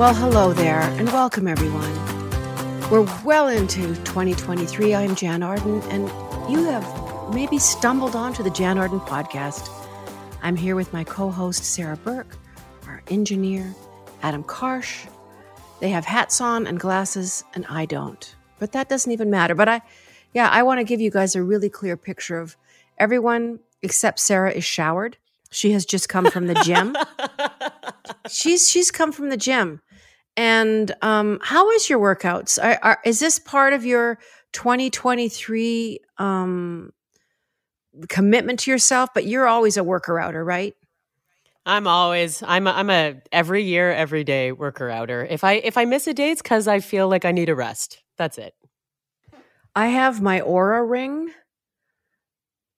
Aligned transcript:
Well, 0.00 0.14
hello 0.14 0.54
there, 0.54 0.80
and 0.80 1.08
welcome 1.08 1.46
everyone. 1.46 1.92
We're 2.90 3.06
well 3.22 3.48
into 3.48 3.82
2023. 3.96 4.94
I'm 4.94 5.14
Jann 5.14 5.42
Arden, 5.42 5.82
and 5.90 6.08
you 6.50 6.64
have 6.64 7.34
maybe 7.34 7.58
stumbled 7.58 8.16
onto 8.16 8.42
the 8.42 8.48
Jann 8.48 8.78
Arden 8.78 9.00
podcast. 9.00 9.68
I'm 10.40 10.56
here 10.56 10.74
with 10.74 10.90
my 10.94 11.04
co 11.04 11.30
host, 11.30 11.64
Sarah 11.64 11.98
Burke, 11.98 12.34
our 12.86 13.02
engineer, 13.08 13.74
Adam 14.22 14.42
Karsh. 14.42 15.06
They 15.80 15.90
have 15.90 16.06
hats 16.06 16.40
on 16.40 16.66
and 16.66 16.80
glasses, 16.80 17.44
and 17.52 17.66
I 17.66 17.84
don't. 17.84 18.34
But 18.58 18.72
that 18.72 18.88
doesn't 18.88 19.12
even 19.12 19.28
matter. 19.28 19.54
But 19.54 19.68
I, 19.68 19.82
yeah, 20.32 20.48
I 20.48 20.62
want 20.62 20.80
to 20.80 20.84
give 20.84 21.02
you 21.02 21.10
guys 21.10 21.36
a 21.36 21.42
really 21.42 21.68
clear 21.68 21.98
picture 21.98 22.38
of 22.38 22.56
everyone 22.96 23.60
except 23.82 24.18
Sarah 24.18 24.52
is 24.52 24.64
showered. 24.64 25.18
She 25.50 25.72
has 25.72 25.84
just 25.84 26.08
come 26.08 26.30
from 26.30 26.46
the 26.46 26.54
gym. 26.54 26.96
she's 28.30 28.66
she's 28.66 28.90
come 28.90 29.12
from 29.12 29.28
the 29.28 29.36
gym. 29.36 29.82
And 30.36 30.94
um, 31.02 31.38
how 31.42 31.70
is 31.70 31.90
your 31.90 31.98
workouts? 31.98 32.62
Are, 32.62 32.78
are, 32.82 32.98
is 33.04 33.20
this 33.20 33.38
part 33.38 33.72
of 33.72 33.84
your 33.84 34.18
2023 34.52 36.00
um, 36.18 36.92
commitment 38.08 38.60
to 38.60 38.70
yourself? 38.70 39.10
But 39.14 39.26
you're 39.26 39.46
always 39.46 39.76
a 39.76 39.84
worker 39.84 40.18
outer, 40.18 40.44
right? 40.44 40.74
I'm 41.66 41.86
always 41.86 42.42
I'm 42.42 42.66
a, 42.66 42.70
I'm 42.70 42.90
a 42.90 43.16
every 43.30 43.64
year 43.64 43.92
every 43.92 44.24
day 44.24 44.50
worker 44.50 44.88
outer. 44.88 45.26
If 45.28 45.44
I 45.44 45.54
if 45.54 45.76
I 45.76 45.84
miss 45.84 46.06
a 46.06 46.14
day, 46.14 46.30
it's 46.30 46.40
because 46.42 46.66
I 46.66 46.80
feel 46.80 47.08
like 47.08 47.24
I 47.24 47.32
need 47.32 47.50
a 47.50 47.54
rest. 47.54 48.02
That's 48.16 48.38
it. 48.38 48.54
I 49.74 49.88
have 49.88 50.22
my 50.22 50.40
Oura 50.40 50.88
ring. 50.88 51.30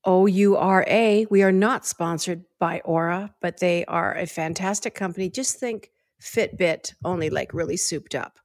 O 0.05 0.27
U 0.27 0.57
R 0.57 0.85
A. 0.89 1.27
We 1.31 1.43
are 1.43 1.53
not 1.53 1.87
sponsored 1.87 2.45
by 2.59 2.83
Oura, 2.85 3.33
but 3.41 3.61
they 3.61 3.85
are 3.85 4.15
a 4.15 4.27
fantastic 4.27 4.95
company. 4.95 5.31
Just 5.31 5.59
think 5.59 5.91
Fitbit, 6.23 6.95
only 7.05 7.31
like 7.31 7.53
really 7.53 7.77
souped 7.77 8.15
up. 8.15 8.39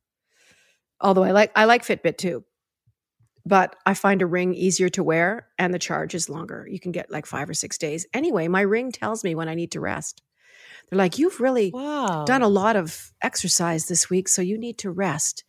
Although 1.00 1.24
I 1.24 1.32
like 1.32 1.52
I 1.56 1.66
like 1.66 1.84
Fitbit 1.86 2.18
too. 2.18 2.44
But 3.46 3.76
I 3.86 3.94
find 3.94 4.22
a 4.22 4.26
ring 4.26 4.54
easier 4.54 4.90
to 4.90 5.04
wear 5.04 5.48
and 5.58 5.74
the 5.74 5.80
charge 5.80 6.14
is 6.16 6.28
longer. 6.30 6.68
You 6.70 6.80
can 6.82 6.92
get 6.92 7.10
like 7.10 7.26
5 7.26 7.50
or 7.50 7.54
6 7.54 7.78
days. 7.78 8.06
Anyway, 8.14 8.48
my 8.50 8.62
ring 8.62 8.92
tells 8.92 9.24
me 9.24 9.36
when 9.36 9.48
I 9.48 9.56
need 9.56 9.72
to 9.72 9.80
rest. 9.80 10.22
They're 10.90 10.98
like, 10.98 11.18
"You've 11.18 11.40
really 11.40 11.72
Wow. 11.72 12.26
done 12.26 12.42
a 12.42 12.50
lot 12.50 12.76
of 12.76 13.14
exercise 13.22 13.88
this 13.88 14.10
week, 14.10 14.28
so 14.28 14.42
you 14.42 14.58
need 14.58 14.78
to 14.80 14.92
rest. 14.92 15.44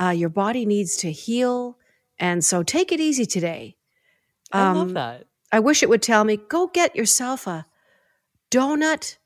Uh, 0.00 0.10
your 0.10 0.28
body 0.28 0.66
needs 0.66 0.96
to 0.98 1.10
heal, 1.10 1.78
and 2.18 2.44
so 2.44 2.62
take 2.62 2.92
it 2.92 3.00
easy 3.00 3.26
today." 3.26 3.76
I 4.52 4.72
love 4.72 4.88
Um, 4.88 4.94
that. 4.94 5.26
I 5.50 5.58
wish 5.60 5.82
it 5.82 5.88
would 5.88 6.02
tell 6.02 6.24
me, 6.24 6.36
go 6.36 6.66
get 6.68 6.94
yourself 6.94 7.46
a 7.46 7.66
donut 8.50 9.16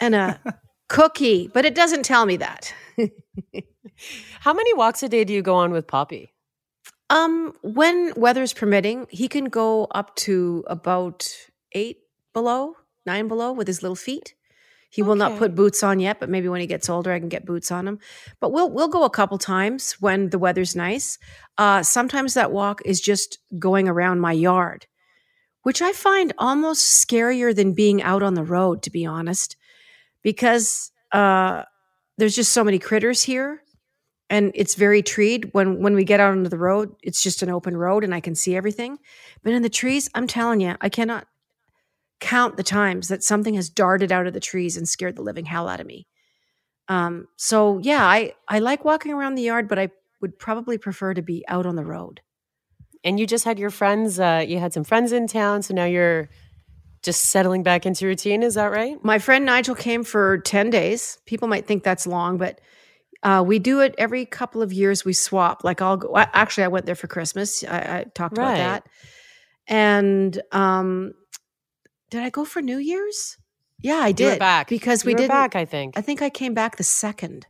and 0.00 0.14
a 0.14 0.40
cookie, 0.88 1.48
but 1.52 1.64
it 1.64 1.74
doesn't 1.74 2.04
tell 2.04 2.26
me 2.26 2.36
that. 2.36 2.72
How 4.40 4.52
many 4.52 4.74
walks 4.74 5.02
a 5.02 5.08
day 5.08 5.24
do 5.24 5.32
you 5.32 5.42
go 5.42 5.54
on 5.56 5.72
with 5.72 5.86
Poppy? 5.86 6.32
Um, 7.08 7.52
when 7.62 8.12
weather's 8.16 8.52
permitting, 8.52 9.06
he 9.10 9.28
can 9.28 9.46
go 9.46 9.86
up 9.92 10.14
to 10.16 10.64
about 10.66 11.28
eight 11.72 11.98
below, 12.32 12.74
nine 13.04 13.28
below 13.28 13.52
with 13.52 13.68
his 13.68 13.82
little 13.82 13.96
feet. 13.96 14.34
He 14.90 15.02
will 15.02 15.14
not 15.14 15.36
put 15.36 15.54
boots 15.54 15.82
on 15.82 16.00
yet, 16.00 16.20
but 16.20 16.30
maybe 16.30 16.48
when 16.48 16.60
he 16.60 16.66
gets 16.66 16.88
older, 16.88 17.12
I 17.12 17.18
can 17.18 17.28
get 17.28 17.44
boots 17.44 17.70
on 17.70 17.86
him. 17.86 17.98
But 18.40 18.50
we'll 18.50 18.70
we'll 18.70 18.88
go 18.88 19.04
a 19.04 19.10
couple 19.10 19.36
times 19.36 19.92
when 20.00 20.30
the 20.30 20.38
weather's 20.38 20.74
nice. 20.74 21.18
Uh, 21.58 21.82
sometimes 21.82 22.34
that 22.34 22.52
walk 22.52 22.80
is 22.84 23.00
just 23.00 23.38
going 23.58 23.88
around 23.88 24.20
my 24.20 24.32
yard, 24.32 24.86
which 25.62 25.82
I 25.82 25.92
find 25.92 26.32
almost 26.38 27.06
scarier 27.06 27.54
than 27.54 27.74
being 27.74 28.02
out 28.02 28.22
on 28.22 28.34
the 28.34 28.44
road, 28.44 28.82
to 28.84 28.90
be 28.90 29.04
honest, 29.04 29.56
because 30.26 30.90
uh, 31.12 31.62
there's 32.18 32.34
just 32.34 32.52
so 32.52 32.64
many 32.64 32.80
critters 32.80 33.22
here 33.22 33.62
and 34.28 34.50
it's 34.56 34.74
very 34.74 35.00
treed. 35.00 35.50
When 35.52 35.80
when 35.80 35.94
we 35.94 36.02
get 36.02 36.18
out 36.18 36.32
onto 36.32 36.50
the 36.50 36.58
road 36.58 36.96
it's 37.00 37.22
just 37.22 37.44
an 37.44 37.48
open 37.48 37.76
road 37.76 38.02
and 38.02 38.12
i 38.12 38.18
can 38.18 38.34
see 38.34 38.56
everything. 38.56 38.98
But 39.44 39.52
in 39.52 39.62
the 39.62 39.68
trees 39.68 40.10
i'm 40.16 40.26
telling 40.26 40.60
you 40.60 40.74
i 40.80 40.88
cannot 40.88 41.28
count 42.18 42.56
the 42.56 42.64
times 42.64 43.06
that 43.06 43.22
something 43.22 43.54
has 43.54 43.70
darted 43.70 44.10
out 44.10 44.26
of 44.26 44.32
the 44.32 44.40
trees 44.40 44.76
and 44.76 44.88
scared 44.88 45.14
the 45.14 45.22
living 45.22 45.44
hell 45.44 45.68
out 45.68 45.78
of 45.78 45.86
me. 45.86 46.08
Um, 46.88 47.28
so 47.36 47.78
yeah 47.78 48.04
i 48.04 48.32
i 48.48 48.58
like 48.58 48.84
walking 48.84 49.12
around 49.12 49.36
the 49.36 49.42
yard 49.42 49.68
but 49.68 49.78
i 49.78 49.90
would 50.20 50.40
probably 50.40 50.76
prefer 50.76 51.14
to 51.14 51.22
be 51.22 51.44
out 51.46 51.66
on 51.66 51.76
the 51.76 51.84
road. 51.84 52.20
And 53.04 53.20
you 53.20 53.28
just 53.28 53.44
had 53.44 53.60
your 53.60 53.70
friends. 53.70 54.18
Uh, 54.18 54.44
you 54.44 54.58
had 54.58 54.72
some 54.72 54.82
friends 54.82 55.12
in 55.12 55.28
town, 55.28 55.62
so 55.62 55.72
now 55.72 55.84
you're 55.84 56.28
just 57.06 57.22
settling 57.26 57.62
back 57.62 57.86
into 57.86 58.04
routine. 58.06 58.42
Is 58.42 58.54
that 58.56 58.70
right? 58.70 59.02
my 59.02 59.18
friend 59.18 59.46
nigel 59.46 59.74
came 59.74 60.04
for 60.04 60.38
10 60.38 60.68
days. 60.68 61.18
People 61.24 61.48
might 61.48 61.66
think 61.66 61.82
that's 61.84 62.06
long 62.06 62.36
but 62.36 62.60
uh, 63.22 63.42
we 63.44 63.58
do 63.58 63.80
it 63.80 63.94
every 63.96 64.26
couple 64.26 64.60
of 64.60 64.72
years 64.74 65.04
we 65.06 65.14
swap. 65.14 65.64
Like 65.64 65.80
i'll 65.80 65.96
go 65.96 66.14
I- 66.14 66.28
actually 66.34 66.64
i 66.64 66.68
went 66.68 66.84
there 66.84 66.94
for 66.94 67.06
christmas. 67.06 67.64
I, 67.64 67.78
I 67.78 68.04
talked 68.14 68.36
about 68.36 68.56
that. 68.56 68.84
And 69.66 70.40
um 70.52 71.12
did 72.10 72.22
i 72.22 72.30
go 72.30 72.44
for 72.44 72.60
new 72.60 72.78
year's? 72.78 73.36
Yeah 73.82 74.00
i 74.02 74.08
You 74.08 74.14
did. 74.14 74.32
were 74.34 74.38
back. 74.38 74.68
Because 74.68 75.04
we 75.04 75.14
didn't 75.14 75.28
back. 75.28 75.56
I 75.56 75.64
think. 75.64 75.96
i 75.96 76.02
think 76.02 76.20
i 76.22 76.28
came 76.30 76.52
back 76.54 76.76
the 76.76 76.84
second. 76.84 77.46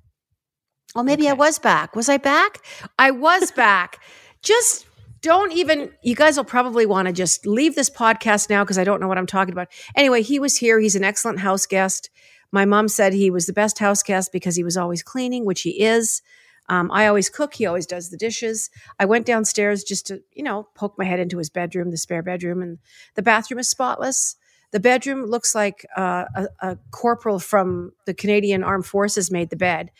Oh 0.94 1.02
maybe 1.02 1.28
i 1.28 1.32
was 1.34 1.58
back. 1.58 1.96
Was 1.96 2.08
i 2.08 2.16
back? 2.16 2.58
I 2.98 3.10
was 3.10 3.50
back. 3.64 4.00
Just 4.42 4.85
don't 5.26 5.50
even 5.50 5.90
you 6.02 6.14
guys 6.14 6.36
will 6.36 6.44
probably 6.44 6.86
want 6.86 7.08
to 7.08 7.12
just 7.12 7.48
leave 7.48 7.74
this 7.74 7.90
podcast 7.90 8.48
now 8.48 8.62
because 8.62 8.78
i 8.78 8.84
don't 8.84 9.00
know 9.00 9.08
what 9.08 9.18
i'm 9.18 9.26
talking 9.26 9.52
about. 9.52 9.66
Anyway 9.96 10.22
he 10.22 10.38
was 10.38 10.56
here. 10.56 10.78
He's 10.78 10.94
an 10.94 11.02
excellent 11.02 11.40
house 11.40 11.66
guest. 11.66 12.10
My 12.52 12.64
mom 12.64 12.86
said 12.86 13.12
he 13.12 13.28
was 13.28 13.46
the 13.46 13.52
best 13.52 13.80
house 13.80 14.04
guest 14.04 14.30
because 14.30 14.54
he 14.54 14.62
was 14.62 14.76
always 14.76 15.02
cleaning 15.02 15.44
which 15.44 15.62
he 15.62 15.82
is. 15.82 16.22
Um, 16.68 16.92
i 16.92 17.08
always 17.08 17.28
cook. 17.28 17.54
He 17.54 17.66
always 17.66 17.86
does 17.86 18.10
the 18.10 18.16
dishes. 18.16 18.70
I 19.00 19.04
went 19.06 19.26
downstairs 19.26 19.82
just 19.82 20.06
to 20.06 20.22
you 20.32 20.44
know 20.44 20.68
poke 20.76 20.96
my 20.96 21.04
head 21.04 21.18
into 21.18 21.38
his 21.38 21.50
bedroom 21.50 21.90
the 21.90 21.96
spare 21.96 22.22
bedroom 22.22 22.62
and 22.62 22.78
the 23.16 23.22
bathroom 23.22 23.58
is 23.58 23.68
spotless. 23.68 24.36
The 24.70 24.80
bedroom 24.80 25.26
looks 25.26 25.56
like 25.56 25.84
uh, 25.96 26.26
a, 26.36 26.46
a 26.60 26.78
corporal 26.92 27.40
from 27.40 27.92
the 28.04 28.14
canadian 28.14 28.62
armed 28.62 28.86
forces 28.86 29.32
made 29.32 29.50
the 29.50 29.56
bed. 29.56 29.90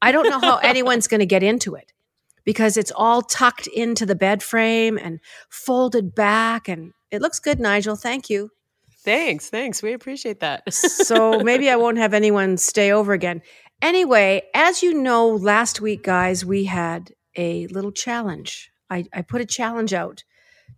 I 0.00 0.12
don't 0.12 0.30
know 0.30 0.38
how 0.38 0.56
anyone's 0.62 1.08
going 1.08 1.20
to 1.20 1.26
get 1.26 1.42
into 1.42 1.74
it 1.74 1.92
because 2.46 2.78
it's 2.78 2.92
all 2.96 3.20
tucked 3.20 3.66
into 3.66 4.06
the 4.06 4.14
bed 4.14 4.42
frame 4.42 4.96
and 4.96 5.20
folded 5.50 6.14
back 6.14 6.68
and 6.68 6.92
it 7.10 7.20
looks 7.20 7.38
good 7.38 7.60
nigel 7.60 7.96
thank 7.96 8.30
you 8.30 8.50
Thanks. 9.06 9.48
Thanks. 9.48 9.84
We 9.84 9.92
appreciate 9.92 10.40
that. 10.40 10.74
so 10.74 11.38
maybe 11.44 11.70
I 11.70 11.76
won't 11.76 11.96
have 11.98 12.12
anyone 12.12 12.56
stay 12.56 12.90
over 12.90 13.12
again. 13.12 13.40
Anyway, 13.80 14.42
as 14.52 14.82
you 14.82 14.94
know, 14.94 15.28
last 15.28 15.80
week, 15.80 16.02
guys, 16.02 16.44
we 16.44 16.64
had 16.64 17.12
a 17.36 17.68
little 17.68 17.92
challenge. 17.92 18.68
I, 18.90 19.04
I 19.12 19.22
put 19.22 19.40
a 19.40 19.46
challenge 19.46 19.94
out 19.94 20.24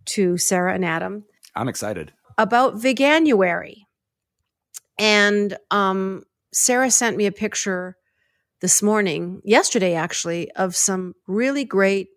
to 0.05 0.37
Sarah 0.37 0.75
and 0.75 0.85
Adam 0.85 1.25
I'm 1.55 1.67
excited. 1.67 2.13
about 2.37 2.75
Veganuary. 2.75 3.85
And 4.99 5.57
um, 5.71 6.23
Sarah 6.53 6.91
sent 6.91 7.17
me 7.17 7.25
a 7.25 7.31
picture 7.31 7.95
this 8.61 8.81
morning, 8.81 9.41
yesterday 9.43 9.95
actually, 9.95 10.51
of 10.51 10.75
some 10.75 11.13
really 11.27 11.65
great, 11.65 12.09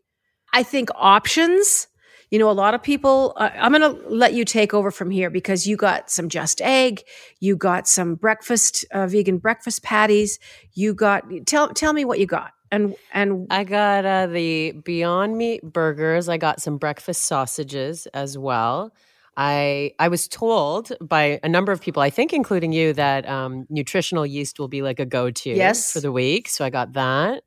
I 0.52 0.62
think, 0.62 0.90
options. 0.94 1.86
You 2.30 2.38
know, 2.38 2.50
a 2.50 2.52
lot 2.52 2.74
of 2.74 2.82
people, 2.82 3.34
uh, 3.36 3.50
I'm 3.54 3.72
going 3.72 3.82
to 3.82 4.08
let 4.08 4.32
you 4.32 4.44
take 4.44 4.72
over 4.72 4.90
from 4.90 5.10
here 5.10 5.28
because 5.28 5.66
you 5.66 5.76
got 5.76 6.10
some 6.10 6.28
just 6.30 6.62
egg, 6.62 7.02
you 7.40 7.56
got 7.56 7.86
some 7.86 8.14
breakfast, 8.14 8.86
uh, 8.90 9.06
vegan 9.06 9.38
breakfast 9.38 9.82
patties, 9.82 10.38
you 10.72 10.94
got, 10.94 11.24
tell, 11.46 11.68
tell 11.68 11.92
me 11.92 12.06
what 12.06 12.18
you 12.18 12.26
got. 12.26 12.52
And, 12.70 12.96
and 13.12 13.46
I 13.50 13.64
got 13.64 14.06
uh, 14.06 14.28
the 14.28 14.72
Beyond 14.72 15.36
Meat 15.36 15.62
burgers. 15.62 16.30
I 16.30 16.38
got 16.38 16.62
some 16.62 16.78
breakfast 16.78 17.24
sausages 17.24 18.06
as 18.14 18.38
well. 18.38 18.94
I 19.36 19.92
I 19.98 20.08
was 20.08 20.28
told 20.28 20.92
by 21.00 21.40
a 21.42 21.48
number 21.48 21.72
of 21.72 21.80
people, 21.80 22.02
I 22.02 22.10
think 22.10 22.32
including 22.32 22.72
you, 22.72 22.92
that 22.94 23.28
um, 23.28 23.66
nutritional 23.70 24.26
yeast 24.26 24.58
will 24.58 24.68
be 24.68 24.82
like 24.82 25.00
a 25.00 25.06
go 25.06 25.30
to 25.30 25.50
Yes. 25.50 25.92
for 25.92 26.00
the 26.00 26.12
week. 26.12 26.48
So 26.48 26.64
I 26.64 26.70
got 26.70 26.92
that. 26.94 27.42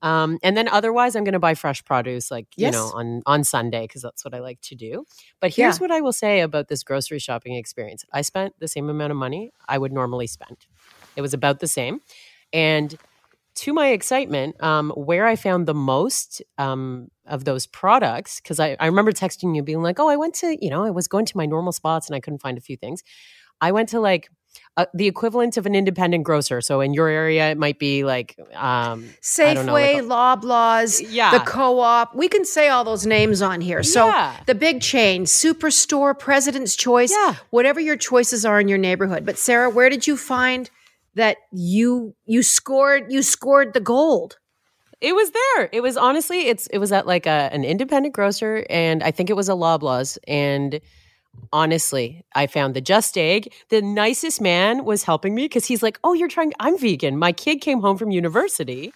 Um, 0.00 0.38
and 0.44 0.56
then 0.56 0.68
otherwise, 0.68 1.16
I'm 1.16 1.24
going 1.24 1.32
to 1.32 1.40
buy 1.40 1.54
fresh 1.54 1.84
produce, 1.84 2.30
like 2.30 2.46
you 2.56 2.70
know, 2.70 2.92
on 2.94 3.22
on 3.26 3.44
Sunday 3.44 3.82
because 3.82 4.02
that's 4.02 4.24
what 4.24 4.34
I 4.34 4.38
like 4.40 4.60
to 4.62 4.74
do. 4.76 5.04
But 5.40 5.54
here's 5.54 5.80
Yeah. 5.80 5.80
what 5.80 5.90
I 5.90 6.00
will 6.00 6.12
say 6.12 6.40
about 6.40 6.68
this 6.68 6.84
grocery 6.84 7.18
shopping 7.18 7.54
experience: 7.56 8.04
I 8.12 8.22
spent 8.22 8.54
the 8.60 8.68
same 8.68 8.88
amount 8.88 9.10
of 9.10 9.16
money 9.18 9.52
I 9.68 9.76
would 9.78 9.92
normally 9.92 10.28
spend. 10.28 10.66
It 11.16 11.20
was 11.22 11.34
about 11.34 11.58
the 11.60 11.66
same, 11.66 12.00
and 12.52 12.96
to 13.60 13.72
my 13.72 13.88
excitement, 13.88 14.62
um, 14.62 14.90
where 14.90 15.26
I 15.26 15.36
found 15.36 15.66
the 15.66 15.74
most 15.74 16.42
um, 16.58 17.08
of 17.26 17.44
those 17.44 17.66
products, 17.66 18.40
because 18.40 18.58
I, 18.60 18.76
I 18.80 18.86
remember 18.86 19.12
texting 19.12 19.54
you 19.56 19.62
being 19.62 19.82
like, 19.82 19.98
oh, 20.00 20.08
I 20.08 20.16
went 20.16 20.34
to, 20.36 20.56
you 20.60 20.70
know, 20.70 20.84
I 20.84 20.90
was 20.90 21.08
going 21.08 21.26
to 21.26 21.36
my 21.36 21.46
normal 21.46 21.72
spots 21.72 22.06
and 22.08 22.16
I 22.16 22.20
couldn't 22.20 22.40
find 22.40 22.56
a 22.58 22.60
few 22.60 22.76
things. 22.76 23.02
I 23.60 23.72
went 23.72 23.88
to 23.90 24.00
like 24.00 24.28
uh, 24.76 24.86
the 24.94 25.06
equivalent 25.06 25.56
of 25.56 25.66
an 25.66 25.74
independent 25.74 26.24
grocer. 26.24 26.60
So 26.60 26.80
in 26.80 26.94
your 26.94 27.08
area, 27.08 27.50
it 27.50 27.58
might 27.58 27.78
be 27.78 28.04
like, 28.04 28.36
um, 28.54 29.02
know, 29.02 29.06
like 29.06 29.58
Safeway, 29.58 29.98
a- 29.98 30.02
Loblaws, 30.02 31.04
Yeah. 31.08 31.32
the 31.32 31.40
co-op. 31.40 32.14
We 32.14 32.28
can 32.28 32.44
say 32.44 32.68
all 32.68 32.84
those 32.84 33.04
names 33.06 33.42
on 33.42 33.60
here. 33.60 33.82
So 33.82 34.06
Yeah. 34.06 34.36
the 34.46 34.54
big 34.54 34.80
chain, 34.80 35.24
Superstore, 35.24 36.18
President's 36.18 36.76
Choice, 36.76 37.10
Yeah. 37.12 37.34
whatever 37.50 37.80
your 37.80 37.96
choices 37.96 38.44
are 38.44 38.60
in 38.60 38.68
your 38.68 38.78
neighborhood. 38.78 39.26
But 39.26 39.36
Sarah, 39.38 39.68
where 39.68 39.90
did 39.90 40.06
you 40.06 40.16
find 40.16 40.70
that 41.18 41.38
you 41.52 42.14
you 42.26 42.42
scored 42.42 43.12
you 43.12 43.22
scored 43.22 43.74
the 43.74 43.80
gold. 43.80 44.38
It 45.00 45.14
was 45.14 45.30
there. 45.30 45.68
It 45.72 45.80
was 45.80 45.96
honestly, 45.96 46.48
it's 46.48 46.66
it 46.68 46.78
was 46.78 46.90
at 46.90 47.06
like 47.06 47.26
a, 47.26 47.50
an 47.52 47.64
independent 47.64 48.14
grocer, 48.14 48.64
and 48.70 49.02
I 49.02 49.10
think 49.10 49.28
it 49.30 49.36
was 49.36 49.48
a 49.48 49.52
Loblaws. 49.52 50.18
And 50.26 50.80
honestly, 51.52 52.24
I 52.34 52.46
found 52.46 52.74
the 52.74 52.80
Just 52.80 53.18
Egg. 53.18 53.52
The 53.68 53.82
nicest 53.82 54.40
man 54.40 54.84
was 54.84 55.02
helping 55.02 55.34
me 55.34 55.44
because 55.44 55.66
he's 55.66 55.82
like, 55.82 55.98
"Oh, 56.02 56.14
you're 56.14 56.28
trying. 56.28 56.52
I'm 56.58 56.78
vegan. 56.78 57.18
My 57.18 57.32
kid 57.32 57.60
came 57.60 57.80
home 57.80 57.96
from 57.96 58.10
university, 58.10 58.92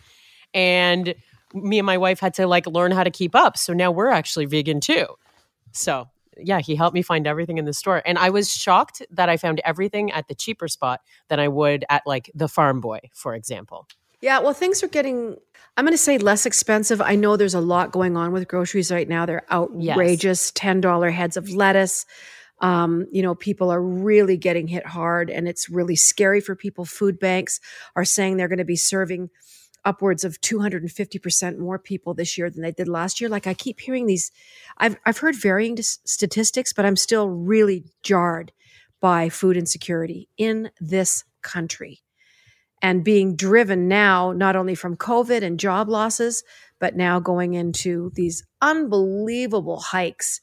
and 0.54 1.14
me 1.54 1.78
and 1.78 1.86
my 1.86 1.98
wife 1.98 2.20
had 2.20 2.34
to 2.34 2.46
like 2.46 2.66
learn 2.66 2.92
how 2.92 3.04
to 3.04 3.10
keep 3.10 3.34
up. 3.34 3.56
So 3.56 3.72
now 3.72 3.90
we're 3.90 4.10
actually 4.10 4.46
vegan 4.46 4.80
too. 4.80 5.06
So 5.72 6.08
yeah, 6.36 6.60
he 6.60 6.74
helped 6.74 6.94
me 6.94 7.02
find 7.02 7.26
everything 7.26 7.58
in 7.58 7.64
the 7.64 7.72
store. 7.72 8.02
And 8.04 8.18
I 8.18 8.30
was 8.30 8.52
shocked 8.52 9.02
that 9.10 9.28
I 9.28 9.36
found 9.36 9.60
everything 9.64 10.10
at 10.12 10.28
the 10.28 10.34
cheaper 10.34 10.68
spot 10.68 11.00
than 11.28 11.40
I 11.40 11.48
would 11.48 11.84
at 11.88 12.02
like 12.06 12.30
the 12.34 12.48
Farm 12.48 12.80
Boy, 12.80 13.00
for 13.12 13.34
example. 13.34 13.86
Yeah, 14.20 14.38
well, 14.38 14.54
things 14.54 14.82
are 14.84 14.88
getting, 14.88 15.36
I'm 15.76 15.84
going 15.84 15.92
to 15.92 15.98
say 15.98 16.16
less 16.16 16.46
expensive. 16.46 17.00
I 17.00 17.16
know 17.16 17.36
there's 17.36 17.54
a 17.54 17.60
lot 17.60 17.90
going 17.90 18.16
on 18.16 18.32
with 18.32 18.46
groceries 18.46 18.92
right 18.92 19.08
now. 19.08 19.26
They're 19.26 19.44
outrageous 19.50 20.52
yes. 20.56 20.76
$10 20.76 21.12
heads 21.12 21.36
of 21.36 21.50
lettuce. 21.50 22.06
Um, 22.60 23.06
you 23.10 23.22
know, 23.22 23.34
people 23.34 23.70
are 23.70 23.82
really 23.82 24.36
getting 24.36 24.68
hit 24.68 24.86
hard 24.86 25.28
and 25.28 25.48
it's 25.48 25.68
really 25.68 25.96
scary 25.96 26.40
for 26.40 26.54
people. 26.54 26.84
Food 26.84 27.18
banks 27.18 27.58
are 27.96 28.04
saying 28.04 28.36
they're 28.36 28.46
going 28.46 28.58
to 28.58 28.64
be 28.64 28.76
serving 28.76 29.30
upwards 29.84 30.24
of 30.24 30.40
250% 30.40 31.58
more 31.58 31.78
people 31.78 32.14
this 32.14 32.38
year 32.38 32.50
than 32.50 32.62
they 32.62 32.72
did 32.72 32.88
last 32.88 33.20
year. 33.20 33.28
Like 33.28 33.46
I 33.46 33.54
keep 33.54 33.80
hearing 33.80 34.06
these, 34.06 34.30
I've, 34.78 34.96
I've 35.04 35.18
heard 35.18 35.34
varying 35.34 35.76
statistics, 35.80 36.72
but 36.72 36.84
I'm 36.84 36.96
still 36.96 37.28
really 37.28 37.84
jarred 38.02 38.52
by 39.00 39.28
food 39.28 39.56
insecurity 39.56 40.28
in 40.36 40.70
this 40.80 41.24
country 41.42 42.02
and 42.80 43.04
being 43.04 43.36
driven 43.36 43.88
now 43.88 44.32
not 44.32 44.56
only 44.56 44.74
from 44.74 44.96
COVID 44.96 45.42
and 45.42 45.58
job 45.58 45.88
losses, 45.88 46.42
but 46.78 46.96
now 46.96 47.20
going 47.20 47.54
into 47.54 48.10
these 48.14 48.44
unbelievable 48.60 49.80
hikes. 49.80 50.40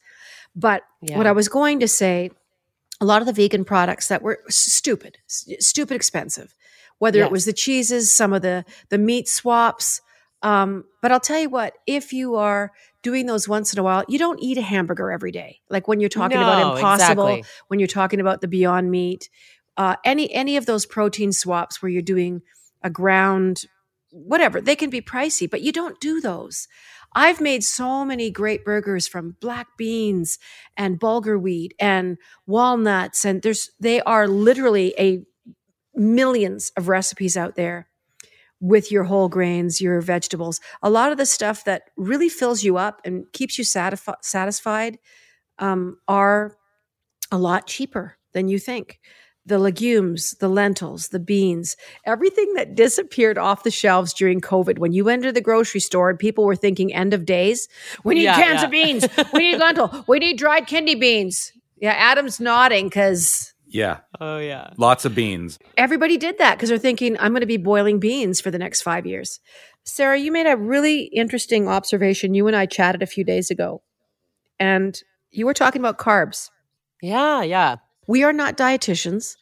But 0.56 0.84
yeah. 1.02 1.18
what 1.18 1.28
I 1.28 1.34
was 1.34 1.50
going 1.50 1.82
to 1.82 1.88
say, 1.88 2.32
a 3.02 3.06
lot 3.06 3.22
of 3.22 3.28
the 3.28 3.34
vegan 3.34 3.66
products 3.66 4.08
that 4.08 4.22
were 4.22 4.40
stupid, 4.48 5.18
stupid 5.28 5.96
expensive, 5.96 6.56
whether 7.00 7.20
yes. 7.20 7.26
it 7.26 7.32
was 7.32 7.46
the 7.46 7.54
cheeses, 7.54 8.14
some 8.14 8.34
of 8.34 8.42
the 8.42 8.66
the 8.90 8.98
meat 8.98 9.28
swaps. 9.28 10.02
Um, 10.42 10.86
but 11.02 11.12
I'll 11.12 11.20
tell 11.20 11.40
you 11.40 11.50
what, 11.50 11.74
if 11.86 12.14
you 12.14 12.36
are 12.36 12.72
doing 13.02 13.26
those 13.26 13.50
once 13.50 13.74
in 13.74 13.80
a 13.80 13.84
while, 13.84 14.06
you 14.08 14.18
don't 14.18 14.42
eat 14.42 14.58
a 14.58 14.62
hamburger 14.62 15.12
every 15.12 15.32
day. 15.32 15.60
Like 15.70 15.88
when 15.88 16.00
you're 16.00 16.10
talking 16.10 16.40
no, 16.40 16.44
about 16.44 16.78
impossible, 16.78 17.28
exactly. 17.28 17.52
when 17.68 17.80
you're 17.80 17.88
talking 17.88 18.22
about 18.22 18.40
the 18.40 18.48
Beyond 18.48 18.90
Meat, 18.90 19.30
uh, 19.80 19.96
any 20.04 20.32
any 20.34 20.58
of 20.58 20.66
those 20.66 20.86
protein 20.86 21.32
swaps 21.32 21.82
where 21.82 21.90
you're 21.90 22.02
doing 22.02 22.42
a 22.84 22.90
ground 22.90 23.64
whatever 24.12 24.60
they 24.60 24.76
can 24.76 24.90
be 24.90 25.02
pricey 25.02 25.50
but 25.50 25.62
you 25.62 25.72
don't 25.72 26.00
do 26.00 26.20
those 26.20 26.68
i've 27.14 27.40
made 27.40 27.64
so 27.64 28.04
many 28.04 28.32
great 28.32 28.66
burgers 28.66 29.08
from 29.08 29.36
black 29.40 29.68
beans 29.78 30.40
and 30.76 31.00
bulgur 31.00 31.40
wheat 31.40 31.74
and 31.80 32.18
walnuts 32.48 33.24
and 33.24 33.42
there's 33.42 33.70
they 33.80 34.02
are 34.02 34.28
literally 34.28 34.94
a 34.98 35.22
millions 35.96 36.72
of 36.78 36.88
recipes 36.88 37.36
out 37.36 37.56
there 37.56 37.88
with 38.62 38.92
your 38.92 39.06
whole 39.06 39.30
grains 39.30 39.80
your 39.80 40.02
vegetables 40.02 40.60
a 40.82 40.90
lot 40.90 41.12
of 41.12 41.18
the 41.18 41.26
stuff 41.26 41.64
that 41.64 41.84
really 41.96 42.30
fills 42.30 42.64
you 42.64 42.78
up 42.78 43.02
and 43.06 43.26
keeps 43.32 43.58
you 43.58 43.64
satisfi- 43.64 44.22
satisfied 44.22 45.00
um, 45.60 45.98
are 46.08 46.58
a 47.32 47.38
lot 47.38 47.68
cheaper 47.68 48.18
than 48.34 48.48
you 48.48 48.60
think 48.60 49.00
the 49.50 49.60
legumes, 49.60 50.32
the 50.40 50.48
lentils, 50.48 51.10
the 51.10 51.20
beans, 51.20 51.76
everything 52.06 52.54
that 52.54 52.76
disappeared 52.76 53.38
off 53.38 53.64
the 53.64 53.72
shelves 53.72 54.14
during 54.14 54.40
COVID. 54.40 54.80
When 54.80 54.94
you 54.94 55.10
entered 55.10 55.34
the 55.34 55.42
grocery 55.42 55.82
store 55.82 56.10
and 56.10 56.20
people 56.20 56.46
were 56.46 56.56
thinking 56.56 56.94
end 56.94 57.14
of 57.14 57.26
days, 57.26 57.68
we 58.04 58.16
need 58.16 58.24
yeah, 58.24 58.36
cans 58.36 58.60
yeah. 58.60 58.66
of 58.66 58.72
beans, 58.72 59.08
we 59.34 59.52
need 59.52 59.58
lentil, 59.58 60.06
we 60.08 60.20
need 60.20 60.38
dried 60.38 60.68
kidney 60.68 60.96
beans. 60.96 61.52
Yeah, 61.78 61.94
Adam's 61.94 62.40
nodding 62.40 62.86
because. 62.86 63.54
Yeah. 63.72 64.00
Oh, 64.20 64.40
yeah. 64.40 64.72
Lots 64.78 65.06
of 65.06 65.14
beans. 65.14 65.60
Everybody 65.78 66.18
did 66.18 66.40
that 66.40 66.56
because 66.56 66.70
they're 66.70 66.80
thinking, 66.80 67.16
I'm 67.20 67.32
going 67.32 67.42
to 67.42 67.48
be 67.48 67.58
boiling 67.58 68.00
beans 68.00 68.42
for 68.42 68.50
the 68.50 68.58
next 68.58 68.82
five 68.82 69.06
years. 69.06 69.40
Sarah, 69.84 70.18
you 70.18 70.32
made 70.32 70.48
a 70.48 70.58
really 70.58 71.04
interesting 71.04 71.68
observation. 71.68 72.34
You 72.34 72.48
and 72.48 72.56
I 72.56 72.66
chatted 72.66 73.04
a 73.04 73.08
few 73.08 73.24
days 73.24 73.52
ago, 73.52 73.82
and 74.60 75.00
you 75.30 75.46
were 75.46 75.54
talking 75.54 75.82
about 75.82 76.00
carbs. 76.00 76.50
Yeah, 77.02 77.44
yeah. 77.44 77.76
We 78.08 78.24
are 78.24 78.34
not 78.34 78.58
dietitians, 78.58 79.36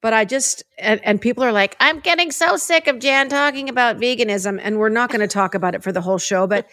but 0.00 0.12
I 0.12 0.24
just, 0.24 0.64
and, 0.78 1.00
and 1.04 1.20
people 1.20 1.44
are 1.44 1.52
like, 1.52 1.76
I'm 1.78 2.00
getting 2.00 2.32
so 2.32 2.56
sick 2.56 2.88
of 2.88 2.98
Jann 2.98 3.28
talking 3.28 3.68
about 3.68 3.98
veganism. 3.98 4.58
And 4.60 4.78
we're 4.78 4.88
not 4.88 5.10
going 5.10 5.20
to 5.20 5.28
talk 5.28 5.54
about 5.54 5.74
it 5.76 5.84
for 5.84 5.92
the 5.92 6.00
whole 6.00 6.18
show, 6.18 6.46
but 6.46 6.68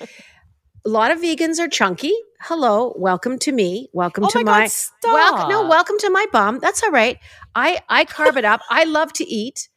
a 0.88 0.90
lot 0.90 1.12
of 1.12 1.20
vegans 1.20 1.60
are 1.60 1.68
chunky. 1.68 2.14
Hello, 2.40 2.94
welcome 2.96 3.38
to 3.40 3.52
me. 3.52 3.90
Welcome 3.92 4.24
oh 4.24 4.30
to 4.30 4.38
my, 4.38 4.44
my 4.44 4.70
God, 5.04 5.14
welcome. 5.14 5.50
No, 5.50 5.68
welcome 5.68 5.98
to 6.00 6.10
my 6.10 6.26
bum. 6.32 6.60
That's 6.60 6.82
all 6.82 6.92
right. 6.92 7.18
I 7.54 7.82
I 7.90 8.06
carve 8.06 8.38
it 8.38 8.46
up. 8.46 8.62
I 8.70 8.86
love 8.86 9.12
to 9.14 9.28
eat. 9.28 9.68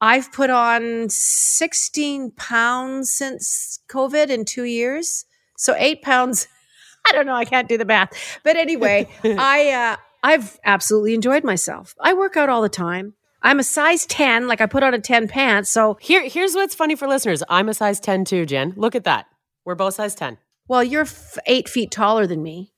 I've 0.00 0.30
put 0.30 0.48
on 0.48 1.08
16 1.08 2.30
pounds 2.36 3.10
since 3.10 3.80
COVID 3.90 4.28
in 4.30 4.44
two 4.44 4.62
years. 4.62 5.24
So 5.56 5.74
eight 5.76 6.02
pounds. 6.02 6.46
I 7.08 7.10
don't 7.12 7.26
know. 7.26 7.34
I 7.34 7.46
can't 7.46 7.68
do 7.68 7.76
the 7.76 7.84
math. 7.84 8.12
But 8.44 8.56
anyway, 8.56 9.08
I 9.24 9.70
uh, 9.72 9.96
I've 10.22 10.60
absolutely 10.64 11.14
enjoyed 11.14 11.42
myself. 11.42 11.96
I 12.00 12.12
work 12.12 12.36
out 12.36 12.48
all 12.48 12.62
the 12.62 12.68
time. 12.68 13.14
I'm 13.42 13.58
a 13.58 13.64
size 13.64 14.06
10, 14.06 14.46
like 14.46 14.60
I 14.60 14.66
put 14.66 14.84
on 14.84 14.94
a 14.94 15.00
10 15.00 15.26
pants. 15.26 15.70
So 15.70 15.96
here, 16.00 16.22
here's 16.28 16.54
what's 16.54 16.74
funny 16.74 16.94
for 16.94 17.08
listeners. 17.08 17.42
I'm 17.48 17.70
a 17.70 17.74
size 17.74 17.98
10 17.98 18.26
too, 18.26 18.44
Jen. 18.44 18.74
Look 18.76 18.94
at 18.94 19.04
that. 19.04 19.26
We're 19.64 19.74
both 19.74 19.94
size 19.94 20.14
10. 20.14 20.36
Well, 20.70 20.84
you're 20.84 21.02
f- 21.02 21.36
eight 21.46 21.68
feet 21.68 21.90
taller 21.90 22.28
than 22.28 22.44
me. 22.44 22.72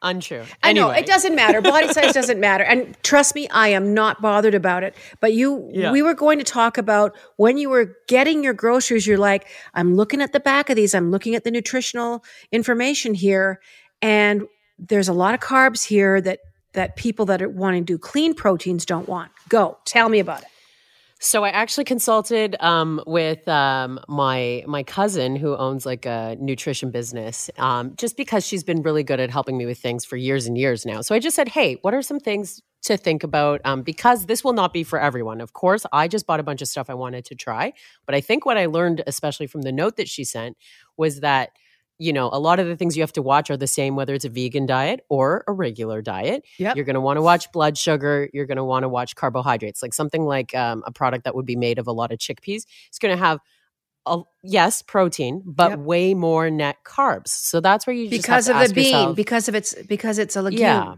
Untrue. 0.00 0.44
I 0.62 0.72
know 0.72 0.88
it 0.88 1.04
doesn't 1.04 1.34
matter. 1.34 1.60
Body 1.60 1.92
size 1.92 2.14
doesn't 2.20 2.40
matter. 2.40 2.64
And 2.64 2.96
trust 3.02 3.34
me, 3.34 3.50
I 3.50 3.68
am 3.68 3.92
not 3.92 4.22
bothered 4.22 4.54
about 4.54 4.82
it. 4.82 4.94
But 5.20 5.34
you, 5.34 5.68
yeah. 5.74 5.92
we 5.92 6.00
were 6.00 6.14
going 6.14 6.38
to 6.38 6.44
talk 6.44 6.78
about 6.78 7.14
when 7.36 7.58
you 7.58 7.68
were 7.68 7.94
getting 8.08 8.42
your 8.42 8.54
groceries, 8.54 9.06
you're 9.06 9.18
like, 9.18 9.46
I'm 9.74 9.94
looking 9.94 10.22
at 10.22 10.32
the 10.32 10.40
back 10.40 10.70
of 10.70 10.76
these, 10.76 10.94
I'm 10.94 11.10
looking 11.10 11.34
at 11.34 11.44
the 11.44 11.50
nutritional 11.50 12.24
information 12.50 13.12
here. 13.12 13.60
And 14.00 14.46
there's 14.78 15.08
a 15.08 15.12
lot 15.12 15.34
of 15.34 15.40
carbs 15.40 15.84
here 15.84 16.18
that 16.22 16.40
that 16.72 16.96
people 16.96 17.26
that 17.26 17.42
are 17.42 17.48
wanting 17.50 17.84
to 17.84 17.92
do 17.92 17.98
clean 17.98 18.32
proteins 18.32 18.86
don't 18.86 19.06
want. 19.06 19.32
Go, 19.50 19.76
tell 19.84 20.08
me 20.08 20.18
about 20.18 20.40
it. 20.40 20.48
So 21.18 21.44
I 21.44 21.48
actually 21.48 21.84
consulted 21.84 22.56
um, 22.60 23.02
with 23.06 23.48
um, 23.48 23.98
my 24.06 24.62
my 24.66 24.82
cousin 24.82 25.34
who 25.34 25.56
owns 25.56 25.86
like 25.86 26.04
a 26.04 26.36
nutrition 26.38 26.90
business, 26.90 27.50
um, 27.56 27.94
just 27.96 28.18
because 28.18 28.46
she's 28.46 28.62
been 28.62 28.82
really 28.82 29.02
good 29.02 29.18
at 29.18 29.30
helping 29.30 29.56
me 29.56 29.64
with 29.64 29.78
things 29.78 30.04
for 30.04 30.16
years 30.16 30.46
and 30.46 30.58
years 30.58 30.84
now. 30.84 31.00
So 31.00 31.14
I 31.14 31.18
just 31.18 31.34
said, 31.34 31.48
"Hey, 31.48 31.78
what 31.80 31.94
are 31.94 32.02
some 32.02 32.20
things 32.20 32.60
to 32.82 32.98
think 32.98 33.24
about?" 33.24 33.62
Um, 33.64 33.80
because 33.82 34.26
this 34.26 34.44
will 34.44 34.52
not 34.52 34.74
be 34.74 34.84
for 34.84 35.00
everyone. 35.00 35.40
Of 35.40 35.54
course, 35.54 35.86
I 35.90 36.06
just 36.06 36.26
bought 36.26 36.38
a 36.40 36.42
bunch 36.42 36.60
of 36.60 36.68
stuff 36.68 36.90
I 36.90 36.94
wanted 36.94 37.24
to 37.26 37.34
try, 37.34 37.72
but 38.04 38.14
I 38.14 38.20
think 38.20 38.44
what 38.44 38.58
I 38.58 38.66
learned, 38.66 39.02
especially 39.06 39.46
from 39.46 39.62
the 39.62 39.72
note 39.72 39.96
that 39.96 40.08
she 40.10 40.22
sent, 40.22 40.58
was 40.98 41.20
that 41.20 41.48
you 41.98 42.12
know, 42.12 42.28
a 42.32 42.38
lot 42.38 42.58
of 42.58 42.66
the 42.66 42.76
things 42.76 42.96
you 42.96 43.02
have 43.02 43.12
to 43.14 43.22
watch 43.22 43.50
are 43.50 43.56
the 43.56 43.66
same, 43.66 43.96
whether 43.96 44.14
it's 44.14 44.24
a 44.24 44.28
vegan 44.28 44.66
diet 44.66 45.00
or 45.08 45.44
a 45.46 45.52
regular 45.52 46.02
diet. 46.02 46.44
Yep. 46.58 46.76
You're 46.76 46.84
going 46.84 46.94
to 46.94 47.00
want 47.00 47.16
to 47.16 47.22
watch 47.22 47.50
blood 47.52 47.78
sugar. 47.78 48.28
You're 48.32 48.46
going 48.46 48.56
to 48.56 48.64
want 48.64 48.82
to 48.84 48.88
watch 48.88 49.14
carbohydrates, 49.16 49.82
like 49.82 49.94
something 49.94 50.24
like 50.24 50.54
um, 50.54 50.82
a 50.86 50.92
product 50.92 51.24
that 51.24 51.34
would 51.34 51.46
be 51.46 51.56
made 51.56 51.78
of 51.78 51.86
a 51.86 51.92
lot 51.92 52.12
of 52.12 52.18
chickpeas. 52.18 52.66
It's 52.88 52.98
going 52.98 53.16
to 53.16 53.22
have, 53.22 53.40
a, 54.08 54.20
yes, 54.44 54.82
protein, 54.82 55.42
but 55.44 55.70
yep. 55.70 55.78
way 55.80 56.14
more 56.14 56.48
net 56.48 56.76
carbs. 56.84 57.28
So 57.28 57.60
that's 57.60 57.86
where 57.86 57.96
you 57.96 58.08
because 58.08 58.48
of 58.48 58.56
the 58.56 58.72
bean, 58.72 58.84
yourself, 58.84 59.16
because 59.16 59.48
of 59.48 59.56
its 59.56 59.74
because 59.74 60.18
it's 60.18 60.36
a 60.36 60.42
legume. 60.42 60.60
Yeah, 60.60 60.94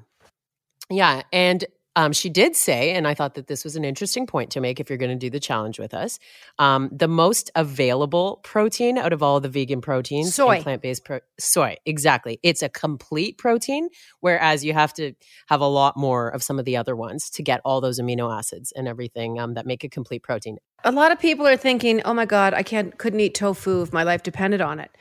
yeah, 0.90 1.22
and 1.32 1.64
um, 1.98 2.12
she 2.12 2.28
did 2.28 2.54
say, 2.54 2.92
and 2.92 3.08
I 3.08 3.14
thought 3.14 3.34
that 3.34 3.48
this 3.48 3.64
was 3.64 3.74
an 3.74 3.84
interesting 3.84 4.24
point 4.24 4.52
to 4.52 4.60
make 4.60 4.78
if 4.78 4.88
you're 4.88 4.98
going 4.98 5.10
to 5.10 5.16
do 5.16 5.30
the 5.30 5.40
challenge 5.40 5.80
with 5.80 5.92
us. 5.92 6.20
Um, 6.60 6.88
the 6.92 7.08
most 7.08 7.50
available 7.56 8.38
protein 8.44 8.96
out 8.96 9.12
of 9.12 9.20
all 9.20 9.40
the 9.40 9.48
vegan 9.48 9.80
proteins, 9.80 10.32
soy, 10.32 10.62
plant 10.62 10.80
based 10.80 11.04
pro- 11.04 11.18
soy, 11.40 11.74
exactly. 11.84 12.38
It's 12.44 12.62
a 12.62 12.68
complete 12.68 13.36
protein, 13.36 13.88
whereas 14.20 14.64
you 14.64 14.74
have 14.74 14.92
to 14.94 15.12
have 15.48 15.60
a 15.60 15.66
lot 15.66 15.96
more 15.96 16.28
of 16.28 16.40
some 16.40 16.60
of 16.60 16.64
the 16.64 16.76
other 16.76 16.94
ones 16.94 17.30
to 17.30 17.42
get 17.42 17.60
all 17.64 17.80
those 17.80 17.98
amino 17.98 18.32
acids 18.32 18.72
and 18.76 18.86
everything 18.86 19.40
um, 19.40 19.54
that 19.54 19.66
make 19.66 19.82
a 19.82 19.88
complete 19.88 20.22
protein. 20.22 20.58
A 20.84 20.92
lot 20.92 21.10
of 21.10 21.18
people 21.18 21.48
are 21.48 21.56
thinking, 21.56 22.00
"Oh 22.04 22.14
my 22.14 22.26
God, 22.26 22.54
I 22.54 22.62
can't, 22.62 22.96
couldn't 22.96 23.18
eat 23.18 23.34
tofu 23.34 23.82
if 23.82 23.92
my 23.92 24.04
life 24.04 24.22
depended 24.22 24.60
on 24.60 24.78
it." 24.78 24.92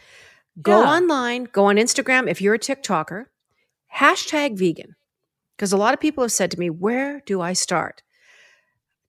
Go 0.64 0.82
yeah. 0.82 0.96
online, 0.96 1.44
go 1.44 1.66
on 1.66 1.76
Instagram 1.76 2.28
if 2.28 2.42
you're 2.42 2.56
a 2.56 2.60
TikToker, 2.60 3.26
hashtag 3.96 4.58
vegan 4.58 4.96
because 5.58 5.74
a 5.74 5.78
lot 5.78 5.94
of 5.94 6.00
people 6.00 6.24
have 6.24 6.32
said 6.32 6.52
to 6.52 6.60
me, 6.60 6.70
Where 6.70 7.22
do 7.26 7.42
I 7.42 7.54
start? 7.54 8.04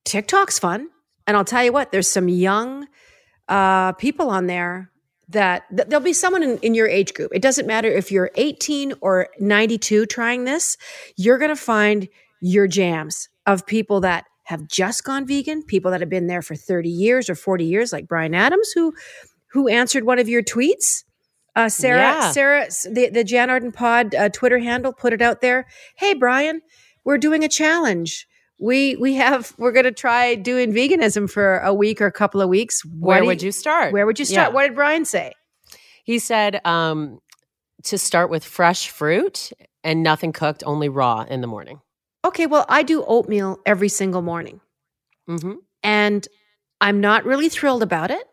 TikTok's 0.04 0.58
fun. 0.58 0.88
And 1.26 1.36
I'll 1.36 1.44
tell 1.44 1.62
you 1.62 1.72
what, 1.72 1.92
there's 1.92 2.08
some 2.08 2.28
young 2.28 2.86
uh, 3.48 3.92
people 3.92 4.30
on 4.30 4.46
there 4.46 4.90
that 5.28 5.64
th- 5.68 5.88
there'll 5.88 6.02
be 6.02 6.14
someone 6.14 6.42
in, 6.42 6.58
in 6.58 6.74
your 6.74 6.88
age 6.88 7.12
group. 7.12 7.32
It 7.34 7.42
doesn't 7.42 7.66
matter 7.66 7.88
if 7.90 8.10
you're 8.10 8.30
18 8.36 8.94
or 9.02 9.28
92 9.38 10.06
trying 10.06 10.44
this, 10.44 10.78
you're 11.16 11.36
going 11.36 11.50
to 11.50 11.56
find 11.56 12.08
your 12.40 12.66
jams 12.66 13.28
of 13.46 13.66
people 13.66 14.00
that 14.00 14.24
have 14.44 14.66
just 14.66 15.04
gone 15.04 15.26
vegan, 15.26 15.62
people 15.62 15.90
that 15.90 16.00
have 16.00 16.08
been 16.08 16.26
there 16.26 16.40
for 16.40 16.56
30 16.56 16.88
years 16.88 17.28
or 17.28 17.34
40 17.34 17.66
years, 17.66 17.92
like 17.92 18.08
Bryan 18.08 18.34
Adams, 18.34 18.70
who 18.72 18.94
who 19.52 19.68
answered 19.68 20.04
one 20.04 20.18
of 20.18 20.28
your 20.28 20.42
tweets. 20.42 21.04
Uh, 21.58 21.68
Sarah, 21.68 21.98
Yeah. 21.98 22.30
Sarah, 22.30 22.66
the, 22.88 23.10
the 23.12 23.24
Jann 23.24 23.50
Arden 23.50 23.72
Pod 23.72 24.14
uh, 24.14 24.28
Twitter 24.28 24.60
handle 24.60 24.92
put 24.92 25.12
it 25.12 25.20
out 25.20 25.40
there. 25.40 25.66
Hey, 25.96 26.14
Bryan, 26.14 26.60
we're 27.04 27.18
doing 27.18 27.42
a 27.42 27.48
challenge. 27.48 28.28
We 28.60 28.94
we 28.96 29.14
have 29.14 29.52
we're 29.58 29.72
going 29.72 29.84
to 29.84 29.92
try 29.92 30.36
doing 30.36 30.72
veganism 30.72 31.28
for 31.28 31.58
a 31.58 31.74
week 31.74 32.00
or 32.00 32.06
a 32.06 32.12
couple 32.12 32.40
of 32.40 32.48
weeks. 32.48 32.84
What 32.84 33.08
Where 33.08 33.24
would 33.24 33.42
you 33.42 33.50
start? 33.50 33.92
Where 33.92 34.06
would 34.06 34.20
you 34.20 34.24
start? 34.24 34.48
Yeah. 34.50 34.54
What 34.54 34.62
did 34.68 34.76
Bryan 34.76 35.04
say? 35.04 35.32
He 36.04 36.20
said 36.20 36.60
um, 36.64 37.18
to 37.84 37.98
start 37.98 38.30
with 38.30 38.44
fresh 38.44 38.88
fruit 38.90 39.50
and 39.82 40.02
nothing 40.04 40.32
cooked, 40.32 40.62
only 40.64 40.88
raw 40.88 41.22
in 41.28 41.40
the 41.40 41.46
morning. 41.48 41.80
Okay, 42.24 42.46
well, 42.46 42.66
I 42.68 42.82
do 42.84 43.04
oatmeal 43.04 43.58
every 43.66 43.88
single 43.88 44.22
morning, 44.22 44.60
hmm 45.26 45.54
and 45.82 46.26
I'm 46.80 47.00
not 47.00 47.24
really 47.24 47.48
thrilled 47.48 47.82
about 47.82 48.10
it. 48.12 48.24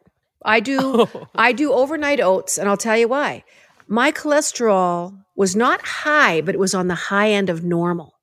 I 0.45 0.59
do 0.59 1.07
I 1.35 1.51
do 1.51 1.73
overnight 1.73 2.21
oats, 2.21 2.57
and 2.57 2.69
I'll 2.69 2.77
tell 2.77 2.97
you 2.97 3.07
why. 3.07 3.43
My 3.87 4.11
cholesterol 4.11 5.23
was 5.35 5.55
not 5.55 5.81
high, 5.85 6.41
but 6.41 6.55
it 6.55 6.59
was 6.59 6.73
on 6.73 6.87
the 6.87 6.95
high 6.95 7.31
end 7.31 7.49
of 7.49 7.63
normal. 7.63 8.13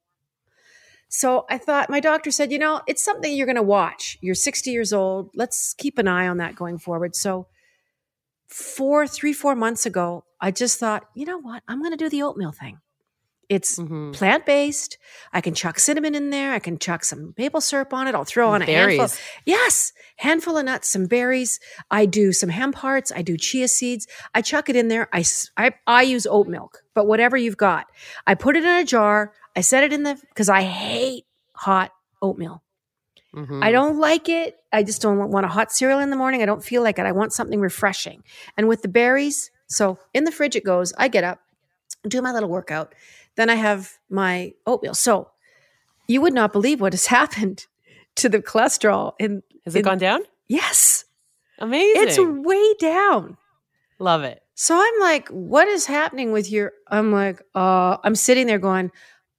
So 1.09 1.45
I 1.51 1.59
thought, 1.59 1.91
my 1.91 2.01
doctor 2.01 2.31
said, 2.31 2.51
you 2.51 2.59
know, 2.59 2.81
it's 2.87 3.05
something 3.05 3.37
you're 3.37 3.47
going 3.47 3.57
to 3.57 3.63
watch. 3.63 4.17
You're 4.23 4.35
60 4.35 4.71
years 4.71 4.95
old. 4.95 5.29
Let's 5.35 5.75
keep 5.75 5.99
an 5.99 6.09
eye 6.09 6.27
on 6.27 6.39
that 6.39 6.57
going 6.57 6.79
forward. 6.79 7.15
So, 7.15 7.49
four, 8.49 9.07
three, 9.07 9.35
four 9.35 9.55
months 9.55 9.85
ago, 9.85 10.25
I 10.41 10.53
just 10.53 10.81
thought, 10.81 11.05
you 11.15 11.27
know 11.27 11.39
what? 11.39 11.63
I'm 11.69 11.81
going 11.81 11.91
to 11.91 11.99
do 11.99 12.09
the 12.09 12.23
oatmeal 12.23 12.53
thing. 12.53 12.79
It's 13.53 13.77
hmm 13.77 14.13
plant 14.13 14.47
based. 14.47 14.97
I 15.33 15.41
can 15.43 15.55
chuck 15.55 15.79
cinnamon 15.79 16.15
in 16.15 16.31
there. 16.31 16.53
I 16.53 16.59
can 16.59 16.79
chuck 16.79 17.05
some 17.05 17.35
maple 17.37 17.61
syrup 17.61 17.93
on 17.93 18.09
it. 18.09 18.15
I'll 18.15 18.25
throw 18.25 18.49
on 18.51 18.63
a 18.63 18.65
handful. 18.65 19.07
Berries. 19.07 19.21
Yes, 19.45 19.93
handful 20.17 20.57
of 20.57 20.65
nuts, 20.65 20.89
some 20.89 21.07
berries. 21.07 21.61
I 21.91 22.07
do 22.07 22.33
some 22.33 22.49
hemp 22.49 22.77
hearts. 22.77 23.13
I 23.15 23.21
do 23.23 23.37
chia 23.37 23.69
seeds. 23.69 24.07
I 24.35 24.41
chuck 24.41 24.71
it 24.71 24.77
in 24.77 24.89
there. 24.89 25.09
I 25.13 25.23
I 25.87 26.03
use 26.03 26.27
oat 26.27 26.49
milk, 26.49 26.83
but 26.95 27.07
whatever 27.07 27.37
you've 27.37 27.59
got. 27.59 27.87
I 28.27 28.35
put 28.35 28.57
it 28.57 28.65
in 28.65 28.77
a 28.83 28.85
jar. 28.85 29.33
I 29.55 29.61
set 29.61 29.85
it 29.85 29.93
in 29.93 30.03
the, 30.03 30.19
because 30.31 30.49
I 30.49 30.63
hate 30.63 31.25
hot 31.55 31.93
oatmeal. 32.23 32.63
Mhm. 33.35 33.63
I 33.63 33.71
don't 33.71 33.99
like 33.99 34.29
it. 34.31 34.57
I 34.73 34.83
just 34.83 35.03
don't 35.03 35.31
want 35.31 35.45
a 35.45 35.49
hot 35.49 35.73
cereal 35.73 35.99
in 35.99 36.09
the 36.11 36.17
morning. 36.17 36.43
I 36.43 36.47
don't 36.47 36.65
feel 36.65 36.83
like 36.83 36.99
it. 36.99 37.05
I 37.07 37.13
want 37.13 37.33
something 37.35 37.61
refreshing. 37.61 38.23
And 38.57 38.67
with 38.67 38.81
the 38.81 38.89
berries, 38.89 39.51
so 39.67 39.99
in 40.15 40.25
the 40.25 40.33
fridge 40.33 40.57
it 40.57 40.65
goes. 40.65 40.93
I 40.97 41.09
get 41.09 41.25
up, 41.25 41.41
do 42.09 42.21
my 42.23 42.33
little 42.33 42.49
workout. 42.49 42.95
Then 43.37 43.49
I 43.51 43.55
have 43.55 43.93
my 44.11 44.53
oatmeal. 44.67 44.95
So 44.95 45.31
you 46.09 46.21
would 46.21 46.35
not 46.35 46.53
believe 46.53 46.81
what 46.81 46.93
has 46.93 47.07
happened 47.19 47.67
to 48.17 48.29
the 48.29 48.41
cholesterol 48.41 49.13
in 49.19 49.43
Has 49.65 49.75
it 49.75 49.81
in- 49.81 49.85
gone 49.85 49.99
down? 49.99 50.21
Yes. 50.49 51.05
Amazing. 51.59 52.03
It's 52.03 52.19
way 52.19 52.75
down. 52.81 53.37
Love 53.99 54.23
it. 54.25 54.43
So 54.55 54.75
I'm 54.77 55.01
like, 55.01 55.29
what 55.29 55.67
is 55.69 55.87
happening 55.87 56.33
with 56.33 56.51
your 56.51 56.73
I'm 56.89 57.11
like, 57.13 57.41
uh, 57.55 57.97
I'm 58.05 58.15
sitting 58.15 58.47
there 58.47 58.59
going, 58.59 58.91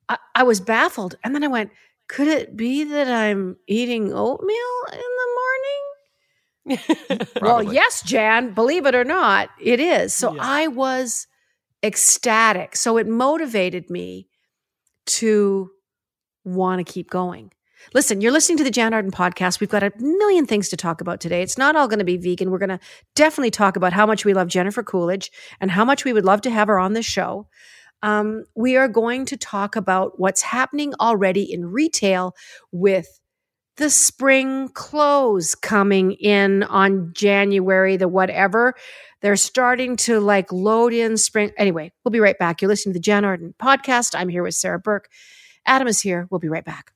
I, 0.09 0.17
I 0.35 0.43
was 0.43 0.59
baffled. 0.59 1.15
And 1.23 1.35
then 1.35 1.43
I 1.43 1.47
went, 1.49 1.71
could 2.07 2.27
it 2.27 2.55
be 2.57 2.83
that 2.83 3.07
I'm 3.09 3.57
eating 3.67 4.11
oatmeal 4.13 4.83
in 4.93 4.99
the 4.99 5.27
morning? 5.35 6.79
Well, 7.41 7.61
yes, 7.61 8.01
Jann, 8.03 8.53
believe 8.53 8.85
it 8.85 8.95
or 8.95 9.03
not, 9.03 9.49
it 9.61 9.79
is. 9.81 10.13
So 10.13 10.33
Yeah. 10.33 10.41
I 10.43 10.67
was 10.67 11.27
ecstatic. 11.83 12.75
So 12.75 12.97
it 12.97 13.07
motivated 13.07 13.89
me 13.89 14.27
to 15.05 15.69
want 16.45 16.85
to 16.85 16.91
keep 16.91 17.09
going. 17.09 17.51
Listen, 17.93 18.21
you're 18.21 18.31
listening 18.31 18.57
to 18.59 18.63
the 18.63 18.71
Jann 18.71 18.93
Arden 18.93 19.11
podcast. 19.11 19.59
We've 19.59 19.69
got 19.69 19.83
a 19.83 19.91
million 19.97 20.45
things 20.45 20.69
to 20.69 20.77
talk 20.77 21.01
about 21.01 21.19
today. 21.19 21.41
It's 21.41 21.57
not 21.57 21.75
all 21.75 21.87
going 21.87 21.99
to 21.99 22.05
be 22.05 22.17
vegan. 22.17 22.49
We're 22.49 22.57
going 22.57 22.69
to 22.69 22.79
definitely 23.13 23.51
talk 23.51 23.75
about 23.75 23.91
how 23.91 24.05
much 24.05 24.23
we 24.23 24.33
love 24.33 24.47
Jennifer 24.47 24.83
Coolidge 24.83 25.31
and 25.59 25.69
how 25.69 25.83
much 25.83 26.05
we 26.05 26.13
would 26.13 26.23
love 26.23 26.41
to 26.41 26.49
have 26.49 26.69
her 26.69 26.79
on 26.79 26.93
this 26.93 27.05
show. 27.05 27.47
Um, 28.01 28.43
we 28.55 28.77
are 28.77 28.87
going 28.87 29.25
to 29.27 29.37
talk 29.37 29.75
about 29.75 30.19
what's 30.19 30.41
happening 30.41 30.93
already 30.99 31.51
in 31.51 31.65
retail 31.65 32.35
with 32.71 33.19
the 33.77 33.89
spring 33.89 34.69
clothes 34.69 35.55
coming 35.55 36.11
in 36.11 36.61
on 36.63 37.11
January, 37.13 37.97
the 37.97 38.07
whatever. 38.07 38.75
They're 39.21 39.35
starting 39.35 39.95
to 39.97 40.19
like 40.19 40.51
load 40.51 40.93
in 40.93 41.17
spring. 41.17 41.51
Anyway, 41.57 41.91
we'll 42.03 42.11
be 42.11 42.19
right 42.19 42.37
back. 42.37 42.61
You're 42.61 42.69
listening 42.69 42.93
to 42.93 42.99
the 42.99 43.03
Jann 43.03 43.25
Arden 43.25 43.55
podcast. 43.59 44.13
I'm 44.15 44.29
here 44.29 44.43
with 44.43 44.53
Sarah 44.53 44.79
Burke. 44.79 45.09
Adam 45.65 45.87
is 45.87 46.01
here. 46.01 46.27
We'll 46.29 46.39
be 46.39 46.49
right 46.49 46.65
back. 46.65 46.91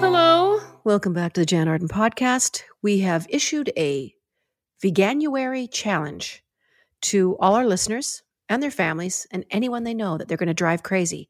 Hello. 0.00 0.60
Welcome 0.84 1.12
back 1.12 1.34
to 1.34 1.42
the 1.42 1.46
Jann 1.46 1.68
Arden 1.68 1.88
podcast. 1.88 2.62
We 2.80 3.00
have 3.00 3.26
issued 3.28 3.70
a 3.76 4.14
Veganuary 4.82 5.70
challenge 5.70 6.42
to 7.02 7.36
all 7.40 7.56
our 7.56 7.66
listeners 7.66 8.22
and 8.48 8.62
their 8.62 8.70
families 8.70 9.26
and 9.30 9.44
anyone 9.50 9.84
they 9.84 9.92
know 9.92 10.16
that 10.16 10.28
they're 10.28 10.38
going 10.38 10.46
to 10.46 10.54
drive 10.54 10.82
crazy 10.82 11.28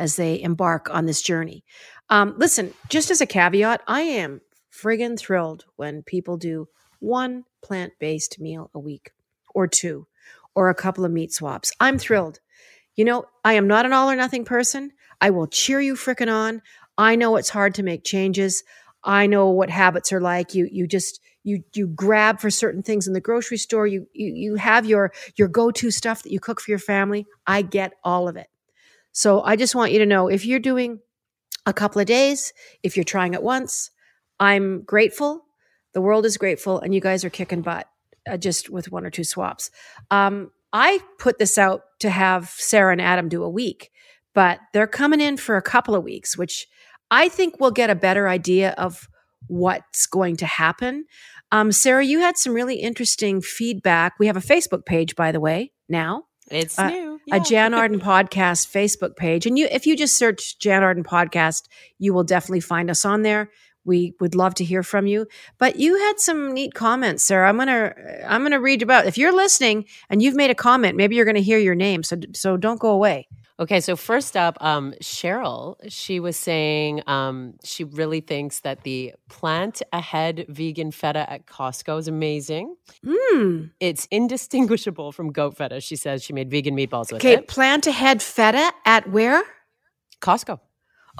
as 0.00 0.16
they 0.16 0.40
embark 0.40 0.90
on 0.90 1.04
this 1.06 1.22
journey. 1.22 1.62
Um, 2.08 2.34
listen, 2.38 2.72
just 2.88 3.10
as 3.10 3.20
a 3.20 3.26
caveat, 3.26 3.82
I 3.86 4.00
am 4.00 4.40
friggin' 4.72 5.18
thrilled 5.18 5.66
when 5.76 6.02
people 6.02 6.36
do 6.38 6.68
one 6.98 7.44
plant 7.62 7.92
based 8.00 8.40
meal 8.40 8.70
a 8.74 8.80
week 8.80 9.12
or 9.54 9.68
two 9.68 10.06
or 10.54 10.70
a 10.70 10.74
couple 10.74 11.04
of 11.04 11.12
meat 11.12 11.32
swaps. 11.32 11.70
I'm 11.78 11.98
thrilled. 11.98 12.40
You 12.96 13.04
know, 13.04 13.26
I 13.44 13.52
am 13.52 13.68
not 13.68 13.86
an 13.86 13.92
all 13.92 14.10
or 14.10 14.16
nothing 14.16 14.44
person. 14.44 14.92
I 15.20 15.30
will 15.30 15.46
cheer 15.46 15.80
you 15.80 15.94
frickin' 15.94 16.32
on. 16.32 16.62
I 16.98 17.14
know 17.14 17.36
it's 17.36 17.50
hard 17.50 17.74
to 17.74 17.82
make 17.82 18.02
changes. 18.02 18.64
I 19.04 19.26
know 19.26 19.48
what 19.50 19.70
habits 19.70 20.12
are 20.12 20.20
like. 20.20 20.54
You 20.54 20.68
you 20.70 20.86
just 20.86 21.20
you 21.42 21.62
you 21.74 21.86
grab 21.86 22.40
for 22.40 22.50
certain 22.50 22.82
things 22.82 23.06
in 23.06 23.12
the 23.12 23.20
grocery 23.20 23.56
store. 23.56 23.86
You 23.86 24.06
you 24.12 24.32
you 24.32 24.54
have 24.56 24.84
your 24.84 25.12
your 25.36 25.48
go-to 25.48 25.90
stuff 25.90 26.22
that 26.22 26.32
you 26.32 26.40
cook 26.40 26.60
for 26.60 26.70
your 26.70 26.78
family. 26.78 27.26
I 27.46 27.62
get 27.62 27.92
all 28.04 28.28
of 28.28 28.36
it. 28.36 28.49
So 29.12 29.42
I 29.42 29.56
just 29.56 29.74
want 29.74 29.92
you 29.92 29.98
to 29.98 30.06
know 30.06 30.28
if 30.28 30.46
you're 30.46 30.60
doing 30.60 31.00
a 31.66 31.72
couple 31.72 32.00
of 32.00 32.06
days, 32.06 32.52
if 32.82 32.96
you're 32.96 33.04
trying 33.04 33.34
it 33.34 33.42
once, 33.42 33.90
I'm 34.38 34.82
grateful. 34.82 35.44
The 35.92 36.00
world 36.00 36.24
is 36.24 36.36
grateful, 36.36 36.78
and 36.78 36.94
you 36.94 37.00
guys 37.00 37.24
are 37.24 37.30
kicking 37.30 37.62
butt 37.62 37.88
uh, 38.30 38.36
just 38.36 38.70
with 38.70 38.92
one 38.92 39.04
or 39.04 39.10
two 39.10 39.24
swaps. 39.24 39.70
Um, 40.10 40.52
I 40.72 41.00
put 41.18 41.38
this 41.38 41.58
out 41.58 41.82
to 41.98 42.10
have 42.10 42.48
Sarah 42.50 42.92
and 42.92 43.00
Adam 43.00 43.28
do 43.28 43.42
a 43.42 43.50
week, 43.50 43.90
but 44.34 44.60
they're 44.72 44.86
coming 44.86 45.20
in 45.20 45.36
for 45.36 45.56
a 45.56 45.62
couple 45.62 45.96
of 45.96 46.04
weeks, 46.04 46.38
which 46.38 46.68
I 47.10 47.28
think 47.28 47.58
we'll 47.58 47.72
get 47.72 47.90
a 47.90 47.96
better 47.96 48.28
idea 48.28 48.70
of 48.78 49.08
what's 49.48 50.06
going 50.06 50.36
to 50.36 50.46
happen. 50.46 51.06
Um, 51.50 51.72
Sarah, 51.72 52.04
you 52.04 52.20
had 52.20 52.38
some 52.38 52.54
really 52.54 52.76
interesting 52.76 53.40
feedback. 53.42 54.14
We 54.20 54.28
have 54.28 54.36
a 54.36 54.40
Facebook 54.40 54.86
page, 54.86 55.16
by 55.16 55.32
the 55.32 55.40
way, 55.40 55.72
now 55.88 56.26
It's 56.48 56.78
Uh, 56.78 56.88
new. 56.88 57.09
A. 57.32 57.40
Jann 57.40 57.74
Arden 57.74 58.00
podcast 58.00 58.68
Facebook 58.68 59.16
page. 59.16 59.46
And 59.46 59.58
you 59.58 59.68
if 59.70 59.86
you 59.86 59.96
just 59.96 60.16
search 60.16 60.58
Jann 60.58 60.82
Arden 60.82 61.04
podcast, 61.04 61.68
you 61.98 62.12
will 62.12 62.24
definitely 62.24 62.60
find 62.60 62.90
us 62.90 63.04
on 63.04 63.22
there. 63.22 63.50
We 63.84 64.14
would 64.20 64.34
love 64.34 64.54
to 64.56 64.64
hear 64.64 64.82
from 64.82 65.06
you. 65.06 65.26
But 65.58 65.76
you 65.76 65.96
had 65.96 66.20
some 66.20 66.52
neat 66.52 66.74
comments, 66.74 67.24
Sarah. 67.24 67.48
I'm 67.48 67.56
gonna 67.56 67.94
I'm 68.26 68.42
gonna 68.42 68.60
read 68.60 68.82
about 68.82 69.06
if 69.06 69.16
you're 69.16 69.34
listening 69.34 69.86
and 70.08 70.22
you've 70.22 70.36
made 70.36 70.50
a 70.50 70.54
comment, 70.54 70.96
maybe 70.96 71.16
you're 71.16 71.24
gonna 71.24 71.40
hear 71.40 71.58
your 71.58 71.74
name. 71.74 72.02
So 72.02 72.16
so 72.34 72.56
don't 72.56 72.80
go 72.80 72.90
away. 72.90 73.28
Okay, 73.60 73.80
so 73.80 73.94
first 73.94 74.38
up, 74.38 74.56
um, 74.62 74.94
Cheryl, 75.02 75.76
she 75.86 76.18
was 76.18 76.38
saying 76.38 77.02
um, 77.06 77.56
she 77.62 77.84
really 77.84 78.22
thinks 78.22 78.60
that 78.60 78.84
the 78.84 79.12
plant 79.28 79.82
ahead 79.92 80.46
vegan 80.48 80.90
feta 80.90 81.30
at 81.30 81.44
Costco 81.44 81.98
is 81.98 82.08
amazing. 82.08 82.74
Hmm. 83.06 83.64
It's 83.78 84.08
indistinguishable 84.10 85.12
from 85.12 85.30
goat 85.30 85.58
feta. 85.58 85.82
She 85.82 85.96
says 85.96 86.22
she 86.24 86.32
made 86.32 86.50
vegan 86.50 86.74
meatballs 86.74 87.12
with 87.12 87.20
Okay, 87.20 87.34
it. 87.34 87.48
plant 87.48 87.86
ahead 87.86 88.22
feta 88.22 88.72
at 88.86 89.10
where? 89.10 89.42
Costco. 90.22 90.58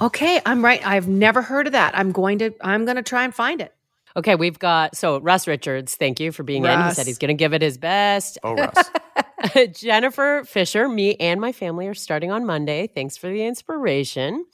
Okay, 0.01 0.41
I'm 0.43 0.65
right. 0.65 0.85
I've 0.85 1.07
never 1.07 1.43
heard 1.43 1.67
of 1.67 1.73
that. 1.73 1.95
I'm 1.95 2.11
going 2.11 2.39
to 2.39 2.51
I'm 2.61 2.85
gonna 2.85 3.03
try 3.03 3.23
and 3.23 3.35
find 3.35 3.61
it. 3.61 3.71
Okay, 4.15 4.35
we've 4.35 4.57
got 4.57 4.95
so 4.97 5.19
Russ 5.19 5.47
Richards. 5.47 5.95
Thank 5.95 6.19
you 6.19 6.31
for 6.31 6.41
being 6.41 6.65
in. 6.65 6.81
He 6.87 6.93
said 6.93 7.05
he's 7.05 7.19
going 7.19 7.29
to 7.29 7.39
give 7.39 7.53
it 7.53 7.61
his 7.61 7.77
best. 7.77 8.39
Oh, 8.43 8.55
Russ. 8.55 8.89
Jennifer 9.73 10.43
Fisher, 10.45 10.87
me 10.87 11.15
and 11.15 11.39
my 11.41 11.51
family 11.51 11.87
are 11.87 11.93
starting 11.93 12.31
on 12.31 12.45
Monday. 12.45 12.87
Thanks 12.87 13.17
for 13.17 13.27
the 13.27 13.43
inspiration. 13.45 14.45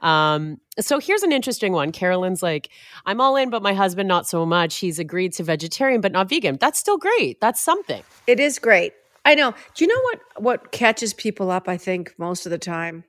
Um, 0.00 0.60
so 0.78 0.98
here's 0.98 1.22
an 1.22 1.32
interesting 1.32 1.72
one. 1.72 1.92
Carolyn's 1.92 2.42
like, 2.42 2.68
I'm 3.06 3.20
all 3.20 3.36
in, 3.36 3.50
but 3.50 3.62
my 3.62 3.74
husband 3.74 4.08
not 4.08 4.26
so 4.26 4.44
much. 4.44 4.76
He's 4.76 4.98
agreed 4.98 5.32
to 5.34 5.42
vegetarian, 5.42 6.00
but 6.00 6.12
not 6.12 6.28
vegan. 6.28 6.58
That's 6.60 6.78
still 6.78 6.98
great. 6.98 7.40
That's 7.40 7.60
something. 7.60 8.02
It 8.26 8.40
is 8.40 8.58
great. 8.58 8.92
I 9.24 9.34
know. 9.34 9.54
Do 9.74 9.84
you 9.84 9.88
know 9.88 10.00
what 10.02 10.20
what 10.36 10.72
catches 10.72 11.14
people 11.14 11.50
up, 11.50 11.68
I 11.68 11.78
think, 11.78 12.14
most 12.18 12.44
of 12.44 12.50
the 12.50 12.58
time? 12.58 13.04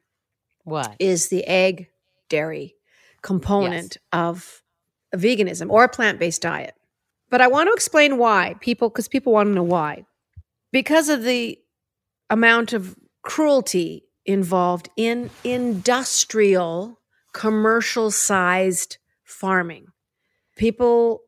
What? 0.63 0.95
is 0.99 1.27
the 1.27 1.43
egg 1.45 1.89
dairy 2.29 2.75
component 3.21 3.97
of 4.11 4.61
veganism 5.15 5.69
or 5.69 5.83
a 5.83 5.89
plant-based 5.89 6.41
diet. 6.41 6.73
But 7.29 7.41
I 7.41 7.47
want 7.47 7.67
to 7.67 7.73
explain 7.73 8.17
why 8.17 8.55
people 8.61 8.89
because 8.89 9.07
people 9.07 9.33
want 9.33 9.47
to 9.47 9.53
know 9.53 9.63
why. 9.63 10.05
Because 10.75 11.07
of 11.07 11.23
the 11.23 11.57
amount 12.29 12.73
of 12.73 12.97
cruelty 13.21 14.03
involved 14.25 14.89
in 14.97 15.29
industrial, 15.45 16.99
commercial 17.31 18.11
sized 18.11 18.97
farming. 19.23 19.87
People 20.57 21.21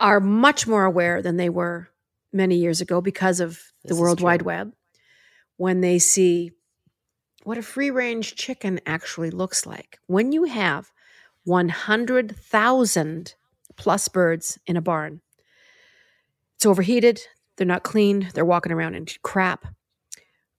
are 0.00 0.18
much 0.18 0.66
more 0.66 0.84
aware 0.84 1.22
than 1.22 1.36
they 1.36 1.48
were 1.48 1.90
many 2.32 2.56
years 2.56 2.80
ago 2.80 3.00
because 3.00 3.38
of 3.38 3.60
the 3.84 3.90
This 3.90 3.98
is 3.98 4.00
World. 4.00 4.20
Wide 4.20 4.42
Web 4.42 4.72
when 5.58 5.80
they 5.80 6.00
see 6.00 6.50
what 7.44 7.56
a 7.56 7.62
free 7.62 7.92
range 7.92 8.34
chicken 8.34 8.80
actually 8.84 9.30
looks 9.30 9.64
like. 9.64 10.00
When 10.08 10.32
you 10.32 10.42
have 10.42 10.90
100,000 11.44 13.34
plus 13.76 14.08
birds 14.08 14.58
in 14.66 14.76
a 14.76 14.82
barn, 14.82 15.20
it's 16.56 16.66
overheated, 16.66 17.20
they're 17.58 17.66
not 17.66 17.82
cleaned, 17.82 18.30
they're 18.32 18.44
walking 18.44 18.72
around 18.72 18.94
in 18.94 19.06
crap. 19.22 19.66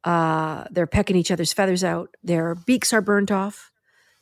Uh, 0.03 0.65
they're 0.71 0.87
pecking 0.87 1.15
each 1.15 1.31
other's 1.31 1.53
feathers 1.53 1.83
out. 1.83 2.09
Their 2.23 2.55
beaks 2.55 2.93
are 2.93 3.01
burnt 3.01 3.31
off 3.31 3.71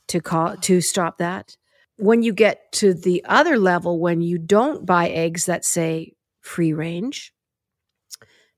to 0.08 0.22
call 0.22 0.56
to 0.58 0.82
stop 0.82 1.18
that. 1.18 1.58
When 1.98 2.24
you 2.24 2.32
get 2.32 2.72
to 2.74 2.94
the 2.94 3.24
other 3.26 3.58
level, 3.58 4.00
when 4.00 4.22
you 4.22 4.38
don't 4.38 4.86
buy 4.86 5.10
eggs 5.10 5.46
that 5.46 5.66
say 5.66 6.14
free 6.42 6.74
range, 6.74 7.34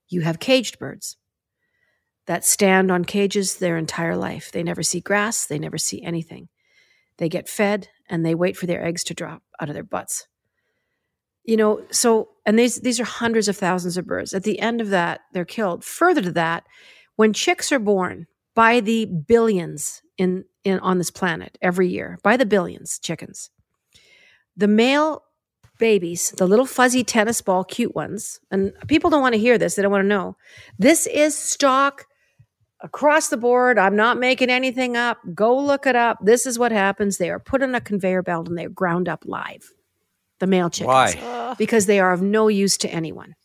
you 0.09 0.21
have 0.21 0.39
caged 0.39 0.79
birds 0.79 1.17
that 2.27 2.45
stand 2.45 2.91
on 2.91 3.05
cages 3.05 3.55
their 3.55 3.77
entire 3.77 4.15
life. 4.15 4.51
They 4.51 4.63
never 4.63 4.83
see 4.83 4.99
grass, 4.99 5.45
they 5.45 5.57
never 5.57 5.77
see 5.77 6.03
anything. 6.03 6.49
They 7.17 7.29
get 7.29 7.49
fed 7.49 7.87
and 8.09 8.25
they 8.25 8.35
wait 8.35 8.55
for 8.55 8.65
their 8.65 8.85
eggs 8.85 9.03
to 9.05 9.13
drop 9.13 9.41
out 9.59 9.69
of 9.69 9.73
their 9.73 9.83
butts. 9.83 10.27
You 11.43 11.57
know, 11.57 11.83
so 11.91 12.29
and 12.45 12.57
these 12.57 12.81
these 12.81 12.99
are 12.99 13.05
hundreds 13.05 13.47
of 13.47 13.57
thousands 13.57 13.97
of 13.97 14.05
birds. 14.05 14.33
At 14.33 14.43
the 14.43 14.59
end 14.59 14.81
of 14.81 14.89
that, 14.89 15.21
they're 15.33 15.45
killed. 15.45 15.83
Further 15.83 16.21
to 16.21 16.31
that, 16.31 16.65
when 17.15 17.33
chicks 17.33 17.71
are 17.71 17.79
born 17.79 18.27
by 18.55 18.79
the 18.79 19.05
billions 19.05 20.01
in, 20.17 20.45
in 20.63 20.79
on 20.79 20.97
this 20.97 21.11
planet 21.11 21.57
every 21.61 21.87
year, 21.87 22.17
by 22.23 22.37
the 22.37 22.45
billions 22.45 22.99
chickens, 22.99 23.49
the 24.55 24.67
male 24.67 25.23
babies, 25.79 26.31
the 26.37 26.47
little 26.47 26.65
fuzzy 26.65 27.03
tennis 27.03 27.41
ball 27.41 27.63
cute 27.63 27.95
ones, 27.95 28.39
and 28.51 28.73
people 28.87 29.09
don't 29.09 29.21
want 29.21 29.33
to 29.33 29.39
hear 29.39 29.57
this, 29.57 29.75
they 29.75 29.81
don't 29.81 29.91
want 29.91 30.03
to 30.03 30.07
know. 30.07 30.35
This 30.77 31.07
is 31.07 31.37
stock 31.37 32.05
across 32.81 33.29
the 33.29 33.37
board. 33.37 33.77
I'm 33.77 33.95
not 33.95 34.17
making 34.17 34.49
anything 34.49 34.95
up. 34.95 35.19
Go 35.33 35.57
look 35.57 35.85
it 35.85 35.95
up. 35.95 36.19
This 36.21 36.45
is 36.45 36.57
what 36.57 36.71
happens. 36.71 37.17
They 37.17 37.29
are 37.29 37.39
put 37.39 37.61
on 37.61 37.75
a 37.75 37.81
conveyor 37.81 38.23
belt 38.23 38.47
and 38.47 38.57
they're 38.57 38.69
ground 38.69 39.09
up 39.09 39.23
live. 39.25 39.71
The 40.39 40.47
male 40.47 40.69
chickens 40.69 41.15
Why? 41.15 41.55
because 41.57 41.85
they 41.85 41.99
are 41.99 42.13
of 42.13 42.21
no 42.21 42.47
use 42.47 42.77
to 42.77 42.89
anyone. 42.89 43.35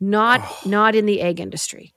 Not 0.00 0.66
not 0.66 0.94
in 0.94 1.06
the 1.06 1.20
egg 1.20 1.40
industry. 1.40 1.92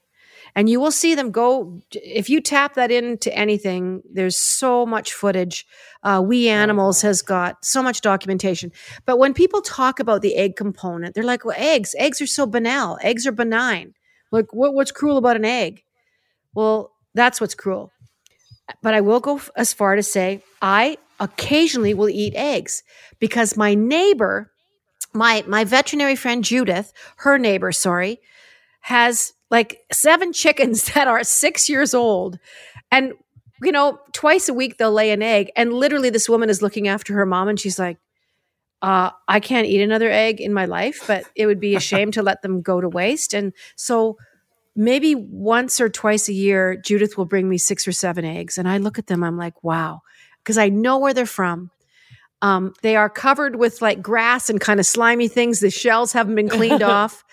And 0.56 0.70
you 0.70 0.80
will 0.80 0.92
see 0.92 1.14
them 1.16 1.32
go 1.32 1.80
if 1.92 2.30
you 2.30 2.42
tap 2.42 2.74
that 2.74 2.92
into 2.92 3.34
anything. 3.36 4.02
There's 4.12 4.38
so 4.38 4.86
much 4.86 5.14
footage. 5.14 5.66
Uh, 6.04 6.24
we 6.26 6.50
Animals 6.50 7.02
has 7.02 7.22
got 7.22 7.64
so 7.64 7.84
much 7.84 8.02
documentation. 8.02 8.72
But 9.06 9.20
when 9.20 9.34
people 9.34 9.62
talk 9.62 10.00
about 10.00 10.22
the 10.22 10.36
egg 10.36 10.56
component, 10.56 11.14
they're 11.14 11.24
like, 11.24 11.46
"Well, 11.46 11.56
eggs. 11.58 11.94
Eggs 11.98 12.20
are 12.22 12.28
so 12.28 12.46
banal. 12.46 12.98
Eggs 13.02 13.28
are 13.28 13.32
benign. 13.32 13.94
Like, 14.32 14.52
what, 14.52 14.74
what's 14.74 14.92
cruel 14.92 15.18
about 15.18 15.36
an 15.36 15.46
egg?" 15.46 15.84
Well, 16.54 16.92
that's 17.14 17.40
what's 17.40 17.56
cruel. 17.56 17.92
But 18.82 18.94
I 18.94 19.02
will 19.02 19.20
go 19.20 19.36
f- 19.36 19.50
as 19.56 19.74
far 19.74 19.96
to 19.96 20.04
say 20.04 20.42
I 20.62 20.98
occasionally 21.20 21.94
will 21.94 22.10
eat 22.10 22.34
eggs 22.36 22.84
because 23.20 23.58
my 23.58 23.74
neighbor 23.74 24.52
my 25.14 25.44
my 25.48 25.64
veterinary 25.64 26.16
friend 26.16 26.44
Judith, 26.44 26.94
her 27.18 27.38
neighbor, 27.38 27.72
sorry, 27.72 28.20
has 28.82 29.34
like 29.50 29.80
seven 29.92 30.34
chickens 30.34 30.86
that 30.94 31.08
are 31.08 31.24
six 31.24 31.70
years 31.70 31.94
old, 31.94 32.40
and 32.92 33.14
you 33.62 33.72
know 33.72 34.00
twice 34.13 34.50
a 34.50 34.54
week 34.54 34.78
they'll 34.78 34.91
lay 34.91 35.12
an 35.12 35.22
egg, 35.22 35.52
and 35.56 35.74
literally 35.74 36.10
this 36.10 36.30
woman 36.30 36.50
is 36.50 36.62
looking 36.62 36.88
after 36.88 37.13
her 37.13 37.26
mom, 37.26 37.48
and 37.48 37.60
she's 37.60 37.80
like, 37.80 37.98
uh, 38.82 39.12
"I 39.28 39.39
can't 39.39 39.67
eat 39.67 39.82
another 39.82 40.10
egg 40.10 40.39
in 40.39 40.54
my 40.54 40.65
life, 40.65 41.04
but 41.08 41.26
it 41.36 41.46
would 41.46 41.60
be 41.60 41.76
a 41.76 41.80
shame 41.80 42.12
to 42.12 42.24
let 42.24 42.41
them 42.41 42.62
go 42.62 42.82
to 42.82 42.89
waste," 42.89 43.34
and 43.34 43.54
so. 43.76 44.17
Maybe 44.76 45.13
once 45.13 45.82
or 45.82 45.89
twice 45.89 46.30
a 46.30 46.34
year, 46.34 46.78
Judith 46.78 47.17
will 47.17 47.26
bring 47.26 47.50
me 47.50 47.58
six 47.58 47.86
or 47.86 47.91
seven 47.91 48.24
eggs. 48.24 48.58
And 48.58 48.70
I 48.70 48.78
look 48.78 48.98
at 48.98 49.08
them, 49.08 49.26
I'm 49.26 49.36
like, 49.36 49.62
wow, 49.62 50.04
because 50.50 50.58
I 50.58 50.70
know 50.70 50.98
where 50.98 51.14
they're 51.14 51.28
from. 51.28 51.70
Um, 52.42 52.74
they 52.82 52.96
are 52.96 53.08
covered 53.08 53.58
with 53.58 53.84
like 53.84 54.02
grass 54.02 54.50
and 54.50 54.60
kind 54.60 54.80
of 54.80 54.88
slimy 54.88 55.28
things. 55.28 55.60
The 55.60 55.70
shells 55.70 56.12
haven't 56.12 56.34
been 56.34 56.50
cleaned 56.50 56.82
off. 56.98 57.24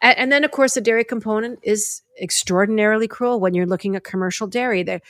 And, 0.00 0.16
and 0.16 0.32
then, 0.32 0.42
of 0.42 0.52
course, 0.52 0.72
the 0.72 0.80
dairy 0.80 1.04
component 1.04 1.58
is 1.62 2.00
extraordinarily 2.18 3.08
cruel 3.08 3.40
when 3.40 3.52
you're 3.52 3.66
looking 3.66 3.94
at 3.94 4.04
commercial 4.04 4.46
dairy. 4.46 4.82
The 4.82 5.02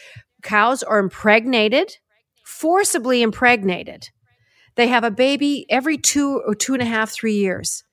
cows 0.43 0.83
are 0.83 0.99
impregnated, 0.99 1.99
forcibly 2.45 3.23
impregnated. 3.23 4.09
They 4.75 4.89
have 4.89 5.05
a 5.05 5.11
baby 5.13 5.67
every 5.71 5.99
two 5.99 6.43
or 6.49 6.57
two 6.57 6.73
and 6.73 6.83
a 6.83 6.87
half, 6.87 7.13
three 7.13 7.37
years. 7.37 7.85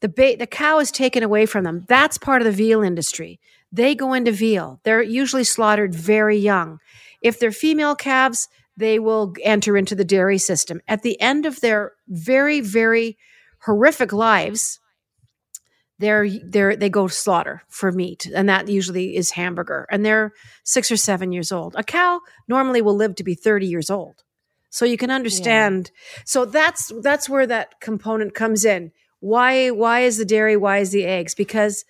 The, 0.00 0.10
ba- 0.10 0.36
the 0.38 0.46
cow 0.46 0.80
is 0.80 0.90
taken 0.90 1.22
away 1.22 1.46
from 1.46 1.64
them. 1.64 1.86
That's 1.88 2.18
part 2.18 2.42
of 2.42 2.44
the 2.44 2.52
veal 2.52 2.82
industry. 2.82 3.40
They 3.72 3.94
go 3.94 4.12
into 4.12 4.32
veal. 4.32 4.80
They're 4.84 5.00
usually 5.00 5.44
slaughtered 5.44 5.94
very 5.94 6.36
young. 6.36 6.78
If 7.22 7.38
they're 7.38 7.52
female 7.52 7.94
calves, 7.94 8.48
they 8.82 8.98
will 8.98 9.34
enter 9.42 9.76
into 9.76 9.94
the 9.94 10.04
dairy 10.04 10.38
system. 10.38 10.80
At 10.88 11.02
the 11.02 11.20
end 11.20 11.46
of 11.46 11.60
their 11.60 11.92
very, 12.08 12.60
very 12.60 13.16
horrific 13.60 14.12
lives, 14.12 14.80
they're, 15.98 16.28
they're, 16.28 16.74
they 16.74 16.90
go 16.90 17.06
to 17.06 17.14
slaughter 17.14 17.62
for 17.68 17.92
meat, 17.92 18.26
and 18.34 18.48
that 18.48 18.68
usually 18.68 19.16
is 19.16 19.30
hamburger. 19.30 19.86
And 19.90 20.04
they're 20.04 20.32
six 20.64 20.90
or 20.90 20.96
seven 20.96 21.30
years 21.30 21.52
old. 21.52 21.74
A 21.76 21.84
cow 21.84 22.20
normally 22.48 22.82
will 22.82 22.96
live 22.96 23.14
to 23.16 23.24
be 23.24 23.34
30 23.34 23.66
years 23.66 23.88
old. 23.88 24.24
So 24.70 24.86
you 24.86 24.96
can 24.96 25.10
understand. 25.10 25.90
So 26.24 26.46
that's 26.46 26.90
that's 27.02 27.28
where 27.28 27.46
that 27.46 27.78
component 27.82 28.34
comes 28.34 28.64
in. 28.64 28.90
Why 29.20 29.70
why 29.70 30.00
is 30.00 30.16
the 30.16 30.24
dairy? 30.24 30.56
Why 30.56 30.78
is 30.78 30.92
the 30.92 31.04
eggs? 31.04 31.34
Because 31.34 31.84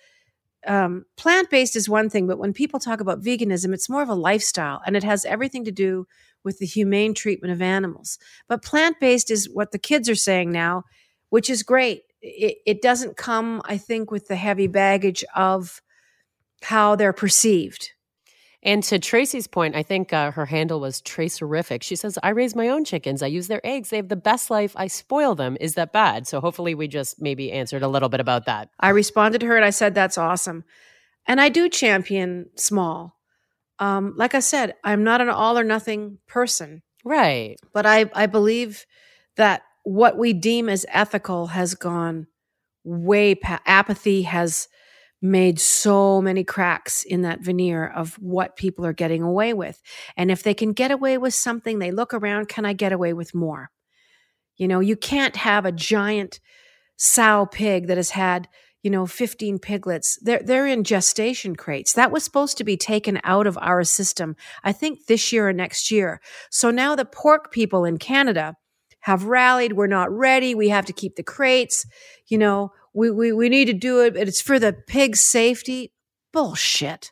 um, 0.67 1.05
plant 1.15 1.49
based 1.49 1.77
is 1.77 1.87
one 1.87 2.09
thing, 2.09 2.27
but 2.27 2.39
when 2.39 2.51
people 2.51 2.81
talk 2.81 2.99
about 2.99 3.21
veganism, 3.21 3.73
it's 3.73 3.89
more 3.89 4.01
of 4.01 4.09
a 4.09 4.15
lifestyle, 4.15 4.81
and 4.85 4.97
it 4.97 5.03
has 5.03 5.23
everything 5.23 5.63
to 5.63 5.71
do 5.71 6.07
with 6.43 6.59
the 6.59 6.65
humane 6.65 7.13
treatment 7.13 7.53
of 7.53 7.61
animals. 7.61 8.17
But 8.47 8.63
plant 8.63 8.99
based 8.99 9.31
is 9.31 9.49
what 9.51 9.71
the 9.71 9.79
kids 9.79 10.09
are 10.09 10.15
saying 10.15 10.51
now, 10.51 10.83
which 11.29 11.49
is 11.49 11.63
great. 11.63 12.03
It, 12.21 12.57
it 12.65 12.81
doesn't 12.81 13.17
come, 13.17 13.61
I 13.65 13.77
think, 13.77 14.11
with 14.11 14.27
the 14.27 14.35
heavy 14.35 14.67
baggage 14.67 15.23
of 15.35 15.81
how 16.61 16.95
they're 16.95 17.13
perceived. 17.13 17.91
And 18.65 18.81
to 18.83 18.97
Tracy's 18.97 19.45
point, 19.45 19.75
I 19.75 19.83
think 19.83 20.13
uh, 20.13 20.31
her 20.31 20.45
handle 20.45 20.79
was 20.79 21.01
Tracerific. 21.01 21.83
She 21.83 21.97
says, 21.97 22.17
I 22.23 22.29
raise 22.29 22.55
my 22.55 22.69
own 22.69 22.85
chickens. 22.85 23.21
I 23.21 23.27
use 23.27 23.49
their 23.49 23.59
eggs. 23.65 23.89
They 23.89 23.97
have 23.97 24.07
the 24.07 24.15
best 24.15 24.49
life. 24.49 24.71
I 24.77 24.87
spoil 24.87 25.35
them. 25.35 25.57
Is 25.59 25.75
that 25.75 25.91
bad? 25.91 26.27
So 26.27 26.39
hopefully 26.39 26.73
we 26.73 26.87
just 26.87 27.21
maybe 27.21 27.51
answered 27.51 27.83
a 27.83 27.89
little 27.89 28.07
bit 28.07 28.21
about 28.21 28.45
that. 28.45 28.69
I 28.79 28.89
responded 28.89 29.41
to 29.41 29.47
her 29.47 29.57
and 29.57 29.65
I 29.65 29.69
said, 29.69 29.93
That's 29.93 30.17
awesome. 30.17 30.63
And 31.27 31.41
I 31.41 31.49
do 31.49 31.67
champion 31.67 32.49
small. 32.55 33.17
Um, 33.83 34.13
like 34.15 34.33
I 34.33 34.39
said, 34.39 34.75
I'm 34.83 35.03
not 35.03 35.19
an 35.19 35.27
all 35.27 35.57
or 35.57 35.63
nothing 35.65 36.19
person, 36.25 36.83
Right. 37.03 37.57
but 37.73 37.85
I, 37.85 38.09
I 38.13 38.27
believe 38.27 38.85
that 39.35 39.63
what 39.83 40.17
we 40.17 40.31
deem 40.31 40.69
as 40.69 40.85
ethical 40.87 41.47
has 41.47 41.75
gone 41.75 42.27
way 42.85 43.35
past 43.35 43.61
apathy 43.65 44.21
has 44.21 44.69
made 45.21 45.59
so 45.59 46.21
many 46.21 46.45
cracks 46.45 47.03
in 47.03 47.23
that 47.23 47.41
veneer 47.41 47.85
of 47.85 48.15
what 48.15 48.55
people 48.55 48.85
are 48.85 48.93
getting 48.93 49.21
away 49.21 49.53
with. 49.53 49.81
And 50.15 50.31
if 50.31 50.43
they 50.43 50.53
can 50.53 50.71
get 50.71 50.91
away 50.91 51.17
with 51.17 51.33
something, 51.33 51.79
they 51.79 51.91
look 51.91 52.13
around, 52.13 52.47
can 52.47 52.65
I 52.65 52.71
get 52.71 52.93
away 52.93 53.11
with 53.11 53.35
more? 53.35 53.69
You 54.55 54.69
know, 54.69 54.79
you 54.79 54.95
can't 54.95 55.35
have 55.35 55.65
a 55.65 55.71
giant 55.73 56.39
sow 56.95 57.45
pig 57.45 57.87
that 57.87 57.97
has 57.97 58.11
had, 58.11 58.47
you 58.83 58.91
know, 58.91 59.05
15 59.05 59.59
piglets. 59.59 60.19
They're 60.21 60.43
they're 60.43 60.67
in 60.67 60.83
gestation 60.83 61.55
crates. 61.55 61.93
That 61.93 62.11
was 62.11 62.23
supposed 62.23 62.57
to 62.57 62.63
be 62.63 62.77
taken 62.77 63.19
out 63.23 63.47
of 63.47 63.57
our 63.59 63.83
system, 63.83 64.35
I 64.63 64.73
think 64.73 65.07
this 65.07 65.31
year 65.31 65.49
or 65.49 65.53
next 65.53 65.89
year. 65.89 66.21
So 66.51 66.69
now 66.69 66.95
the 66.95 67.05
pork 67.05 67.51
people 67.51 67.85
in 67.85 67.97
Canada 67.97 68.55
have 69.01 69.25
rallied. 69.25 69.73
We're 69.73 69.87
not 69.87 70.11
ready. 70.11 70.53
We 70.53 70.69
have 70.69 70.85
to 70.85 70.93
keep 70.93 71.15
the 71.15 71.23
crates. 71.23 71.85
You 72.27 72.37
know, 72.37 72.71
we, 72.93 73.09
we, 73.09 73.31
we 73.31 73.49
need 73.49 73.65
to 73.65 73.73
do 73.73 74.01
it, 74.01 74.13
but 74.13 74.27
it's 74.27 74.41
for 74.41 74.59
the 74.59 74.73
pig's 74.73 75.21
safety. 75.21 75.93
Bullshit. 76.31 77.11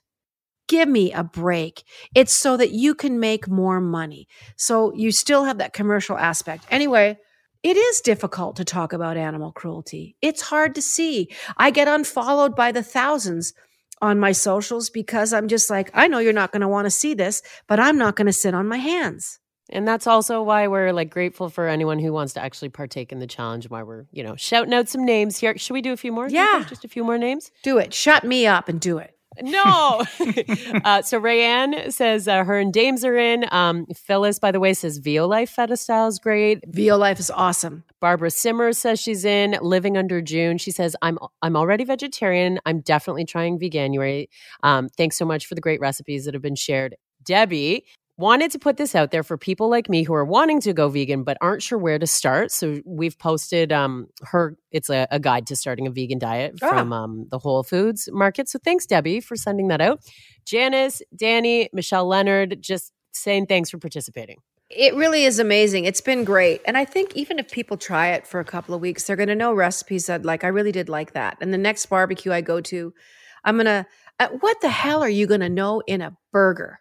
Give 0.67 0.87
me 0.87 1.11
a 1.11 1.23
break. 1.23 1.83
It's 2.15 2.33
so 2.33 2.55
that 2.55 2.71
you 2.71 2.95
can 2.95 3.19
make 3.19 3.49
more 3.49 3.81
money. 3.81 4.27
So 4.55 4.93
you 4.93 5.11
still 5.11 5.43
have 5.43 5.57
that 5.57 5.73
commercial 5.73 6.17
aspect. 6.17 6.65
Anyway, 6.71 7.17
it 7.63 7.77
is 7.77 8.01
difficult 8.01 8.55
to 8.55 8.65
talk 8.65 8.93
about 8.93 9.17
animal 9.17 9.51
cruelty. 9.51 10.15
It's 10.21 10.41
hard 10.41 10.75
to 10.75 10.81
see. 10.81 11.29
I 11.57 11.71
get 11.71 11.87
unfollowed 11.87 12.55
by 12.55 12.71
the 12.71 12.83
thousands 12.83 13.53
on 14.01 14.19
my 14.19 14.31
socials 14.31 14.89
because 14.89 15.31
I'm 15.31 15.47
just 15.47 15.69
like, 15.69 15.91
I 15.93 16.07
know 16.07 16.19
you're 16.19 16.33
not 16.33 16.51
going 16.51 16.61
to 16.61 16.67
want 16.67 16.85
to 16.85 16.91
see 16.91 17.13
this, 17.13 17.41
but 17.67 17.79
I'm 17.79 17.97
not 17.97 18.15
going 18.15 18.25
to 18.25 18.33
sit 18.33 18.55
on 18.55 18.67
my 18.67 18.77
hands. 18.77 19.39
And 19.69 19.87
that's 19.87 20.07
also 20.07 20.41
why 20.41 20.67
we're 20.67 20.91
like 20.91 21.09
grateful 21.09 21.49
for 21.49 21.67
anyone 21.67 21.99
who 21.99 22.11
wants 22.11 22.33
to 22.33 22.43
actually 22.43 22.69
partake 22.69 23.11
in 23.11 23.19
the 23.19 23.27
challenge. 23.27 23.69
Why 23.69 23.83
we're, 23.83 24.05
you 24.11 24.23
know, 24.23 24.35
shouting 24.35 24.73
out 24.73 24.89
some 24.89 25.05
names 25.05 25.37
here. 25.37 25.57
Should 25.57 25.73
we 25.73 25.81
do 25.81 25.93
a 25.93 25.97
few 25.97 26.11
more? 26.11 26.27
Yeah. 26.27 26.65
Just 26.67 26.83
a 26.83 26.89
few 26.89 27.03
more 27.03 27.17
names? 27.17 27.51
Do 27.63 27.77
it. 27.77 27.93
Shut 27.93 28.23
me 28.23 28.47
up 28.47 28.67
and 28.67 28.81
do 28.81 28.97
it. 28.97 29.15
No. 29.41 30.03
uh, 30.83 31.01
so 31.01 31.19
Rayanne 31.21 31.91
says 31.93 32.27
uh, 32.27 32.43
her 32.43 32.59
and 32.59 32.73
Dames 32.73 33.05
are 33.05 33.17
in. 33.17 33.45
Um, 33.51 33.85
Phyllis, 33.95 34.39
by 34.39 34.51
the 34.51 34.59
way, 34.59 34.73
says 34.73 34.99
Violife 34.99 35.49
Feta 35.49 35.77
Style 35.77 36.07
is 36.07 36.19
great. 36.19 36.69
Violife 36.69 37.19
is 37.19 37.31
awesome. 37.31 37.83
Barbara 38.01 38.29
Simmer 38.31 38.73
says 38.73 38.99
she's 38.99 39.23
in. 39.23 39.57
Living 39.61 39.97
Under 39.97 40.21
June. 40.21 40.57
She 40.57 40.71
says 40.71 40.95
I'm 41.01 41.17
I'm 41.41 41.55
already 41.55 41.85
vegetarian. 41.85 42.59
I'm 42.65 42.81
definitely 42.81 43.25
trying 43.25 43.59
veganuary. 43.59 44.27
Um, 44.63 44.89
thanks 44.89 45.17
so 45.17 45.25
much 45.25 45.45
for 45.45 45.55
the 45.55 45.61
great 45.61 45.79
recipes 45.79 46.25
that 46.25 46.33
have 46.33 46.43
been 46.43 46.55
shared. 46.55 46.95
Debbie 47.23 47.85
wanted 48.21 48.51
to 48.51 48.59
put 48.59 48.77
this 48.77 48.95
out 48.95 49.11
there 49.11 49.23
for 49.23 49.37
people 49.37 49.69
like 49.69 49.89
me 49.89 50.03
who 50.03 50.13
are 50.13 50.23
wanting 50.23 50.61
to 50.61 50.73
go 50.73 50.87
vegan 50.87 51.23
but 51.23 51.37
aren't 51.41 51.61
sure 51.61 51.77
where 51.77 51.99
to 51.99 52.07
start. 52.07 52.51
So 52.51 52.79
we've 52.85 53.17
posted 53.17 53.71
um, 53.71 54.07
her. 54.21 54.55
It's 54.71 54.89
a, 54.89 55.07
a, 55.11 55.19
guide 55.19 55.47
to 55.47 55.55
starting 55.55 55.87
a 55.87 55.91
vegan 55.91 56.19
diet 56.19 56.59
ah. 56.61 56.69
from 56.69 56.93
um, 56.93 57.27
the 57.29 57.39
Whole 57.39 57.63
Foods 57.63 58.07
market. 58.11 58.47
So 58.47 58.59
thanks, 58.63 58.85
Debbie, 58.85 59.19
for 59.19 59.35
sending 59.35 59.67
that 59.67 59.81
out. 59.81 59.99
Janice, 60.45 61.01
Danny, 61.15 61.69
Michelle 61.73 62.07
Leonard, 62.07 62.61
just 62.61 62.93
saying 63.11 63.47
thanks 63.47 63.69
for 63.69 63.77
participating. 63.77 64.37
It 64.69 64.95
really 64.95 65.25
is 65.25 65.37
amazing. 65.37 65.83
It's 65.83 65.99
been 65.99 66.23
great. 66.23 66.61
And 66.65 66.77
I 66.77 66.85
think 66.85 67.13
even 67.15 67.39
if 67.39 67.51
people 67.51 67.75
try 67.75 68.09
it 68.09 68.25
for 68.25 68.39
a 68.39 68.45
couple 68.45 68.73
of 68.73 68.79
weeks, 68.79 69.03
they're 69.03 69.17
going 69.17 69.27
to 69.27 69.35
know 69.35 69.53
recipes 69.53 70.05
that, 70.05 70.23
like, 70.23 70.45
I 70.45 70.47
really 70.47 70.71
did 70.71 70.87
like 70.87 71.11
that. 71.11 71.37
And 71.41 71.53
the 71.53 71.57
next 71.57 71.87
barbecue 71.87 72.31
I 72.31 72.39
go 72.39 72.61
to, 72.61 72.93
I'm 73.43 73.55
going 73.57 73.65
to, 73.65 73.85
uh, 74.19 74.29
what 74.39 74.61
the 74.61 74.69
hell 74.69 75.03
are 75.03 75.09
you 75.09 75.27
going 75.27 75.41
to 75.41 75.49
know 75.49 75.81
in 75.87 75.99
a 75.99 76.15
burger? 76.31 76.79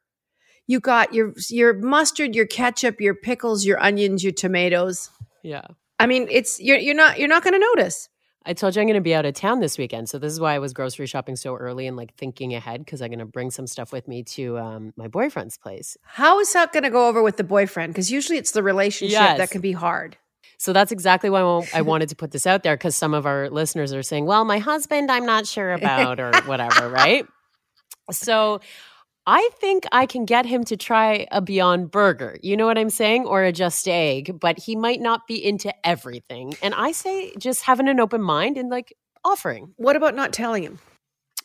You 0.70 0.78
got 0.78 1.12
your 1.12 1.34
your 1.48 1.74
mustard, 1.74 2.36
your 2.36 2.46
ketchup, 2.46 3.00
your 3.00 3.14
pickles, 3.14 3.64
your 3.64 3.82
onions, 3.82 4.22
your 4.22 4.32
tomatoes. 4.32 5.10
Yeah. 5.42 5.66
I 5.98 6.06
mean, 6.06 6.28
it's 6.30 6.60
you're 6.60 6.78
you're 6.78 6.94
not 6.94 7.18
you're 7.18 7.28
not 7.28 7.42
going 7.42 7.54
to 7.54 7.66
notice. 7.74 8.08
I 8.46 8.54
told 8.54 8.74
you 8.74 8.80
I'm 8.80 8.86
going 8.86 8.94
to 8.94 9.02
be 9.02 9.14
out 9.14 9.26
of 9.26 9.34
town 9.34 9.60
this 9.60 9.76
weekend, 9.76 10.08
so 10.08 10.18
this 10.18 10.32
is 10.32 10.38
why 10.38 10.54
I 10.54 10.60
was 10.60 10.72
grocery 10.72 11.06
shopping 11.06 11.36
so 11.36 11.56
early 11.56 11.86
and 11.86 11.96
like 11.96 12.14
thinking 12.14 12.54
ahead 12.54 12.84
because 12.84 13.02
I'm 13.02 13.08
going 13.08 13.18
to 13.18 13.26
bring 13.26 13.50
some 13.50 13.66
stuff 13.66 13.92
with 13.92 14.06
me 14.06 14.22
to 14.22 14.58
um, 14.58 14.94
my 14.96 15.08
boyfriend's 15.08 15.58
place. 15.58 15.96
How 16.04 16.38
is 16.38 16.52
that 16.52 16.72
going 16.72 16.84
to 16.84 16.90
go 16.90 17.08
over 17.08 17.22
with 17.22 17.36
the 17.36 17.44
boyfriend? 17.44 17.92
Because 17.92 18.10
usually 18.10 18.38
it's 18.38 18.52
the 18.52 18.62
relationship 18.62 19.12
yes. 19.12 19.38
that 19.38 19.50
can 19.50 19.60
be 19.60 19.72
hard. 19.72 20.16
So 20.56 20.72
that's 20.72 20.92
exactly 20.92 21.30
why 21.30 21.40
I 21.74 21.82
wanted 21.92 22.10
to 22.10 22.16
put 22.16 22.30
this 22.30 22.46
out 22.46 22.62
there 22.62 22.76
because 22.76 22.94
some 22.94 23.12
of 23.12 23.26
our 23.26 23.50
listeners 23.50 23.92
are 23.92 24.04
saying, 24.04 24.24
"Well, 24.24 24.44
my 24.44 24.58
husband, 24.58 25.10
I'm 25.10 25.26
not 25.26 25.46
sure 25.46 25.72
about," 25.72 26.20
or 26.20 26.32
whatever, 26.46 26.88
right? 26.88 27.26
So 28.12 28.60
I 29.32 29.48
think 29.60 29.84
I 29.92 30.06
can 30.06 30.24
get 30.24 30.44
him 30.44 30.64
to 30.64 30.76
try 30.76 31.28
a 31.30 31.40
Beyond 31.40 31.92
Burger. 31.92 32.36
You 32.42 32.56
know 32.56 32.66
what 32.66 32.76
I'm 32.76 32.90
saying? 32.90 33.26
Or 33.26 33.44
a 33.44 33.52
Just 33.52 33.86
Egg, 33.86 34.40
but 34.40 34.58
he 34.58 34.74
might 34.74 35.00
not 35.00 35.28
be 35.28 35.36
into 35.36 35.72
everything. 35.86 36.56
And 36.60 36.74
I 36.74 36.90
say 36.90 37.32
just 37.38 37.62
having 37.62 37.86
an 37.86 38.00
open 38.00 38.22
mind 38.22 38.56
and 38.56 38.70
like 38.70 38.92
offering. 39.24 39.72
What 39.76 39.94
about 39.94 40.16
not 40.16 40.32
telling 40.32 40.64
him? 40.64 40.80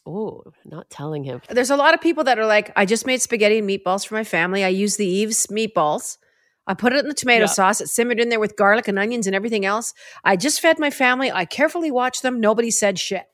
Oh, 0.03 0.41
not 0.65 0.89
telling 0.89 1.25
him. 1.25 1.43
There's 1.47 1.69
a 1.69 1.75
lot 1.75 1.93
of 1.93 2.01
people 2.01 2.23
that 2.23 2.39
are 2.39 2.47
like, 2.47 2.71
I 2.75 2.87
just 2.87 3.05
made 3.05 3.21
spaghetti 3.21 3.59
and 3.59 3.69
meatballs 3.69 4.07
for 4.07 4.15
my 4.15 4.23
family. 4.23 4.63
I 4.63 4.69
use 4.69 4.97
the 4.97 5.21
Yves 5.23 5.45
meatballs. 5.51 6.17
I 6.65 6.73
put 6.73 6.91
it 6.91 7.01
in 7.01 7.07
the 7.07 7.13
tomato 7.13 7.45
yep. 7.45 7.51
sauce. 7.51 7.81
It 7.81 7.89
simmered 7.89 8.19
in 8.19 8.29
there 8.29 8.39
with 8.39 8.55
garlic 8.55 8.87
and 8.87 8.97
onions 8.97 9.27
and 9.27 9.35
everything 9.35 9.63
else. 9.63 9.93
I 10.23 10.37
just 10.37 10.59
fed 10.59 10.79
my 10.79 10.89
family. 10.89 11.31
I 11.31 11.45
carefully 11.45 11.91
watched 11.91 12.23
them. 12.23 12.39
Nobody 12.39 12.71
said 12.71 12.97
shit. 12.97 13.27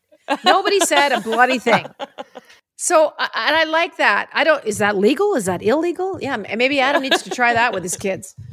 Nobody 0.43 0.81
said 0.81 1.13
a 1.13 1.21
bloody 1.21 1.57
thing. 1.57 1.85
So, 2.82 3.13
uh, 3.20 3.28
and 3.36 3.56
I 3.56 3.65
like 3.65 3.98
that. 3.98 4.28
I 4.34 4.44
don't, 4.44 4.65
is 4.65 4.80
that 4.80 4.98
legal? 4.98 5.36
Is 5.36 5.46
that 5.46 5.62
illegal? 5.62 6.20
Yeah. 6.20 6.38
Maybe 6.38 6.80
Adam 6.80 7.04
needs 7.04 7.22
to 7.22 7.30
try 7.30 7.54
that 7.54 7.74
with 7.74 7.84
his 7.84 7.96
kids. 7.96 8.36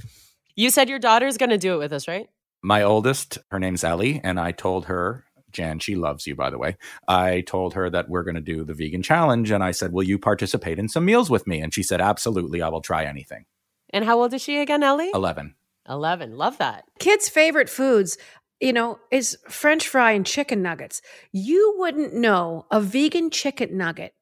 You 0.55 0.71
said 0.71 0.88
your 0.88 0.99
daughter's 0.99 1.37
going 1.37 1.51
to 1.51 1.57
do 1.57 1.75
it 1.75 1.79
with 1.79 1.93
us, 1.93 2.09
right? 2.09 2.29
My 2.64 2.83
oldest, 2.83 3.38
her 3.53 3.61
name's 3.61 3.85
Ellie, 3.85 4.21
and 4.25 4.41
I 4.41 4.51
told 4.51 4.87
her, 4.87 5.25
Jann, 5.53 5.79
she 5.79 5.95
loves 5.95 6.27
you, 6.27 6.35
by 6.35 6.51
the 6.51 6.59
way. 6.59 6.77
I 7.07 7.43
told 7.43 7.75
her 7.75 7.88
that 7.91 8.09
we're 8.09 8.25
going 8.25 8.35
to 8.35 8.41
do 8.41 8.64
the 8.64 8.75
vegan 8.75 9.05
challenge. 9.05 9.53
And 9.53 9.62
I 9.62 9.71
said, 9.71 9.93
Will 9.93 10.03
you 10.03 10.19
participate 10.19 10.81
in 10.81 10.88
some 10.88 11.05
meals 11.05 11.31
with 11.31 11.47
me? 11.47 11.61
And 11.61 11.73
she 11.73 11.85
said, 11.85 12.01
Absolutely. 12.01 12.61
I 12.61 12.71
will 12.71 12.81
try 12.81 13.05
anything. 13.05 13.45
And 13.91 14.05
how 14.05 14.21
old 14.21 14.35
is 14.35 14.43
she 14.43 14.59
again, 14.59 14.83
Ellie? 14.83 15.12
11. 15.14 15.55
11. 15.88 16.37
Love 16.37 16.59
that. 16.59 16.87
Kids' 16.99 17.29
favorite 17.29 17.71
foods 17.71 18.19
you 18.61 18.73
know, 18.73 18.99
is 19.12 19.38
French 19.49 19.87
fry 19.87 20.11
and 20.11 20.27
chicken 20.27 20.62
nuggets. 20.62 21.01
You 21.31 21.77
wouldn't 21.79 22.14
know 22.14 22.67
a 22.73 22.81
vegan 22.81 23.31
chicken 23.31 23.77
nugget 23.77 24.14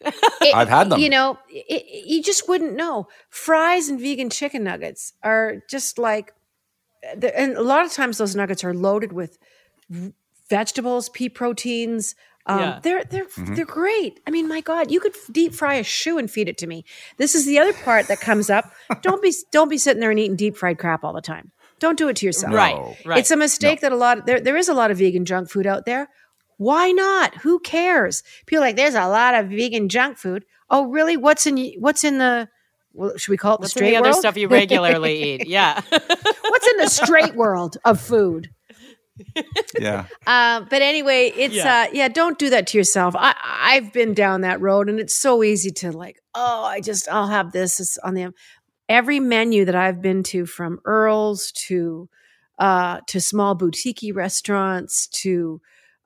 it, 0.00 0.54
I've 0.54 0.68
had 0.68 0.90
them. 0.90 1.00
You 1.00 1.10
know, 1.10 1.38
it, 1.48 2.06
you 2.06 2.22
just 2.22 2.48
wouldn't 2.48 2.74
know. 2.74 3.08
Fries 3.30 3.88
and 3.88 4.00
vegan 4.00 4.30
chicken 4.30 4.64
nuggets 4.64 5.12
are 5.22 5.62
just 5.68 5.98
like, 5.98 6.32
and 7.02 7.56
a 7.56 7.62
lot 7.62 7.84
of 7.84 7.92
times 7.92 8.18
those 8.18 8.34
nuggets 8.34 8.64
are 8.64 8.74
loaded 8.74 9.12
with 9.12 9.38
vegetables, 10.48 11.08
pea 11.08 11.28
proteins. 11.28 12.14
Um, 12.46 12.60
yeah. 12.60 12.80
They're 12.82 13.04
they're 13.04 13.24
mm-hmm. 13.24 13.54
they're 13.54 13.64
great. 13.64 14.20
I 14.26 14.30
mean, 14.30 14.48
my 14.48 14.60
God, 14.60 14.90
you 14.90 15.00
could 15.00 15.14
deep 15.32 15.54
fry 15.54 15.74
a 15.74 15.82
shoe 15.82 16.18
and 16.18 16.30
feed 16.30 16.48
it 16.48 16.58
to 16.58 16.66
me. 16.66 16.84
This 17.16 17.34
is 17.34 17.46
the 17.46 17.58
other 17.58 17.72
part 17.72 18.08
that 18.08 18.20
comes 18.20 18.50
up. 18.50 18.70
don't 19.02 19.22
be 19.22 19.32
don't 19.50 19.70
be 19.70 19.78
sitting 19.78 20.00
there 20.00 20.10
and 20.10 20.20
eating 20.20 20.36
deep 20.36 20.56
fried 20.56 20.78
crap 20.78 21.04
all 21.04 21.14
the 21.14 21.22
time. 21.22 21.52
Don't 21.78 21.98
do 21.98 22.08
it 22.08 22.16
to 22.16 22.26
yourself. 22.26 22.52
No. 22.52 22.56
Right, 22.56 22.96
right. 23.06 23.18
It's 23.18 23.30
a 23.30 23.36
mistake 23.36 23.82
no. 23.82 23.88
that 23.88 23.94
a 23.94 23.98
lot 23.98 24.18
of, 24.18 24.26
there 24.26 24.40
there 24.40 24.56
is 24.56 24.68
a 24.68 24.74
lot 24.74 24.90
of 24.90 24.98
vegan 24.98 25.24
junk 25.24 25.50
food 25.50 25.66
out 25.66 25.86
there. 25.86 26.08
Why 26.56 26.92
not? 26.92 27.34
Who 27.36 27.58
cares? 27.60 28.22
People 28.46 28.62
like 28.62 28.76
there's 28.76 28.94
a 28.94 29.08
lot 29.08 29.34
of 29.34 29.48
vegan 29.48 29.88
junk 29.88 30.18
food. 30.18 30.44
Oh, 30.70 30.86
really? 30.86 31.16
What's 31.16 31.46
in 31.46 31.58
what's 31.78 32.04
in 32.04 32.18
the 32.18 32.48
well, 32.92 33.16
should 33.16 33.30
we 33.30 33.36
call 33.36 33.54
it 33.54 33.60
what's 33.60 33.74
the 33.74 33.78
straight 33.78 33.90
the 33.90 34.02
world? 34.02 34.06
other 34.06 34.18
stuff 34.20 34.36
you 34.36 34.48
regularly 34.48 35.34
eat? 35.34 35.46
Yeah. 35.48 35.80
what's 35.90 36.66
in 36.68 36.76
the 36.78 36.88
straight 36.88 37.34
world 37.34 37.76
of 37.84 38.00
food? 38.00 38.50
yeah. 39.78 40.06
Uh, 40.26 40.60
but 40.70 40.80
anyway, 40.82 41.32
it's 41.36 41.54
yeah. 41.54 41.82
Uh, 41.82 41.90
yeah. 41.92 42.08
Don't 42.08 42.38
do 42.38 42.50
that 42.50 42.66
to 42.68 42.78
yourself. 42.78 43.14
I 43.16 43.34
I've 43.44 43.92
been 43.92 44.14
down 44.14 44.40
that 44.40 44.60
road, 44.60 44.88
and 44.88 44.98
it's 44.98 45.16
so 45.16 45.42
easy 45.42 45.70
to 45.72 45.92
like. 45.92 46.20
Oh, 46.34 46.64
I 46.64 46.80
just 46.80 47.08
I'll 47.08 47.28
have 47.28 47.52
this 47.52 47.78
It's 47.78 47.98
on 47.98 48.14
the 48.14 48.32
every 48.88 49.20
menu 49.20 49.64
that 49.66 49.74
I've 49.74 50.00
been 50.00 50.22
to, 50.24 50.46
from 50.46 50.80
Earl's 50.84 51.52
to 51.66 52.08
uh, 52.58 53.00
to 53.08 53.20
small 53.20 53.54
boutique 53.54 54.14
restaurants 54.14 55.06
to 55.08 55.60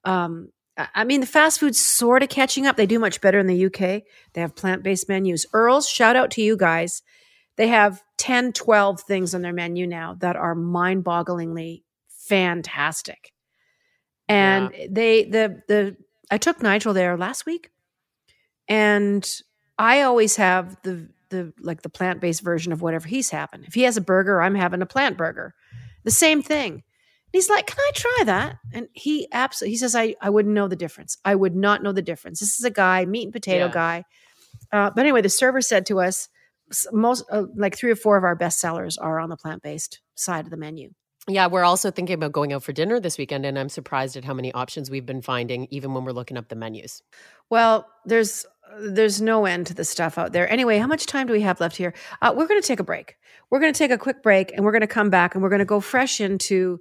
um, 0.05 0.51
I 0.95 1.05
mean, 1.05 1.21
the 1.21 1.27
fast 1.27 1.59
food's 1.59 1.81
sort 1.81 2.23
of 2.23 2.29
catching 2.29 2.67
up. 2.67 2.77
They 2.77 2.87
do 2.87 3.01
much 3.01 3.21
better 3.21 3.39
in 3.39 3.49
the 3.49 3.67
UK. 3.67 4.03
They 4.33 4.41
have 4.41 4.55
plant 4.55 4.85
based 4.85 5.09
menus. 5.09 5.45
Earl's, 5.53 5.89
shout 5.89 6.15
out 6.15 6.31
to 6.33 6.43
you 6.43 6.57
guys. 6.57 7.03
They 7.57 7.69
have 7.69 8.03
10, 8.19 8.53
12 8.53 9.01
things 9.01 9.35
on 9.35 9.43
their 9.43 9.53
menu 9.53 9.87
now 9.87 10.15
that 10.21 10.37
are 10.37 10.55
mind 10.55 11.05
bogglingly 11.05 11.83
fantastic. 12.09 13.33
And 14.29 14.71
yeah. 14.73 14.87
they, 14.89 15.25
the, 15.25 15.63
the, 15.67 15.97
I 16.31 16.39
took 16.39 16.63
Nigel 16.63 16.95
there 16.95 17.17
last 17.17 17.45
week 17.45 17.71
and 18.69 19.29
I 19.79 20.03
always 20.03 20.37
have 20.37 20.77
the, 20.85 21.09
the, 21.31 21.53
like 21.61 21.83
the 21.83 21.89
plant 21.89 22.21
based 22.21 22.43
version 22.43 22.73
of 22.73 22.83
whatever 22.83 23.09
he's 23.09 23.31
having. 23.31 23.65
If 23.65 23.75
he 23.75 23.83
has 23.83 23.97
a 23.97 24.03
burger, 24.03 24.41
I'm 24.41 24.55
having 24.55 24.83
a 24.83 24.87
plant 24.87 25.17
burger. 25.17 25.55
The 26.05 26.13
same 26.13 26.43
thing 26.43 26.85
he's 27.33 27.51
like, 27.51 27.67
Can 27.67 27.79
I 27.79 27.91
try 27.95 28.25
that? 28.27 28.57
And 28.73 28.89
he 28.93 29.29
absolutely, 29.33 29.73
he 29.73 29.77
says, 29.79 29.95
I, 29.95 30.15
I 30.21 30.31
wouldn't 30.31 30.55
know 30.55 30.69
the 30.69 30.77
difference. 30.77 31.19
I 31.25 31.35
would 31.35 31.55
not 31.55 31.83
know 31.83 31.93
the 31.93 32.03
difference. 32.03 32.41
This 32.41 32.59
is 32.59 32.65
a 32.65 32.71
guy, 32.71 33.05
meat 33.05 33.25
and 33.25 33.33
potato 33.33 33.67
yeah. 33.67 33.73
guy. 33.73 34.05
Uh, 34.73 34.91
but 34.95 35.03
anyway, 35.03 35.23
the 35.23 35.29
server 35.29 35.61
said 35.61 35.87
to 35.87 36.01
us, 36.01 36.29
most 36.93 37.25
uh, 37.31 37.45
like 37.57 37.77
three 37.77 37.91
or 37.91 37.97
four 37.97 38.17
of 38.17 38.25
our 38.25 38.37
best 38.37 38.61
sellers 38.61 38.99
are 38.99 39.19
on 39.19 39.31
the 39.31 39.37
plant 39.37 39.63
based 39.63 40.01
side 40.15 40.45
of 40.45 40.51
the 40.51 40.57
menu. 40.57 40.91
Yeah, 41.27 41.47
we're 41.47 41.65
also 41.65 41.91
thinking 41.91 42.15
about 42.15 42.33
going 42.33 42.55
out 42.55 42.63
for 42.63 42.73
dinner 42.73 43.01
this 43.01 43.19
weekend, 43.19 43.45
and 43.45 43.59
I'm 43.59 43.69
surprised 43.69 44.17
at 44.17 44.25
how 44.25 44.33
many 44.33 44.53
options 44.55 44.91
we've 44.91 45.05
been 45.05 45.21
finding, 45.21 45.67
even 45.71 45.93
when 45.93 46.05
we're 46.05 46.13
looking 46.13 46.39
up 46.39 46.49
the 46.49 46.57
menus. 46.57 47.03
Well, 47.51 47.87
there's 48.07 48.47
there's 48.81 49.21
no 49.21 49.47
end 49.47 49.67
to 49.67 49.75
the 49.75 49.85
stuff 49.85 50.19
out 50.19 50.33
there. 50.33 50.51
Anyway, 50.51 50.79
how 50.79 50.87
much 50.87 51.07
time 51.07 51.27
do 51.27 51.33
we 51.33 51.41
have 51.41 51.61
left 51.61 51.77
here? 51.77 51.95
Uh, 52.21 52.33
we're 52.35 52.47
going 52.47 52.61
to 52.61 52.67
take 52.67 52.81
a 52.81 52.85
break. 52.85 53.17
We're 53.51 53.61
going 53.61 53.73
to 53.73 53.79
take 53.79 53.91
a 53.91 53.99
quick 53.99 54.23
break, 54.23 54.53
and 54.53 54.65
we're 54.65 54.73
going 54.73 54.83
to 54.83 54.87
come 54.87 55.11
back, 55.11 55.35
and 55.35 55.43
we're 55.43 55.51
going 55.51 55.59
to 55.61 55.65
go 55.65 55.81
fresh 55.81 56.21
into 56.21 56.81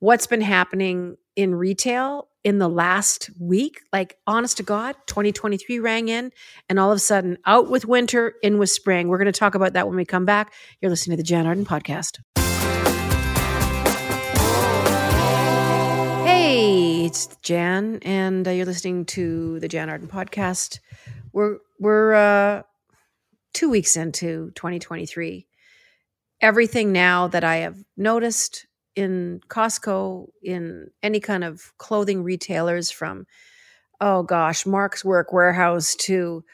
what's 0.00 0.26
been 0.26 0.40
happening 0.40 1.16
in 1.34 1.54
retail 1.54 2.28
in 2.44 2.58
the 2.58 2.68
last 2.68 3.30
week. 3.38 3.80
Like, 3.92 4.16
honest 4.26 4.58
to 4.58 4.62
God, 4.62 4.96
2023 5.06 5.78
rang 5.78 6.08
in, 6.08 6.32
and 6.68 6.78
all 6.78 6.90
of 6.90 6.96
a 6.96 7.00
sudden, 7.00 7.38
out 7.46 7.70
with 7.70 7.84
winter, 7.84 8.34
in 8.42 8.58
with 8.58 8.70
spring. 8.70 9.08
We're 9.08 9.18
going 9.18 9.32
to 9.32 9.38
talk 9.38 9.54
about 9.54 9.72
that 9.72 9.88
when 9.88 9.96
we 9.96 10.04
come 10.04 10.24
back. 10.24 10.52
You're 10.80 10.90
listening 10.90 11.16
to 11.16 11.22
the 11.22 11.26
Jann 11.26 11.46
Arden 11.46 11.64
podcast. 11.64 12.18
Hey, 16.26 17.04
it's 17.04 17.36
Jan, 17.42 17.98
and 18.02 18.46
uh, 18.46 18.52
you're 18.52 18.66
listening 18.66 19.04
to 19.06 19.58
the 19.60 19.68
Jan 19.68 19.90
Arden 19.90 20.08
podcast. 20.08 20.78
We're 21.32 21.58
we're 21.80 22.14
uh, 22.14 22.62
two 23.52 23.70
weeks 23.70 23.96
into 23.96 24.52
2023. 24.54 25.46
Everything 26.40 26.92
now 26.92 27.26
that 27.28 27.42
I 27.42 27.56
have 27.56 27.76
noticed 27.96 28.67
in 28.98 29.40
Costco, 29.48 30.26
in 30.42 30.90
any 31.04 31.20
kind 31.20 31.44
of 31.44 31.72
clothing 31.78 32.24
retailers 32.24 32.90
from, 32.90 33.26
oh 34.00 34.24
gosh, 34.24 34.66
Mark's 34.66 35.04
Work 35.04 35.30
Wearhouse 35.30 35.96
to 35.98 36.44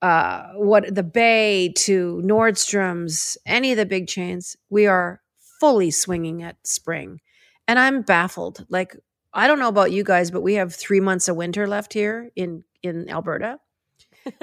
uh, 0.00 0.50
what 0.54 0.94
the 0.94 1.02
Bay 1.02 1.72
to 1.78 2.22
Nordstrom's, 2.24 3.36
any 3.44 3.72
of 3.72 3.78
the 3.78 3.84
big 3.84 4.06
chains, 4.06 4.56
we 4.70 4.86
are 4.86 5.20
fully 5.58 5.90
swinging 5.90 6.44
at 6.44 6.56
spring. 6.64 7.20
And 7.66 7.80
I'm 7.80 8.02
baffled. 8.02 8.64
Like, 8.68 8.96
I 9.34 9.48
don't 9.48 9.58
know 9.58 9.68
about 9.68 9.90
you 9.90 10.04
guys, 10.04 10.30
but 10.30 10.42
we 10.42 10.54
have 10.54 10.72
three 10.72 11.00
months 11.00 11.26
of 11.26 11.34
winter 11.34 11.66
left 11.66 11.92
here 11.92 12.30
in, 12.36 12.62
in 12.80 13.10
Alberta. 13.10 13.58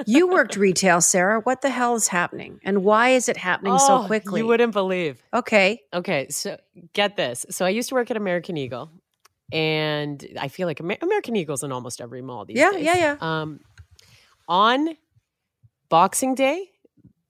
You 0.06 0.28
worked 0.28 0.56
retail, 0.56 1.00
Sarah. 1.00 1.40
What 1.40 1.62
the 1.62 1.70
hell 1.70 1.94
is 1.94 2.08
happening? 2.08 2.60
And 2.64 2.84
why 2.84 3.10
is 3.10 3.28
it 3.28 3.36
happening 3.36 3.78
so 3.78 4.02
Oh, 4.02 4.06
quickly? 4.06 4.40
You 4.40 4.46
wouldn't 4.46 4.72
believe. 4.72 5.22
okay. 5.32 5.80
Okay, 5.92 6.28
so 6.30 6.58
get 6.92 7.16
this. 7.16 7.46
So 7.50 7.64
I 7.64 7.70
used 7.70 7.88
to 7.90 7.94
work 7.94 8.10
at 8.10 8.16
American 8.16 8.56
Eagle, 8.56 8.90
and 9.52 10.24
I 10.40 10.48
feel 10.48 10.66
like 10.66 10.80
Amer- 10.80 10.98
American 11.02 11.36
Eagle's 11.36 11.62
in 11.62 11.72
almost 11.72 12.00
every 12.00 12.22
mall 12.22 12.44
these 12.44 12.58
Yeah, 12.58 12.72
days. 12.72 12.84
yeah, 12.84 12.96
yeah. 12.96 13.16
Um, 13.20 13.60
on 14.48 14.96
Boxing 15.88 16.34
Day, 16.34 16.70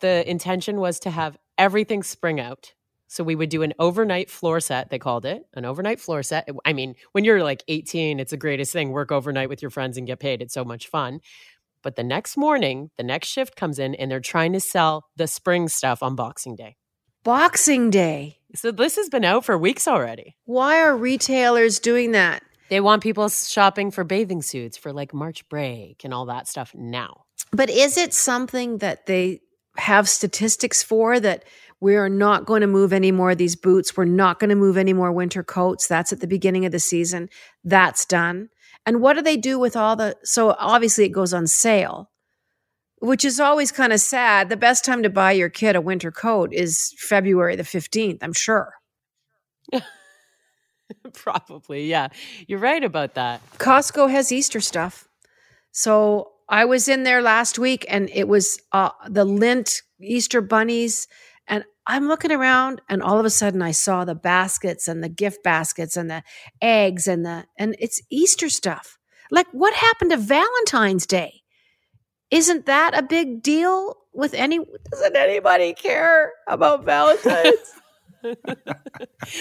the 0.00 0.28
intention 0.28 0.78
was 0.80 1.00
to 1.00 1.10
have 1.10 1.36
everything 1.58 2.02
spring 2.02 2.40
out. 2.40 2.72
So 3.08 3.22
we 3.22 3.36
would 3.36 3.50
do 3.50 3.62
an 3.62 3.72
overnight 3.78 4.30
floor 4.30 4.58
set, 4.58 4.90
they 4.90 4.98
called 4.98 5.24
it, 5.24 5.46
an 5.54 5.64
overnight 5.64 6.00
floor 6.00 6.22
set. 6.24 6.48
I 6.64 6.72
mean, 6.72 6.96
when 7.12 7.24
you're 7.24 7.42
like 7.42 7.62
18, 7.68 8.18
it's 8.18 8.32
the 8.32 8.36
greatest 8.36 8.72
thing. 8.72 8.90
Work 8.90 9.12
overnight 9.12 9.48
with 9.48 9.62
your 9.62 9.70
friends 9.70 9.96
and 9.96 10.06
get 10.08 10.18
paid. 10.18 10.42
It's 10.42 10.52
so 10.52 10.64
much 10.64 10.88
fun. 10.88 11.20
But 11.86 11.94
the 11.94 12.02
next 12.02 12.36
morning, 12.36 12.90
the 12.96 13.04
next 13.04 13.28
shift 13.28 13.54
comes 13.54 13.78
in 13.78 13.94
and 13.94 14.10
they're 14.10 14.18
trying 14.18 14.52
to 14.54 14.58
sell 14.58 15.04
the 15.14 15.28
spring 15.28 15.68
stuff 15.68 16.02
on 16.02 16.16
Boxing 16.16 16.56
Day. 16.56 16.74
Boxing 17.22 17.90
Day. 17.90 18.38
So 18.56 18.72
this 18.72 18.96
has 18.96 19.08
been 19.08 19.24
out 19.24 19.44
for 19.44 19.56
weeks 19.56 19.86
already. 19.86 20.34
Why 20.46 20.80
are 20.80 20.96
retailers 20.96 21.78
doing 21.78 22.10
that? 22.10 22.42
They 22.70 22.80
want 22.80 23.04
people 23.04 23.28
shopping 23.28 23.92
for 23.92 24.02
bathing 24.02 24.42
suits 24.42 24.76
for 24.76 24.92
like 24.92 25.14
March 25.14 25.48
break 25.48 26.02
and 26.02 26.12
all 26.12 26.26
that 26.26 26.48
stuff 26.48 26.74
now. 26.74 27.22
But 27.52 27.70
is 27.70 27.96
it 27.96 28.12
something 28.12 28.78
that 28.78 29.06
they 29.06 29.42
have 29.76 30.08
statistics 30.08 30.82
for 30.82 31.20
that 31.20 31.44
we 31.78 31.94
are 31.94 32.08
not 32.08 32.46
going 32.46 32.62
to 32.62 32.66
move 32.66 32.92
any 32.92 33.12
more 33.12 33.30
of 33.30 33.38
these 33.38 33.54
boots? 33.54 33.96
We're 33.96 34.06
not 34.06 34.40
going 34.40 34.50
to 34.50 34.56
move 34.56 34.76
any 34.76 34.92
more 34.92 35.12
winter 35.12 35.44
coats. 35.44 35.86
That's 35.86 36.12
at 36.12 36.18
the 36.18 36.26
beginning 36.26 36.64
of 36.64 36.72
the 36.72 36.80
season. 36.80 37.28
That's 37.62 38.04
done. 38.04 38.48
And 38.86 39.00
what 39.00 39.14
do 39.14 39.22
they 39.22 39.36
do 39.36 39.58
with 39.58 39.76
all 39.76 39.96
the? 39.96 40.16
So 40.22 40.54
obviously 40.58 41.04
it 41.04 41.10
goes 41.10 41.34
on 41.34 41.48
sale, 41.48 42.10
which 43.00 43.24
is 43.24 43.40
always 43.40 43.72
kind 43.72 43.92
of 43.92 44.00
sad. 44.00 44.48
The 44.48 44.56
best 44.56 44.84
time 44.84 45.02
to 45.02 45.10
buy 45.10 45.32
your 45.32 45.50
kid 45.50 45.74
a 45.76 45.80
winter 45.80 46.12
coat 46.12 46.54
is 46.54 46.94
February 46.96 47.56
the 47.56 47.64
15th, 47.64 48.18
I'm 48.22 48.32
sure. 48.32 48.74
Probably, 51.12 51.86
yeah. 51.86 52.08
You're 52.46 52.60
right 52.60 52.84
about 52.84 53.14
that. 53.14 53.40
Costco 53.58 54.08
has 54.08 54.30
Easter 54.30 54.60
stuff. 54.60 55.08
So 55.72 56.30
I 56.48 56.64
was 56.64 56.88
in 56.88 57.02
there 57.02 57.22
last 57.22 57.58
week 57.58 57.84
and 57.88 58.08
it 58.10 58.28
was 58.28 58.58
uh, 58.72 58.90
the 59.08 59.26
Lindt 59.26 59.82
Easter 60.00 60.40
bunnies. 60.40 61.08
And 61.48 61.64
I'm 61.86 62.08
looking 62.08 62.32
around 62.32 62.80
and 62.88 63.02
all 63.02 63.18
of 63.18 63.24
a 63.24 63.30
sudden 63.30 63.62
I 63.62 63.70
saw 63.70 64.04
the 64.04 64.14
baskets 64.14 64.88
and 64.88 65.02
the 65.02 65.08
gift 65.08 65.42
baskets 65.42 65.96
and 65.96 66.10
the 66.10 66.22
eggs 66.60 67.06
and 67.06 67.24
the, 67.24 67.46
and 67.58 67.76
it's 67.78 68.02
Easter 68.10 68.48
stuff. 68.48 68.98
Like 69.30 69.46
what 69.52 69.74
happened 69.74 70.10
to 70.10 70.16
Valentine's 70.16 71.06
Day? 71.06 71.42
Isn't 72.30 72.66
that 72.66 72.98
a 72.98 73.02
big 73.02 73.42
deal 73.42 73.96
with 74.12 74.34
any, 74.34 74.58
doesn't 74.90 75.16
anybody 75.16 75.74
care 75.74 76.32
about 76.48 76.84
Valentine's? 76.84 77.72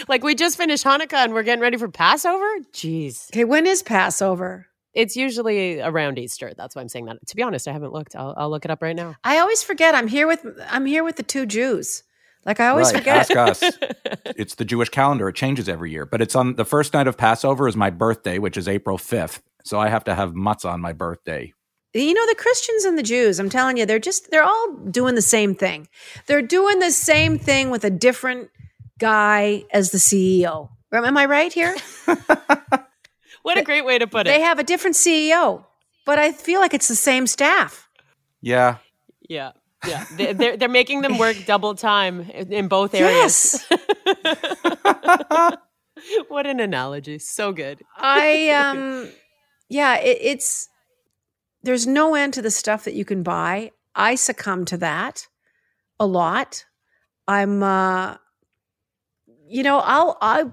Like 0.08 0.22
we 0.22 0.34
just 0.34 0.56
finished 0.56 0.84
Hanukkah 0.84 1.14
and 1.14 1.32
we're 1.32 1.42
getting 1.42 1.62
ready 1.62 1.76
for 1.76 1.88
Passover? 1.88 2.46
Jeez. 2.72 3.30
okay, 3.32 3.44
when 3.44 3.66
is 3.66 3.82
Passover? 3.82 4.66
It's 4.94 5.16
usually 5.16 5.80
around 5.80 6.18
Easter. 6.18 6.52
That's 6.56 6.74
why 6.74 6.82
I'm 6.82 6.88
saying 6.88 7.06
that. 7.06 7.18
To 7.26 7.36
be 7.36 7.42
honest, 7.42 7.68
I 7.68 7.72
haven't 7.72 7.92
looked. 7.92 8.16
I'll, 8.16 8.34
I'll 8.36 8.50
look 8.50 8.64
it 8.64 8.70
up 8.70 8.82
right 8.82 8.96
now. 8.96 9.16
I 9.24 9.38
always 9.38 9.62
forget 9.62 9.94
I'm 9.94 10.08
here 10.08 10.26
with, 10.26 10.46
I'm 10.70 10.86
here 10.86 11.04
with 11.04 11.16
the 11.16 11.22
two 11.22 11.46
Jews. 11.46 12.02
Like 12.46 12.60
I 12.60 12.68
always 12.68 12.86
Right, 12.92 12.98
forget. 12.98 13.30
Ask 13.30 13.36
us. 13.36 13.78
It's 14.36 14.54
the 14.56 14.64
Jewish 14.66 14.88
calendar. 14.90 15.28
It 15.28 15.34
changes 15.34 15.66
every 15.68 15.90
year, 15.90 16.04
but 16.06 16.20
it's 16.20 16.34
on 16.36 16.56
the 16.56 16.64
first 16.64 16.92
night 16.94 17.06
of 17.06 17.16
Passover 17.16 17.66
is 17.68 17.76
my 17.76 17.88
birthday, 17.90 18.38
which 18.38 18.56
is 18.56 18.68
April 18.68 18.98
5th. 18.98 19.40
So 19.64 19.80
I 19.80 19.88
have 19.88 20.04
to 20.04 20.14
have 20.14 20.32
matzah 20.32 20.70
on 20.72 20.80
my 20.80 20.92
birthday. 20.92 21.52
you 21.94 22.12
know 22.14 22.26
the 22.26 22.34
christians 22.36 22.84
and 22.84 22.98
the 22.98 23.02
jews 23.02 23.40
i'm 23.40 23.48
telling 23.48 23.78
you 23.78 23.86
they're 23.86 23.98
just 24.10 24.30
they're 24.30 24.44
all 24.44 24.66
doing 24.90 25.14
the 25.14 25.22
same 25.22 25.54
thing 25.54 25.88
they're 26.26 26.42
doing 26.42 26.78
the 26.78 26.90
same 26.90 27.38
thing 27.38 27.70
with 27.70 27.84
a 27.84 27.90
different 27.90 28.50
guy 28.98 29.64
as 29.72 29.90
the 29.92 29.98
ceo 29.98 30.68
am 30.92 31.16
i 31.16 31.24
right 31.24 31.52
here 31.54 31.74
What 33.42 33.56
a 33.58 33.62
great 33.62 33.84
way 33.86 33.98
to 33.98 34.06
put 34.06 34.26
it. 34.26 34.30
they 34.30 34.40
have 34.42 34.58
a 34.58 34.64
different 34.64 34.96
ceo 34.96 35.64
but 36.04 36.18
i 36.18 36.32
feel 36.32 36.60
like 36.60 36.74
it's 36.74 36.88
the 36.88 36.96
same 37.10 37.26
staff 37.26 37.88
Yeah. 38.42 38.76
Yeah. 39.28 39.52
Yeah. 39.86 40.04
They- 40.16 40.32
They're, 40.32 40.56
they're 40.56 40.68
making 40.68 41.02
them 41.02 41.18
work 41.18 41.36
double 41.46 41.74
time 41.74 42.20
in 42.30 42.52
in 42.52 42.68
both 42.68 42.94
areas. 42.94 43.64
yes 43.70 45.56
what 46.28 46.46
an 46.46 46.60
analogy. 46.60 47.18
So 47.18 47.52
good. 47.52 47.82
i 47.96 48.48
um 48.50 49.08
yeah 49.68 49.96
it, 49.98 50.18
it's 50.20 50.68
there's 51.62 51.86
no 51.86 52.14
end 52.14 52.34
to 52.34 52.42
the 52.42 52.50
stuff 52.50 52.84
that 52.84 52.94
you 52.94 53.04
can 53.04 53.22
buy 53.22 53.70
i 53.94 54.14
succumb 54.14 54.64
to 54.66 54.76
that 54.76 55.26
a 55.98 56.06
lot 56.06 56.64
i'm 57.26 57.62
uh 57.62 58.16
you 59.48 59.62
know 59.62 59.78
i'll 59.80 60.16
i 60.20 60.44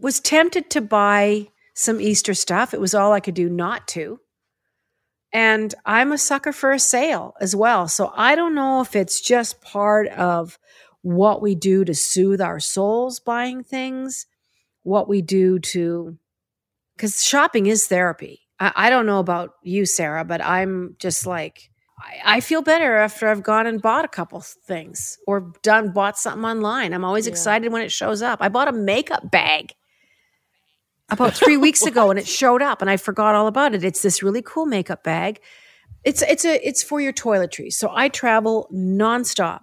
was 0.00 0.20
tempted 0.20 0.70
to 0.70 0.80
buy 0.80 1.48
some 1.74 2.00
easter 2.00 2.32
stuff 2.34 2.72
it 2.72 2.80
was 2.80 2.94
all 2.94 3.12
i 3.12 3.20
could 3.20 3.34
do 3.34 3.48
not 3.50 3.86
to 3.88 4.18
and 5.32 5.74
i'm 5.86 6.12
a 6.12 6.18
sucker 6.18 6.52
for 6.52 6.72
a 6.72 6.78
sale 6.78 7.34
as 7.40 7.54
well 7.56 7.88
so 7.88 8.12
i 8.16 8.34
don't 8.34 8.54
know 8.54 8.80
if 8.80 8.94
it's 8.96 9.20
just 9.20 9.60
part 9.60 10.08
of 10.08 10.58
what 11.02 11.42
we 11.42 11.54
do 11.54 11.84
to 11.84 11.94
soothe 11.94 12.40
our 12.40 12.60
souls 12.60 13.18
buying 13.20 13.62
things 13.64 14.26
what 14.82 15.08
we 15.08 15.22
do 15.22 15.58
to 15.58 16.16
because 16.96 17.22
shopping 17.22 17.66
is 17.66 17.86
therapy. 17.86 18.40
I, 18.60 18.72
I 18.76 18.90
don't 18.90 19.06
know 19.06 19.18
about 19.18 19.54
you, 19.62 19.86
Sarah, 19.86 20.24
but 20.24 20.40
I'm 20.40 20.96
just 20.98 21.26
like 21.26 21.70
I, 21.98 22.36
I 22.36 22.40
feel 22.40 22.62
better 22.62 22.96
after 22.96 23.28
I've 23.28 23.42
gone 23.42 23.66
and 23.66 23.80
bought 23.82 24.04
a 24.04 24.08
couple 24.08 24.40
things 24.40 25.18
or 25.26 25.52
done 25.62 25.92
bought 25.92 26.18
something 26.18 26.44
online. 26.44 26.92
I'm 26.92 27.04
always 27.04 27.26
Yeah. 27.26 27.32
excited 27.32 27.72
when 27.72 27.82
it 27.82 27.92
shows 27.92 28.22
up. 28.22 28.38
I 28.40 28.48
bought 28.48 28.68
a 28.68 28.72
makeup 28.72 29.30
bag 29.30 29.72
about 31.10 31.34
three 31.34 31.56
weeks 31.56 31.82
ago 31.86 32.10
and 32.10 32.18
it 32.18 32.26
showed 32.26 32.62
up 32.62 32.80
and 32.80 32.90
I 32.90 32.96
forgot 32.96 33.34
all 33.34 33.46
about 33.46 33.74
it. 33.74 33.84
It's 33.84 34.02
this 34.02 34.22
really 34.22 34.42
cool 34.42 34.66
makeup 34.66 35.02
bag. 35.04 35.40
It's 36.04 36.22
it's 36.22 36.44
a 36.44 36.66
it's 36.66 36.82
for 36.82 37.00
your 37.00 37.12
toiletries. 37.12 37.74
So 37.74 37.90
I 37.92 38.08
travel 38.08 38.68
nonstop. 38.72 39.60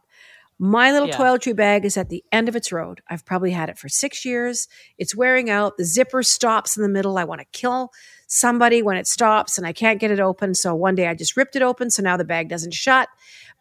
My 0.62 0.92
little 0.92 1.08
Yeah. 1.08 1.18
toiletry 1.18 1.56
bag 1.56 1.86
is 1.86 1.96
at 1.96 2.10
the 2.10 2.24
end 2.34 2.50
of 2.50 2.56
its 2.56 2.72
road. 2.72 3.02
I've 3.10 3.26
probably 3.26 3.52
had 3.52 3.70
it 3.70 3.78
for 3.78 3.88
six 3.88 4.26
years. 4.26 4.68
It's 4.98 5.16
wearing 5.16 5.50
out. 5.50 5.78
The 5.78 5.86
zipper 5.86 6.22
stops 6.22 6.76
in 6.76 6.84
the 6.84 6.90
middle. 6.90 7.18
I 7.18 7.24
want 7.24 7.40
to 7.40 7.48
kill 7.54 7.92
somebody 8.28 8.82
when 8.82 8.98
it 8.98 9.08
stops 9.08 9.58
and 9.58 9.66
I 9.66 9.72
can't 9.74 10.00
get 10.00 10.12
it 10.12 10.20
open. 10.20 10.54
So 10.54 10.76
one 10.76 10.96
day 10.96 11.08
I 11.08 11.14
just 11.14 11.38
ripped 11.38 11.56
it 11.56 11.62
open. 11.62 11.90
So 11.90 12.04
now 12.04 12.18
the 12.18 12.26
bag 12.26 12.50
doesn't 12.50 12.74
shut. 12.74 13.08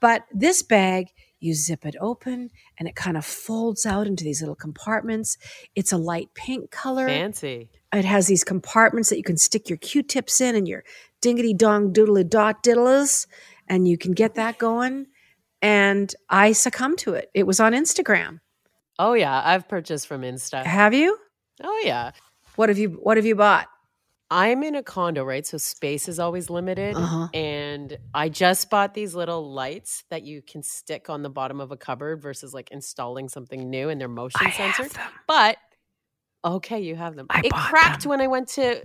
But 0.01 0.25
this 0.33 0.63
bag, 0.63 1.09
you 1.41 1.55
zip 1.55 1.87
it 1.87 1.95
open 2.01 2.51
and 2.79 2.89
it 2.89 2.97
kind 2.97 3.17
of 3.17 3.25
folds 3.25 3.87
out 3.87 4.07
into 4.07 4.25
these 4.25 4.41
little 4.41 4.55
compartments. 4.57 5.37
It's 5.75 5.93
a 5.93 5.97
light 5.99 6.31
pink 6.35 6.71
color 6.71 7.07
Fancy. 7.07 7.69
it 7.93 8.05
has 8.05 8.27
these 8.27 8.45
compartments 8.45 9.09
that 9.11 9.17
you 9.19 9.23
can 9.23 9.37
stick 9.37 9.69
your 9.69 9.79
q-tips 9.79 10.41
in 10.41 10.55
and 10.57 10.67
your 10.69 10.85
dingity 11.23 11.57
dong 11.57 11.93
doodly 11.93 12.29
dot 12.29 12.63
diddles 12.63 13.27
and 13.69 13.87
you 13.89 13.97
can 13.99 14.13
get 14.13 14.35
that 14.35 14.59
going 14.59 15.07
and 15.63 16.15
i 16.31 16.53
succumbed 16.53 16.99
to 16.99 17.15
it 17.15 17.31
it 17.35 17.47
was 17.47 17.61
on 17.61 17.73
instagram 17.73 18.41
Oh, 19.01 19.13
yeah. 19.15 19.41
I've 19.45 19.69
purchased 19.69 20.09
from 20.09 20.23
Insta. 20.23 20.65
have 20.65 20.93
you 20.93 21.17
Oh, 21.63 21.83
yeah. 21.85 22.11
what 22.57 22.69
have 22.69 22.79
you 22.79 22.89
what 23.03 23.17
have 23.17 23.25
you 23.27 23.37
bought 23.37 23.69
I'm 24.31 24.63
in 24.63 24.75
a 24.75 24.83
condo, 24.83 25.25
right? 25.25 25.47
So 25.47 25.57
space 25.57 26.07
is 26.09 26.19
always 26.19 26.51
limited. 26.51 26.95
Uh-huh. 26.97 27.29
And 27.33 27.97
I 28.13 28.29
just 28.29 28.69
bought 28.69 28.93
these 28.93 29.15
little 29.15 29.53
lights 29.53 30.05
that 30.11 30.23
you 30.23 30.43
can 30.43 30.63
stick 30.63 31.09
on 31.09 31.23
the 31.23 31.31
bottom 31.31 31.61
of 31.61 31.71
a 31.73 31.77
cupboard 31.77 32.21
versus 32.21 32.53
like 32.53 32.71
installing 32.71 33.29
something 33.31 33.71
new 33.71 33.89
and 33.89 33.99
they're 34.01 34.09
motion 34.09 34.41
i 34.47 34.51
have 34.51 34.77
them 34.77 35.03
But 35.27 35.57
okay, 36.45 36.81
you 36.81 36.95
have 36.95 37.17
them. 37.17 37.27
I 37.31 37.41
it 37.45 37.53
cracked 37.53 38.03
them. 38.03 38.11
when 38.11 38.21
I 38.21 38.27
went 38.27 38.49
to 38.51 38.83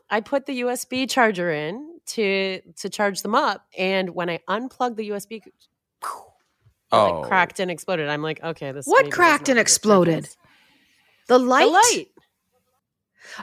I 0.10 0.20
put 0.20 0.46
the 0.46 0.60
USB 0.62 1.08
charger 1.08 1.52
in 1.52 1.98
to 2.06 2.60
to 2.78 2.88
charge 2.88 3.22
them 3.22 3.34
up 3.36 3.64
and 3.78 4.10
when 4.10 4.28
I 4.28 4.40
unplugged 4.48 4.96
the 4.96 5.10
USB 5.10 5.40
it 5.46 5.52
Oh. 6.92 7.20
like 7.20 7.28
cracked 7.28 7.60
and 7.60 7.70
exploded. 7.70 8.08
I'm 8.08 8.22
like, 8.22 8.42
okay, 8.42 8.72
this 8.72 8.86
What 8.86 9.12
cracked 9.12 9.48
and 9.48 9.60
exploded? 9.60 10.28
the 11.28 11.38
light 11.38 11.66
The 11.66 11.70
light. 11.70 12.06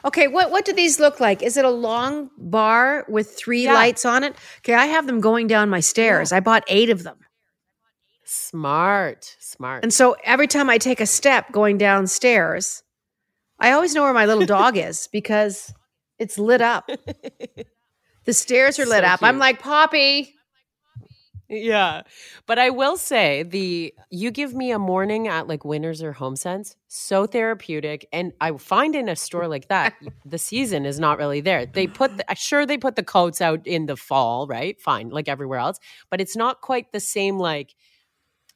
Okay 0.06 0.28
what 0.28 0.52
what 0.52 0.66
do 0.66 0.74
these 0.74 1.00
look 1.00 1.20
like 1.20 1.42
is 1.42 1.58
it 1.58 1.66
a 1.66 1.70
long 1.70 2.30
bar 2.38 3.06
with 3.08 3.36
three 3.38 3.64
Yeah. 3.66 3.74
lights 3.74 4.06
on 4.06 4.24
it 4.24 4.36
okay 4.60 4.74
i 4.74 4.86
have 4.86 5.08
them 5.08 5.20
going 5.22 5.48
down 5.48 5.70
my 5.70 5.80
stairs 5.80 6.32
i 6.32 6.40
bought 6.40 6.64
eight 6.68 6.90
of 6.90 7.04
them 7.04 7.18
Smart. 8.30 9.36
Smart. 9.40 9.84
And 9.84 9.94
so 9.94 10.18
every 10.24 10.48
time 10.48 10.70
I 10.70 10.78
take 10.78 11.00
a 11.00 11.06
step 11.06 11.50
going 11.54 11.78
downstairs, 11.78 12.84
I 13.58 13.72
always 13.72 13.96
know 13.96 14.04
where 14.04 14.14
my 14.14 14.26
little 14.26 14.46
dog 14.46 14.76
is 14.90 15.08
because 15.14 15.74
it's 16.20 16.38
lit 16.38 16.62
up. 16.62 16.90
The 18.26 18.34
stairs 18.34 18.78
are 18.78 18.86
lit 18.86 19.06
So 19.06 19.10
up. 19.12 19.24
I'm 19.24 19.38
like, 19.38 19.62
Poppy, 19.62 20.36
Yeah. 21.50 22.02
But 22.46 22.60
I 22.60 22.70
will 22.72 22.98
say 22.98 23.44
the 23.44 23.94
you 24.10 24.32
give 24.32 24.54
me 24.54 24.72
a 24.72 24.80
morning 24.80 25.28
at 25.28 25.48
like 25.48 25.64
Winners 25.64 26.04
or 26.04 26.12
Home 26.14 26.36
Sense, 26.36 26.76
so 26.88 27.26
therapeutic. 27.26 28.08
And 28.12 28.34
I 28.42 28.52
find 28.58 28.96
in 28.96 29.08
a 29.08 29.16
store 29.16 29.48
like 29.48 29.70
that, 29.70 29.94
the 30.26 30.38
season 30.38 30.86
is 30.86 31.00
not 31.00 31.18
really 31.18 31.42
there. 31.42 31.66
They 31.66 31.88
put 31.88 32.18
the, 32.18 32.26
sure 32.36 32.66
they 32.66 32.78
put 32.78 32.96
the 32.96 33.04
coats 33.04 33.40
out 33.40 33.66
in 33.66 33.86
the 33.86 33.96
fall, 33.96 34.48
right? 34.48 34.80
Fine, 34.82 35.10
like 35.10 35.30
everywhere 35.30 35.60
else. 35.60 35.80
But 36.10 36.20
it's 36.20 36.36
not 36.36 36.62
quite 36.62 36.92
the 36.92 37.00
same 37.00 37.40
like 37.40 37.76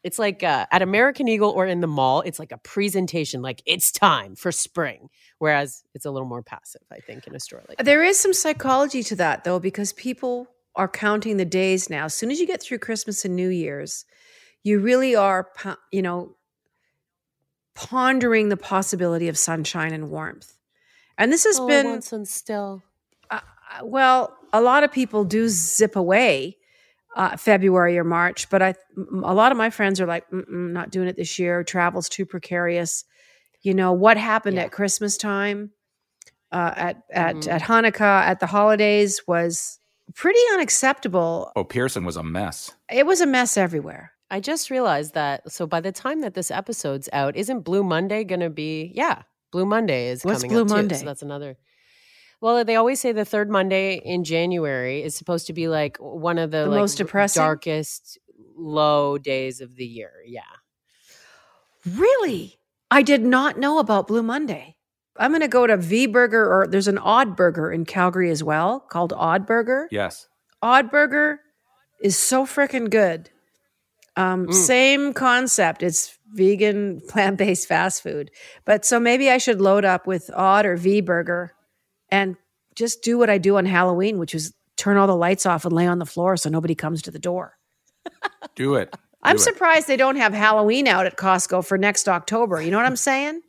it's 0.03 0.17
like 0.17 0.43
uh, 0.43 0.65
at 0.71 0.81
American 0.81 1.27
Eagle 1.27 1.51
or 1.51 1.65
in 1.67 1.79
the 1.79 1.87
mall, 1.87 2.21
it's 2.21 2.39
like 2.39 2.51
a 2.51 2.57
presentation, 2.57 3.41
like 3.41 3.61
it's 3.65 3.91
time 3.91 4.35
for 4.35 4.51
spring. 4.51 5.09
Whereas 5.37 5.83
it's 5.93 6.05
a 6.05 6.11
little 6.11 6.27
more 6.27 6.43
passive, 6.43 6.81
I 6.91 6.99
think, 6.99 7.27
in 7.27 7.35
a 7.35 7.39
store 7.39 7.61
like 7.67 7.77
that. 7.77 7.83
There 7.85 8.03
is 8.03 8.19
some 8.19 8.33
psychology 8.33 9.03
to 9.03 9.15
that, 9.17 9.43
though, 9.43 9.59
because 9.59 9.93
people 9.93 10.47
are 10.75 10.87
counting 10.87 11.37
the 11.37 11.45
days 11.45 11.89
now. 11.89 12.05
As 12.05 12.13
soon 12.13 12.31
as 12.31 12.39
you 12.39 12.47
get 12.47 12.61
through 12.61 12.79
Christmas 12.79 13.25
and 13.25 13.35
New 13.35 13.49
Year's, 13.49 14.05
you 14.63 14.79
really 14.79 15.15
are, 15.15 15.47
you 15.91 16.01
know, 16.01 16.35
pondering 17.75 18.49
the 18.49 18.57
possibility 18.57 19.27
of 19.27 19.37
sunshine 19.37 19.93
and 19.93 20.09
warmth. 20.09 20.57
And 21.17 21.31
this 21.31 21.43
has 21.45 21.59
oh, 21.59 21.67
been 21.67 21.85
I 21.87 21.89
want 21.89 22.03
some 22.03 22.25
still. 22.25 22.83
Uh, 23.29 23.39
well, 23.83 24.37
a 24.53 24.61
lot 24.61 24.83
of 24.83 24.91
people 24.91 25.23
do 25.23 25.47
zip 25.49 25.95
away 25.95 26.57
uh, 27.15 27.35
February 27.37 27.97
or 27.97 28.03
March, 28.03 28.49
but 28.49 28.61
I, 28.61 28.75
a 28.97 29.33
lot 29.33 29.51
of 29.51 29.57
my 29.57 29.69
friends 29.69 29.99
are 29.99 30.05
like, 30.05 30.25
not 30.31 30.91
doing 30.91 31.07
it 31.07 31.17
this 31.17 31.37
year. 31.37 31.63
Travel's 31.63 32.07
too 32.07 32.25
precarious. 32.25 33.03
You 33.61 33.73
know 33.73 33.91
what 33.91 34.17
happened 34.17 34.55
Yeah. 34.55 34.63
at 34.63 34.71
Christmas 34.71 35.17
time, 35.17 35.71
uh, 36.51 36.73
at 36.75 37.03
at 37.11 37.35
Mhm. 37.35 37.51
at 37.51 37.61
Hanukkah, 37.61 38.01
at 38.25 38.39
the 38.39 38.47
holidays 38.47 39.21
was 39.27 39.79
pretty 40.15 40.39
unacceptable. 40.53 41.51
Oh, 41.55 41.63
Pearson 41.63 42.03
was 42.05 42.17
a 42.17 42.23
mess. 42.23 42.71
It 42.91 43.05
was 43.05 43.21
a 43.21 43.27
mess 43.27 43.57
everywhere. 43.57 44.11
I 44.29 44.39
just 44.39 44.69
realized 44.69 45.13
that. 45.13 45.51
So 45.51 45.67
by 45.67 45.81
the 45.81 45.91
time 45.91 46.21
that 46.21 46.33
this 46.33 46.51
episode's 46.51 47.09
out, 47.11 47.35
isn't 47.35 47.61
Blue 47.61 47.83
Monday 47.83 48.23
going 48.23 48.39
to 48.39 48.49
be? 48.49 48.91
Yeah, 48.95 49.23
Blue 49.51 49.65
Monday 49.65 50.07
is 50.07 50.23
What's 50.23 50.41
coming 50.43 50.51
Blue 50.55 50.61
up 50.63 50.67
too. 50.69 50.73
Monday? 50.75 50.95
So 50.95 51.05
that's 51.05 51.21
another. 51.21 51.57
Well, 52.39 52.63
they 52.65 52.75
always 52.75 52.99
say 52.99 53.11
the 53.11 53.25
third 53.25 53.49
Monday 53.51 53.95
in 54.03 54.23
January 54.23 55.03
is 55.03 55.13
supposed 55.15 55.47
to 55.47 55.53
be 55.53 55.67
like 55.67 55.97
one 55.97 56.37
of 56.39 56.49
the, 56.51 56.63
The 56.63 56.69
like, 56.69 56.79
most 56.79 56.97
depressing? 56.97 57.41
darkest 57.41 58.17
low 58.55 59.17
days 59.17 59.61
of 59.61 59.75
the 59.75 59.85
year. 59.85 60.11
Yeah. 60.25 60.41
Really, 61.85 62.59
I 62.89 63.01
did 63.01 63.21
not 63.23 63.57
know 63.59 63.79
about 63.79 64.07
Blue 64.07 64.23
Monday. 64.23 64.75
I'm 65.17 65.31
going 65.31 65.41
to 65.41 65.47
go 65.47 65.67
to 65.67 65.77
V 65.77 66.07
Burger, 66.07 66.43
or 66.51 66.67
there's 66.67 66.87
an 66.87 66.97
Odd 66.97 67.35
Burger 67.35 67.71
in 67.71 67.85
Calgary 67.85 68.29
as 68.31 68.43
well 68.43 68.79
called 68.79 69.13
Odd 69.15 69.45
Burger. 69.45 69.87
Yes. 69.91 70.27
Odd 70.61 70.89
Burger 70.89 71.39
is 72.01 72.17
so 72.17 72.45
freaking 72.45 72.89
good. 72.89 73.29
Um, 74.15 74.47
Mm. 74.47 74.53
Same 74.53 75.13
concept. 75.13 75.83
It's 75.83 76.17
vegan, 76.33 77.01
plant 77.09 77.37
based 77.37 77.67
fast 77.67 78.01
food. 78.03 78.31
But 78.65 78.85
so 78.85 78.99
maybe 78.99 79.29
I 79.29 79.37
should 79.37 79.61
load 79.61 79.85
up 79.85 80.07
with 80.07 80.29
Odd 80.33 80.65
or 80.65 80.75
V 80.77 81.01
Burger 81.01 81.53
and 82.09 82.35
just 82.75 83.03
do 83.03 83.17
what 83.17 83.29
I 83.29 83.37
do 83.37 83.57
on 83.57 83.65
Halloween, 83.65 84.17
which 84.17 84.33
is 84.33 84.53
turn 84.77 84.97
all 84.97 85.07
the 85.07 85.15
lights 85.15 85.45
off 85.45 85.65
and 85.65 85.73
lay 85.73 85.87
on 85.87 85.99
the 85.99 86.05
floor 86.05 86.37
so 86.37 86.49
nobody 86.49 86.73
comes 86.75 87.01
to 87.03 87.11
the 87.11 87.19
door. 87.19 87.57
Do 88.55 88.75
it. 88.75 88.95
I'm 89.23 89.35
it. 89.35 89.39
surprised 89.39 89.87
they 89.87 89.97
don't 89.97 90.15
have 90.15 90.33
Halloween 90.33 90.87
out 90.87 91.05
at 91.05 91.15
Costco 91.17 91.65
for 91.65 91.77
next 91.77 92.07
October. 92.09 92.61
You 92.61 92.71
know 92.71 92.77
what 92.77 92.85
I'm 92.87 92.95
saying? 92.95 93.41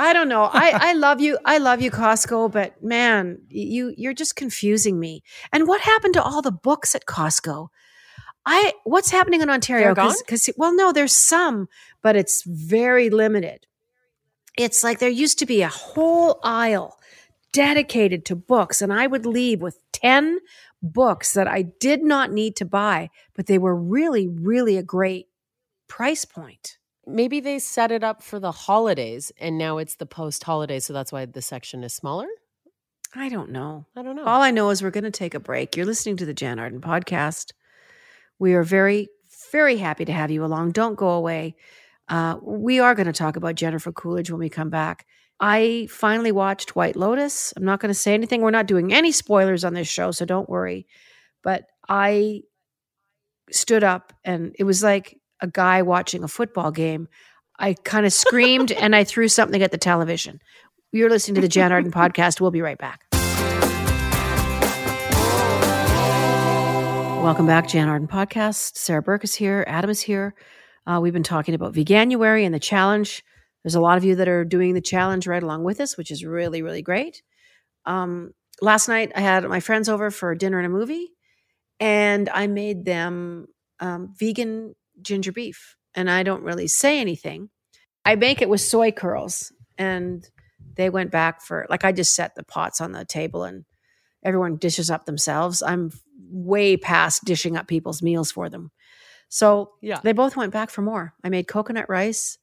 I 0.00 0.14
don't 0.14 0.28
know. 0.28 0.44
I, 0.44 0.70
I 0.80 0.92
love 0.94 1.20
you. 1.20 1.38
I 1.44 1.58
love 1.58 1.82
you, 1.82 1.90
Costco, 1.90 2.50
but 2.50 2.82
man, 2.82 3.42
you 3.48 3.94
you're 3.96 4.14
just 4.14 4.34
confusing 4.34 4.98
me. 4.98 5.22
And 5.52 5.68
what 5.68 5.82
happened 5.82 6.14
to 6.14 6.22
all 6.22 6.42
the 6.42 6.50
books 6.50 6.94
at 6.94 7.04
Costco? 7.04 7.68
I 8.46 8.72
what's 8.84 9.10
happening 9.10 9.42
in 9.42 9.50
Ontario? 9.50 9.94
Because 9.94 10.48
well, 10.56 10.74
no, 10.74 10.92
there's 10.92 11.16
some, 11.16 11.68
but 12.02 12.16
it's 12.16 12.42
very 12.46 13.10
limited. 13.10 13.66
It's 14.56 14.82
like 14.82 14.98
there 14.98 15.10
used 15.10 15.38
to 15.40 15.46
be 15.46 15.62
a 15.62 15.68
whole 15.68 16.40
aisle 16.42 16.98
dedicated 17.52 18.24
to 18.26 18.36
books, 18.36 18.80
and 18.80 18.92
I 18.92 19.06
would 19.06 19.26
leave 19.26 19.60
with 19.60 19.78
ten 19.92 20.38
books 20.82 21.34
that 21.34 21.46
I 21.46 21.60
did 21.60 22.02
not 22.02 22.32
need 22.32 22.56
to 22.56 22.64
buy, 22.64 23.10
but 23.34 23.46
they 23.46 23.58
were 23.58 23.76
really, 23.76 24.26
really 24.26 24.78
a 24.78 24.82
great 24.82 25.28
price 25.88 26.24
point. 26.24 26.78
Maybe 27.14 27.40
they 27.40 27.58
set 27.58 27.90
it 27.90 28.04
up 28.04 28.22
for 28.22 28.38
the 28.38 28.52
holidays 28.52 29.32
and 29.38 29.58
now 29.58 29.78
it's 29.78 29.96
the 29.96 30.06
post 30.06 30.44
holidays. 30.44 30.86
So 30.86 30.92
that's 30.92 31.12
why 31.12 31.26
the 31.26 31.42
section 31.42 31.84
is 31.84 31.92
smaller. 31.92 32.28
I 33.14 33.28
don't 33.28 33.50
know. 33.50 33.86
I 33.96 34.02
don't 34.02 34.16
know. 34.16 34.24
All 34.24 34.42
I 34.42 34.50
know 34.50 34.70
is 34.70 34.82
we're 34.82 34.90
going 34.90 35.04
to 35.04 35.10
take 35.10 35.34
a 35.34 35.40
break. 35.40 35.76
You're 35.76 35.86
listening 35.86 36.16
to 36.18 36.26
the 36.26 36.34
Jann 36.34 36.58
Arden 36.58 36.80
podcast. 36.80 37.52
We 38.38 38.54
are 38.54 38.62
very, 38.62 39.08
very 39.50 39.76
happy 39.78 40.04
to 40.04 40.12
have 40.12 40.30
you 40.30 40.44
along. 40.44 40.72
Don't 40.72 40.94
go 40.94 41.10
away. 41.10 41.56
Uh, 42.08 42.36
we 42.42 42.80
are 42.80 42.94
going 42.94 43.06
to 43.06 43.12
talk 43.12 43.36
about 43.36 43.56
Jennifer 43.56 43.92
Coolidge 43.92 44.30
when 44.30 44.40
we 44.40 44.48
come 44.48 44.70
back. 44.70 45.06
I 45.40 45.88
finally 45.90 46.32
watched 46.32 46.76
White 46.76 46.96
Lotus. 46.96 47.52
I'm 47.56 47.64
not 47.64 47.80
going 47.80 47.88
to 47.90 47.94
say 47.94 48.14
anything. 48.14 48.42
We're 48.42 48.50
not 48.50 48.66
doing 48.66 48.92
any 48.92 49.10
spoilers 49.10 49.64
on 49.64 49.74
this 49.74 49.88
show, 49.88 50.10
so 50.10 50.24
don't 50.24 50.48
worry. 50.48 50.86
But 51.42 51.64
I 51.88 52.42
stood 53.50 53.82
up 53.82 54.12
and 54.24 54.54
it 54.58 54.64
was 54.64 54.82
like 54.82 55.19
a 55.40 55.46
guy 55.46 55.82
watching 55.82 56.22
a 56.22 56.28
football 56.28 56.70
game. 56.70 57.08
I 57.58 57.74
kind 57.74 58.06
of 58.06 58.12
screamed 58.12 58.72
and 58.72 58.94
I 58.96 59.04
threw 59.04 59.28
something 59.28 59.62
at 59.62 59.70
the 59.70 59.78
television. 59.78 60.40
You're 60.92 61.10
listening 61.10 61.36
to 61.36 61.40
the 61.40 61.48
Jann 61.48 61.72
Arden 61.72 61.92
podcast. 61.92 62.40
We'll 62.40 62.50
be 62.50 62.62
right 62.62 62.78
back. 62.78 63.04
Welcome 67.22 67.46
back, 67.46 67.68
Jann 67.68 67.88
Arden 67.88 68.08
podcast. 68.08 68.76
Sarah 68.76 69.02
Burke 69.02 69.24
is 69.24 69.34
here. 69.34 69.64
Adam 69.66 69.90
is 69.90 70.00
here. 70.00 70.34
Uh, 70.86 71.00
we've 71.02 71.12
been 71.12 71.22
talking 71.22 71.54
about 71.54 71.74
Veganuary 71.74 72.44
and 72.44 72.54
the 72.54 72.58
challenge. 72.58 73.22
There's 73.62 73.74
a 73.74 73.80
lot 73.80 73.98
of 73.98 74.04
you 74.04 74.16
that 74.16 74.28
are 74.28 74.44
doing 74.44 74.72
the 74.72 74.80
challenge 74.80 75.26
right 75.26 75.42
along 75.42 75.64
with 75.64 75.80
us, 75.80 75.98
which 75.98 76.10
is 76.10 76.24
really, 76.24 76.62
really 76.62 76.80
great. 76.80 77.22
Um, 77.84 78.32
last 78.62 78.88
night, 78.88 79.12
I 79.14 79.20
had 79.20 79.44
my 79.44 79.60
friends 79.60 79.88
over 79.88 80.10
for 80.10 80.34
dinner 80.34 80.58
and 80.58 80.66
a 80.66 80.70
movie, 80.70 81.10
and 81.78 82.28
I 82.30 82.46
made 82.46 82.86
them 82.86 83.48
um, 83.80 84.14
vegan 84.18 84.74
ginger 85.02 85.32
beef. 85.32 85.76
And 85.94 86.10
I 86.10 86.22
don't 86.22 86.42
really 86.42 86.68
say 86.68 87.00
anything. 87.00 87.50
I 88.04 88.14
make 88.16 88.40
it 88.42 88.48
with 88.48 88.60
soy 88.60 88.92
curls, 88.92 89.52
and 89.76 90.28
they 90.76 90.88
went 90.88 91.10
back 91.10 91.42
for 91.42 91.66
like 91.68 91.84
I 91.84 91.92
just 91.92 92.14
set 92.14 92.34
the 92.34 92.44
pots 92.44 92.80
on 92.80 92.92
the 92.92 93.04
table 93.04 93.44
and 93.44 93.64
everyone 94.24 94.56
dishes 94.56 94.90
up 94.90 95.04
themselves. 95.04 95.62
I'm 95.62 95.90
way 96.30 96.76
past 96.76 97.24
dishing 97.24 97.56
up 97.56 97.66
people's 97.66 98.02
meals 98.02 98.30
for 98.32 98.48
them. 98.48 98.70
So 99.28 99.72
Yeah. 99.82 100.00
they 100.02 100.12
both 100.12 100.36
went 100.36 100.52
back 100.52 100.70
for 100.70 100.82
more. 100.82 101.14
I 101.24 101.28
made 101.28 101.48
coconut 101.48 101.88
rice 101.88 102.38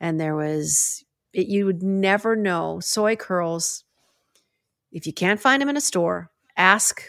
and 0.00 0.18
there 0.18 0.34
was 0.34 1.04
it, 1.32 1.48
you 1.48 1.66
would 1.66 1.82
never 1.82 2.34
know 2.34 2.80
soy 2.80 3.14
curls 3.16 3.84
if 4.92 5.06
you 5.06 5.12
can't 5.12 5.40
find 5.40 5.60
them 5.60 5.68
in 5.68 5.76
a 5.76 5.80
store 5.80 6.30
ask 6.56 7.02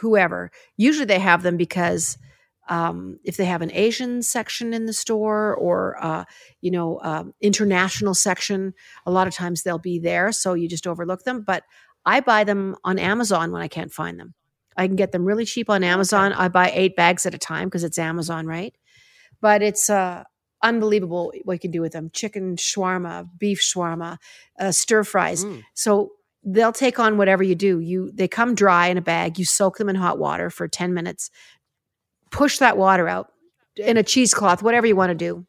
whoever 0.00 0.50
usually 0.76 1.04
they 1.04 1.20
have 1.20 1.42
them 1.42 1.56
because 1.56 2.18
um, 2.68 3.18
if 3.24 3.36
they 3.36 3.44
have 3.44 3.62
an 3.62 3.70
asian 3.72 4.22
section 4.22 4.72
in 4.72 4.86
the 4.86 4.92
store 4.92 5.54
or 5.54 5.96
uh, 6.02 6.24
you 6.60 6.70
know 6.70 7.00
um, 7.02 7.34
international 7.40 8.14
section 8.14 8.74
a 9.06 9.10
lot 9.10 9.26
of 9.26 9.34
times 9.34 9.62
they'll 9.62 9.78
be 9.78 9.98
there 9.98 10.32
so 10.32 10.54
you 10.54 10.68
just 10.68 10.86
overlook 10.86 11.24
them 11.24 11.42
but 11.42 11.64
i 12.04 12.20
buy 12.20 12.44
them 12.44 12.76
on 12.84 12.98
amazon 12.98 13.52
when 13.52 13.62
i 13.62 13.68
can't 13.68 13.92
find 13.92 14.18
them. 14.18 14.34
I 14.76 14.86
can 14.86 14.96
get 14.96 15.12
them 15.12 15.24
really 15.24 15.44
cheap 15.44 15.70
on 15.70 15.84
amazon. 15.84 16.32
I 16.32 16.48
buy 16.48 16.70
eight 16.74 16.96
bags 16.96 17.26
at 17.26 17.34
a 17.34 17.38
time 17.38 17.68
because 17.68 17.84
it's 17.84 17.98
amazon 17.98 18.46
right? 18.46 18.74
But 19.40 19.62
it's 19.62 19.90
uh, 19.90 20.24
unbelievable 20.62 21.32
what 21.44 21.54
you 21.54 21.58
can 21.60 21.70
do 21.70 21.80
with 21.80 21.92
them. 21.92 22.10
Chicken 22.12 22.56
shawarma 22.56 23.28
beef 23.38 23.60
shawarma 23.60 24.18
uh, 24.58 24.72
stir 24.72 25.04
fries. 25.04 25.44
Mm. 25.44 25.62
so 25.74 26.12
they'll 26.46 26.72
take 26.72 26.98
on 26.98 27.16
whatever 27.16 27.42
you 27.42 27.54
do. 27.54 27.78
You 27.80 28.10
they 28.12 28.28
come 28.28 28.54
dry 28.54 28.88
in 28.88 28.98
a 28.98 29.02
bag. 29.02 29.38
You 29.38 29.44
soak 29.44 29.78
them 29.78 29.88
in 29.88 29.96
hot 29.96 30.18
water 30.18 30.50
for 30.50 30.68
10 30.68 30.92
minutes 30.92 31.30
push 32.34 32.58
that 32.58 32.76
water 32.76 33.08
out 33.08 33.32
in 33.76 33.96
a 33.96 34.02
cheesecloth 34.02 34.60
whatever 34.60 34.88
you 34.88 34.96
want 34.96 35.10
to 35.10 35.14
do. 35.14 35.46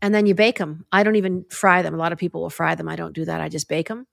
And 0.00 0.14
then 0.14 0.26
you 0.26 0.34
bake 0.34 0.58
them 0.58 0.86
i 0.90 1.02
don't 1.02 1.16
even 1.16 1.44
fry 1.50 1.82
them. 1.82 1.94
A 1.94 1.98
lot 1.98 2.12
of 2.12 2.18
people 2.18 2.40
will 2.40 2.50
fry 2.50 2.74
them. 2.74 2.88
I 2.88 2.96
don't 2.96 3.14
do 3.14 3.26
that. 3.26 3.42
I 3.42 3.48
just 3.50 3.68
bake 3.68 3.88
them 3.88 4.06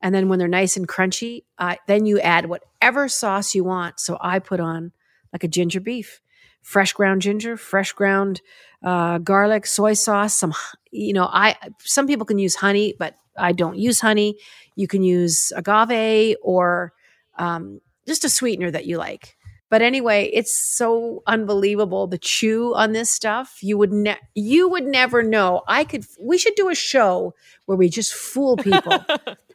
and 0.00 0.14
then 0.14 0.28
when 0.28 0.38
they're 0.38 0.48
nice 0.48 0.76
and 0.76 0.88
crunchy 0.88 1.44
uh, 1.58 1.76
then 1.86 2.06
you 2.06 2.18
add 2.20 2.46
whatever 2.46 3.08
sauce 3.08 3.54
you 3.54 3.62
want. 3.62 4.00
So 4.00 4.16
i 4.20 4.38
put 4.38 4.58
on 4.58 4.92
like 5.32 5.44
a 5.44 5.48
ginger 5.48 5.80
beef 5.80 6.22
fresh 6.62 6.94
ground 6.94 7.20
ginger 7.22 7.56
fresh 7.58 7.92
ground 7.92 8.40
uh, 8.82 9.18
garlic 9.18 9.66
soy 9.66 9.92
sauce 9.92 10.34
some 10.34 10.54
you 10.90 11.12
know 11.12 11.28
i 11.30 11.54
some 11.80 12.06
people 12.06 12.26
can 12.26 12.38
use 12.38 12.56
honey 12.56 12.94
but 12.98 13.16
i 13.36 13.52
don't 13.52 13.76
use 13.76 14.00
honey. 14.00 14.38
You 14.76 14.88
can 14.88 15.02
use 15.02 15.52
agave 15.54 16.36
or 16.42 16.92
um, 17.38 17.80
just 18.06 18.24
a 18.24 18.28
sweetener 18.28 18.70
that 18.70 18.86
you 18.86 18.96
like 18.96 19.35
but 19.70 19.82
anyway 19.82 20.30
it's 20.32 20.54
so 20.58 21.22
unbelievable 21.26 22.06
the 22.06 22.18
chew 22.18 22.74
on 22.74 22.92
this 22.92 23.10
stuff 23.10 23.58
you 23.62 23.76
would 23.78 23.92
ne- 23.92 24.16
you 24.34 24.68
would 24.68 24.84
never 24.84 25.22
know 25.22 25.62
i 25.68 25.84
could 25.84 26.04
we 26.20 26.38
should 26.38 26.54
do 26.54 26.68
a 26.68 26.74
show 26.74 27.34
where 27.66 27.76
we 27.78 27.88
just 27.88 28.12
fool 28.14 28.56
people 28.68 29.04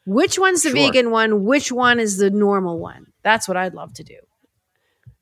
which 0.06 0.38
one's 0.40 0.64
the 0.64 0.70
Sure. 0.70 0.78
vegan 0.88 1.12
one 1.12 1.46
which 1.46 1.72
one 1.72 2.00
is 2.00 2.18
the 2.18 2.30
normal 2.30 2.80
one 2.80 3.08
that's 3.24 3.48
what 3.48 3.58
i'd 3.58 3.74
love 3.74 3.94
to 3.94 4.04
do 4.04 4.18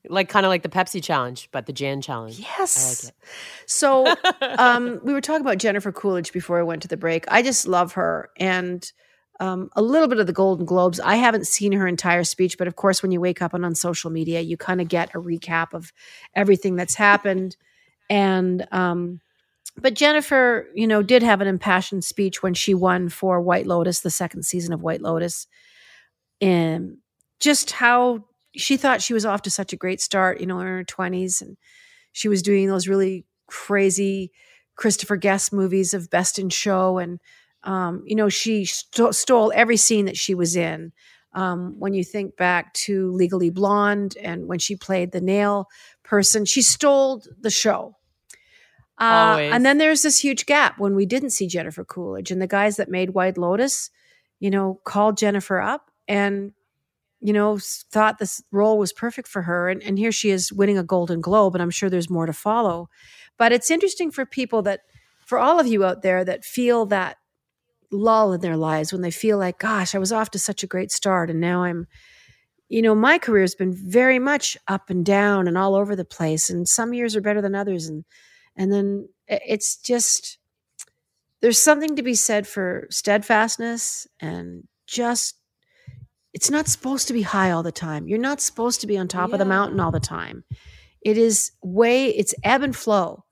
like 0.08 0.30
kind 0.30 0.46
of 0.46 0.50
like 0.50 0.64
the 0.64 0.70
Pepsi 0.70 1.04
challenge, 1.04 1.50
but 1.52 1.66
the 1.66 1.74
Jann 1.74 2.02
challenge. 2.02 2.40
Yes. 2.40 3.04
Like 3.06 3.14
so 3.68 4.16
um, 4.58 5.00
we 5.04 5.14
were 5.14 5.22
talking 5.22 5.42
about 5.42 5.58
Jennifer 5.58 5.92
Coolidge 5.92 6.32
before 6.32 6.58
I 6.58 6.64
went 6.64 6.82
to 6.84 6.88
the 6.88 6.96
break. 6.98 7.26
I 7.28 7.42
just 7.44 7.68
love 7.68 7.94
her 7.94 8.30
and 8.38 8.90
um, 9.40 9.70
a 9.76 9.82
little 9.82 10.08
bit 10.08 10.20
of 10.20 10.28
the 10.28 10.34
Golden 10.34 10.66
Globes. 10.66 11.00
I 11.00 11.16
haven't 11.16 11.48
seen 11.48 11.72
her 11.72 11.88
entire 11.88 12.24
speech, 12.24 12.58
but 12.58 12.68
of 12.68 12.76
course, 12.76 13.02
when 13.02 13.12
you 13.12 13.22
wake 13.22 13.42
up 13.42 13.54
and 13.54 13.66
on 13.66 13.76
social 13.76 14.10
media, 14.10 14.42
you 14.42 14.58
kind 14.58 14.82
of 14.82 14.90
get 14.90 15.16
a 15.16 15.20
recap 15.20 15.74
of 15.74 15.94
everything 16.36 16.76
that's 16.76 16.96
happened. 16.96 17.56
And 18.12 18.68
um, 18.72 19.22
but 19.78 19.94
Jennifer, 19.94 20.68
you 20.74 20.88
know, 20.88 21.04
did 21.04 21.22
have 21.22 21.42
an 21.42 21.48
impassioned 21.48 22.04
speech 22.04 22.42
when 22.42 22.56
she 22.56 22.74
won 22.74 23.08
for 23.10 23.40
White 23.40 23.68
Lotus, 23.68 24.00
the 24.00 24.10
second 24.10 24.44
season 24.44 24.74
of 24.74 24.82
White 24.82 25.02
Lotus, 25.02 25.46
and 26.42 26.98
just 27.40 27.70
how 27.70 28.26
she 28.56 28.78
thought 28.78 29.04
she 29.04 29.14
was 29.14 29.26
off 29.26 29.44
to 29.44 29.52
such 29.52 29.74
a 29.74 29.78
great 29.78 30.02
start, 30.02 30.40
you 30.40 30.48
know, 30.48 30.60
in 30.60 30.66
her 30.66 30.84
twenties, 30.84 31.40
and 31.40 31.56
she 32.12 32.28
was 32.28 32.42
doing 32.42 32.68
those 32.68 32.88
really 32.88 33.26
crazy 33.48 34.32
Christopher 34.76 35.18
Guest 35.18 35.54
movies 35.54 35.94
of 35.94 36.10
Best 36.10 36.40
in 36.40 36.50
Show, 36.50 36.98
and 36.98 37.20
um, 37.64 38.04
you 38.06 38.16
know, 38.16 38.30
she 38.30 38.66
st- 38.66 39.16
stole 39.16 39.52
every 39.56 39.78
scene 39.78 40.06
that 40.06 40.18
she 40.18 40.36
was 40.36 40.56
in. 40.56 40.92
Um, 41.34 41.76
when 41.78 41.94
you 41.94 42.04
think 42.04 42.38
back 42.38 42.74
to 42.74 43.12
Legally 43.12 43.52
Blonde 43.52 44.18
and 44.22 44.48
when 44.48 44.58
she 44.58 44.76
played 44.76 45.12
the 45.12 45.22
nail 45.22 45.68
person, 46.04 46.46
she 46.46 46.64
stole 46.64 47.24
the 47.40 47.52
show 47.52 47.96
uh, 49.00 49.38
and 49.40 49.66
then 49.66 49.78
there's 49.78 50.02
this 50.02 50.20
huge 50.20 50.46
gap 50.46 50.78
when 50.78 50.94
we 50.94 51.06
didn't 51.06 51.30
see 51.30 51.48
Jennifer 51.48 51.86
Coolidge 51.86 52.32
and 52.32 52.42
the 52.42 52.48
guys 52.48 52.76
that 52.76 52.90
made 52.90 53.12
White 53.12 53.38
Lotus, 53.38 53.90
you 54.40 54.52
know, 54.52 54.82
called 54.84 55.18
Jennifer 55.18 55.62
up 55.62 55.90
and, 56.10 56.52
you 57.22 57.32
know, 57.32 57.58
thought 57.60 58.20
this 58.20 58.44
role 58.52 58.78
was 58.78 58.92
perfect 58.92 59.30
for 59.30 59.44
her. 59.44 59.70
And, 59.70 59.82
and 59.84 59.98
here 59.98 60.12
she 60.12 60.32
is 60.32 60.52
winning 60.52 60.78
a 60.78 60.84
Golden 60.84 61.22
Globe, 61.22 61.56
and 61.56 61.62
I'm 61.62 61.70
sure 61.70 61.90
there's 61.90 62.10
more 62.10 62.26
to 62.26 62.34
follow. 62.34 62.90
But 63.38 63.54
it's 63.54 63.72
interesting 63.72 64.12
for 64.12 64.26
people 64.26 64.64
that, 64.64 64.82
for 65.26 65.40
all 65.40 65.62
of 65.62 65.68
you 65.68 65.86
out 65.86 66.02
there 66.02 66.26
that 66.26 66.44
feel 66.44 66.86
that 66.88 67.18
lull 67.92 68.34
in 68.34 68.42
their 68.42 68.58
lives 68.58 68.92
when 68.94 69.02
they 69.02 69.12
feel 69.12 69.38
like, 69.38 69.60
gosh, 69.60 69.96
I 69.96 70.00
was 70.00 70.12
off 70.12 70.32
to 70.32 70.40
such 70.40 70.64
a 70.64 70.68
great 70.68 70.92
start 70.92 71.30
and 71.30 71.40
now 71.40 71.64
I'm, 71.64 71.88
you 72.68 72.82
know, 72.84 72.94
my 72.94 73.18
career 73.18 73.42
has 73.42 73.56
been 73.56 73.74
very 73.74 74.20
much 74.20 74.56
up 74.68 74.90
and 74.90 75.04
down 75.04 75.48
and 75.48 75.58
all 75.58 75.74
over 75.74 75.96
the 75.96 76.06
place. 76.06 76.52
And 76.52 76.68
some 76.68 76.94
years 76.94 77.16
are 77.16 77.22
better 77.22 77.42
than 77.42 77.56
others. 77.56 77.88
And 77.88 78.06
and 78.56 78.72
then 78.72 79.10
it's 79.28 79.78
just, 79.78 80.38
there's 81.42 81.62
something 81.62 81.96
to 81.96 82.04
be 82.04 82.14
said 82.14 82.46
for 82.46 82.88
steadfastness 82.92 84.08
and 84.20 84.68
just, 84.86 85.36
it's 86.34 86.52
not 86.52 86.68
supposed 86.68 87.08
to 87.08 87.14
be 87.14 87.22
high 87.22 87.52
all 87.52 87.64
the 87.64 87.72
time. 87.72 88.08
You're 88.08 88.20
not 88.20 88.42
supposed 88.42 88.82
to 88.82 88.88
be 88.88 88.98
on 88.98 89.08
top 89.08 89.30
yeah. 89.30 89.36
of 89.36 89.40
the 89.40 89.46
mountain 89.46 89.80
all 89.80 89.92
the 89.92 90.00
time. 90.00 90.44
It 91.02 91.18
is 91.18 91.54
way, 91.64 92.08
it's 92.08 92.36
ebb 92.44 92.62
and 92.62 92.76
flow. 92.76 93.24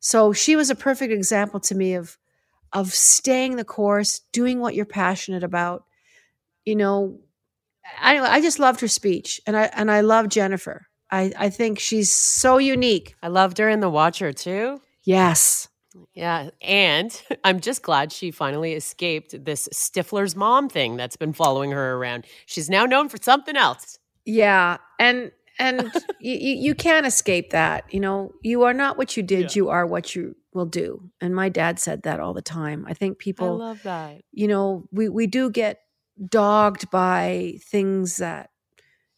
So 0.00 0.32
she 0.32 0.54
was 0.54 0.70
a 0.70 0.76
perfect 0.76 1.12
example 1.12 1.60
to 1.60 1.74
me 1.74 1.94
of, 1.94 2.16
of 2.72 2.92
staying 2.92 3.56
the 3.56 3.64
course, 3.64 4.20
doing 4.32 4.60
what 4.60 4.74
you're 4.74 4.84
passionate 4.84 5.44
about. 5.44 5.84
You 6.64 6.76
know, 6.76 7.20
I 8.00 8.18
I 8.18 8.40
just 8.40 8.58
loved 8.58 8.80
her 8.80 8.88
speech, 8.88 9.40
and 9.46 9.56
I 9.56 9.64
and 9.74 9.90
I 9.90 10.00
love 10.00 10.28
Jennifer. 10.28 10.88
I, 11.10 11.32
I 11.38 11.50
think 11.50 11.78
she's 11.78 12.10
so 12.10 12.58
unique. 12.58 13.14
I 13.22 13.28
loved 13.28 13.58
her 13.58 13.68
in 13.68 13.80
The 13.80 13.90
Watcher 13.90 14.32
too. 14.32 14.80
Yes. 15.04 15.68
Yeah. 16.14 16.50
And 16.60 17.20
I'm 17.44 17.60
just 17.60 17.82
glad 17.82 18.12
she 18.12 18.30
finally 18.30 18.74
escaped 18.74 19.44
this 19.44 19.68
Stifler's 19.72 20.36
mom 20.36 20.68
thing 20.68 20.96
that's 20.96 21.16
been 21.16 21.32
following 21.32 21.70
her 21.70 21.94
around. 21.94 22.26
She's 22.46 22.68
now 22.68 22.84
known 22.84 23.08
for 23.08 23.18
something 23.20 23.56
else. 23.56 23.98
Yeah. 24.24 24.78
And 24.98 25.32
and 25.58 25.90
you, 26.20 26.36
you 26.36 26.74
can't 26.74 27.06
escape 27.06 27.50
that. 27.50 27.92
You 27.92 28.00
know, 28.00 28.32
you 28.42 28.62
are 28.64 28.74
not 28.74 28.98
what 28.98 29.16
you 29.16 29.22
did, 29.22 29.54
yeah. 29.54 29.60
you 29.60 29.68
are 29.70 29.86
what 29.86 30.14
you 30.14 30.36
will 30.52 30.66
do. 30.66 31.10
And 31.20 31.34
my 31.34 31.48
dad 31.48 31.78
said 31.78 32.02
that 32.02 32.20
all 32.20 32.34
the 32.34 32.42
time. 32.42 32.84
I 32.88 32.94
think 32.94 33.18
people 33.18 33.46
I 33.46 33.66
love 33.66 33.82
that. 33.82 34.22
You 34.32 34.48
know, 34.48 34.88
we, 34.90 35.08
we 35.08 35.26
do 35.26 35.50
get 35.50 35.80
dogged 36.26 36.90
by 36.90 37.58
things 37.62 38.16
that 38.16 38.50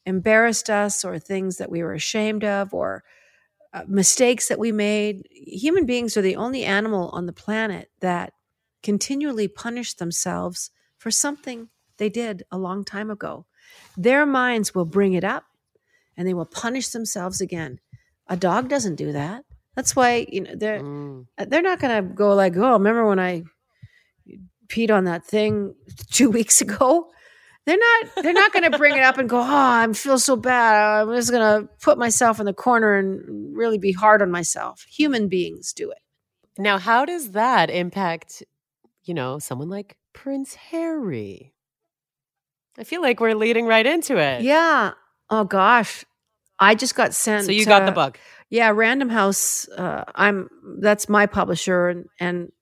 embarrassed 0.07 0.68
us 0.68 1.05
or 1.05 1.18
things 1.18 1.57
that 1.59 1.70
we 1.70 1.83
were 1.83 1.95
ashamed 1.95 2.45
of 2.45 2.74
or 2.74 3.05
uh, 3.72 3.85
mistakes 3.87 4.49
that 4.49 4.59
we 4.59 4.72
made. 4.72 5.26
Human 5.31 5.87
beings 5.87 6.16
are 6.16 6.22
the 6.22 6.37
only 6.37 6.64
animal 6.64 7.11
on 7.11 7.26
the 7.26 7.33
planet 7.33 7.91
that 8.01 8.33
continually 8.83 9.47
punish 9.49 9.95
themselves 9.95 10.70
for 10.99 11.11
something 11.11 11.68
they 11.99 12.09
did 12.09 12.43
a 12.51 12.59
long 12.59 12.85
time 12.85 13.11
ago. 13.11 13.47
Their 13.97 14.26
minds 14.26 14.74
will 14.74 14.85
bring 14.85 15.12
it 15.12 15.24
up 15.24 15.45
and 16.16 16.26
they 16.26 16.35
will 16.35 16.47
punish 16.47 16.89
themselves 16.89 17.41
again. 17.41 17.78
A 18.26 18.37
dog 18.37 18.68
doesn't 18.68 18.97
do 18.97 19.12
that. 19.12 19.45
That's 19.77 19.95
why 19.95 20.27
you 20.31 20.43
know 20.43 20.55
they're 20.55 20.81
mm. 20.81 21.27
Uh, 21.39 21.45
they're 21.47 21.62
not 21.62 21.81
going 21.81 22.03
to 22.03 22.14
go 22.14 22.35
like, 22.35 22.57
"Oh, 22.57 22.73
remember 22.73 23.07
when 23.07 23.21
I 23.21 23.45
peed 24.68 24.91
on 24.91 25.05
that 25.05 25.25
thing 25.25 25.75
2 26.12 26.31
weeks 26.39 26.61
ago?" 26.61 27.11
they're 27.66 27.79
not 27.79 28.23
they're 28.23 28.33
not 28.33 28.53
going 28.53 28.71
to 28.71 28.79
bring 28.79 28.97
it 28.97 29.03
up 29.03 29.18
and 29.18 29.29
go 29.29 29.39
oh 29.39 29.45
i 29.45 29.93
feel 29.93 30.18
so 30.18 30.37
bad. 30.37 31.03
I'm 31.03 31.14
just 31.14 31.31
going 31.31 31.62
to 31.62 31.68
put 31.81 31.99
myself 31.99 32.41
in 32.41 32.47
the 32.47 32.55
corner 32.55 32.97
and 32.97 33.57
really 33.57 33.79
be 33.79 33.93
hard 33.93 34.23
on 34.23 34.31
myself. 34.31 34.85
Human 34.89 35.29
beings 35.29 35.73
do 35.73 35.91
it. 35.91 35.99
Now 36.59 36.79
how 36.79 37.05
does 37.05 37.33
that 37.33 37.71
impact 37.71 38.43
you 39.05 39.14
know 39.14 39.39
someone 39.39 39.68
like 39.68 39.97
prince 40.12 40.55
harry? 40.55 41.55
I 42.79 42.85
feel 42.85 43.03
like 43.03 43.21
we're 43.21 43.35
leading 43.35 43.66
right 43.66 43.87
into 43.87 44.16
it. 44.16 44.43
Yeah. 44.43 44.93
Oh 45.29 45.45
gosh. 45.45 46.05
I 46.59 46.75
just 46.75 46.95
got 46.95 47.14
sent 47.14 47.47
so 47.47 47.53
you 47.53 47.66
got 47.66 47.83
uh, 47.83 47.87
the 47.87 47.93
book 47.93 48.18
yeah 48.51 48.70
random 48.70 49.09
house 49.09 49.68
uh, 49.70 50.05
i'm 50.14 50.48
that's 50.80 51.09
my 51.09 51.26
publisher 51.26 51.88
and 51.88 52.07
and 52.18 52.53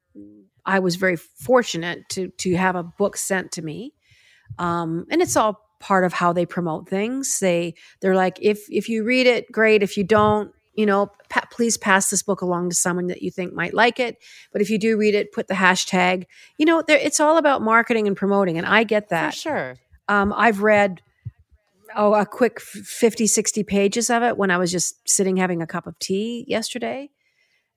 i 0.64 0.78
was 0.78 0.96
very 0.96 1.16
fortunate 1.16 2.08
to 2.08 2.28
to 2.38 2.54
have 2.54 2.76
a 2.76 2.82
book 2.82 3.16
sent 3.16 3.50
to 3.52 3.62
me 3.62 3.92
um, 4.58 5.06
and 5.10 5.20
it's 5.20 5.36
all 5.36 5.68
part 5.80 6.04
of 6.04 6.12
how 6.12 6.32
they 6.32 6.46
promote 6.46 6.88
things. 6.88 7.38
They 7.40 7.74
they're 8.00 8.16
like, 8.16 8.38
if 8.40 8.66
if 8.70 8.88
you 8.88 9.04
read 9.04 9.26
it, 9.26 9.50
great. 9.50 9.82
If 9.82 9.96
you 9.96 10.04
don't, 10.04 10.52
you 10.74 10.86
know, 10.86 11.10
pa- 11.28 11.46
please 11.50 11.76
pass 11.76 12.10
this 12.10 12.22
book 12.22 12.40
along 12.40 12.70
to 12.70 12.74
someone 12.74 13.08
that 13.08 13.22
you 13.22 13.30
think 13.30 13.52
might 13.52 13.74
like 13.74 14.00
it. 14.00 14.18
But 14.52 14.62
if 14.62 14.70
you 14.70 14.78
do 14.78 14.96
read 14.96 15.14
it, 15.14 15.32
put 15.32 15.48
the 15.48 15.54
hashtag. 15.54 16.26
You 16.56 16.66
know, 16.66 16.82
it's 16.88 17.20
all 17.20 17.36
about 17.36 17.62
marketing 17.62 18.06
and 18.06 18.16
promoting, 18.16 18.58
and 18.58 18.66
I 18.66 18.84
get 18.84 19.08
that. 19.10 19.34
For 19.34 19.40
sure. 19.40 19.76
Um, 20.08 20.32
I've 20.34 20.62
read 20.62 21.02
oh 21.98 22.14
a 22.14 22.24
quick 22.24 22.60
50 22.60 23.26
60 23.26 23.62
pages 23.64 24.08
of 24.08 24.22
it 24.22 24.38
when 24.38 24.50
i 24.50 24.56
was 24.56 24.72
just 24.72 25.06
sitting 25.06 25.36
having 25.36 25.60
a 25.60 25.66
cup 25.66 25.86
of 25.86 25.98
tea 25.98 26.44
yesterday 26.48 27.10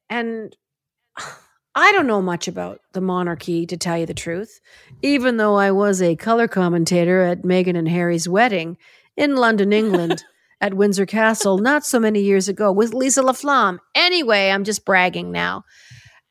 and 0.09 0.55
I 1.73 1.93
don't 1.93 2.07
know 2.07 2.21
much 2.21 2.49
about 2.49 2.81
the 2.91 2.99
monarchy, 2.99 3.65
to 3.65 3.77
tell 3.77 3.97
you 3.97 4.05
the 4.05 4.13
truth, 4.13 4.59
even 5.01 5.37
though 5.37 5.55
I 5.55 5.71
was 5.71 6.01
a 6.01 6.17
color 6.17 6.49
commentator 6.49 7.21
at 7.21 7.43
Meghan 7.43 7.77
and 7.77 7.87
Harry's 7.87 8.27
wedding 8.27 8.77
in 9.15 9.37
London, 9.37 9.71
England, 9.81 10.21
at 10.59 10.73
Windsor 10.75 11.05
Castle 11.05 11.57
not 11.57 11.85
so 11.85 11.99
many 11.99 12.21
years 12.21 12.47
ago 12.47 12.71
with 12.71 12.93
Lisa 12.93 13.21
LaFlamme. 13.21 13.79
Anyway, 13.95 14.49
I'm 14.49 14.63
just 14.63 14.85
bragging 14.85 15.31
now. 15.31 15.63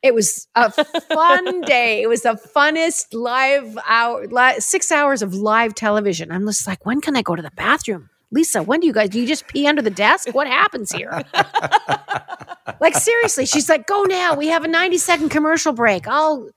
It 0.03 0.15
was 0.15 0.47
a 0.55 0.71
fun 0.71 1.61
day. 1.65 2.01
It 2.01 2.07
was 2.07 2.23
the 2.23 2.39
funnest 2.55 3.13
live 3.13 3.77
hour, 3.87 4.27
six 4.59 4.91
hours 4.91 5.21
of 5.21 5.35
live 5.35 5.75
television. 5.75 6.31
I'm 6.31 6.45
just 6.45 6.67
like, 6.67 6.85
when 6.85 7.01
can 7.01 7.15
I 7.15 7.21
go 7.21 7.35
to 7.35 7.41
the 7.41 7.51
bathroom? 7.51 8.09
Lisa, 8.31 8.63
when 8.63 8.79
do 8.79 8.87
you 8.87 8.93
guys, 8.93 9.09
do 9.09 9.19
you 9.19 9.27
just 9.27 9.47
pee 9.47 9.67
under 9.67 9.81
the 9.81 9.89
desk? 9.89 10.29
What 10.33 10.47
happens 10.47 10.91
here? 10.91 11.11
like, 12.79 12.95
seriously, 12.95 13.45
she's 13.45 13.69
like, 13.69 13.85
go 13.85 14.03
now. 14.03 14.35
We 14.35 14.47
have 14.47 14.63
a 14.63 14.69
90 14.69 14.97
second 14.97 15.29
commercial 15.29 15.73
break. 15.73 16.07
I'll, 16.07 16.49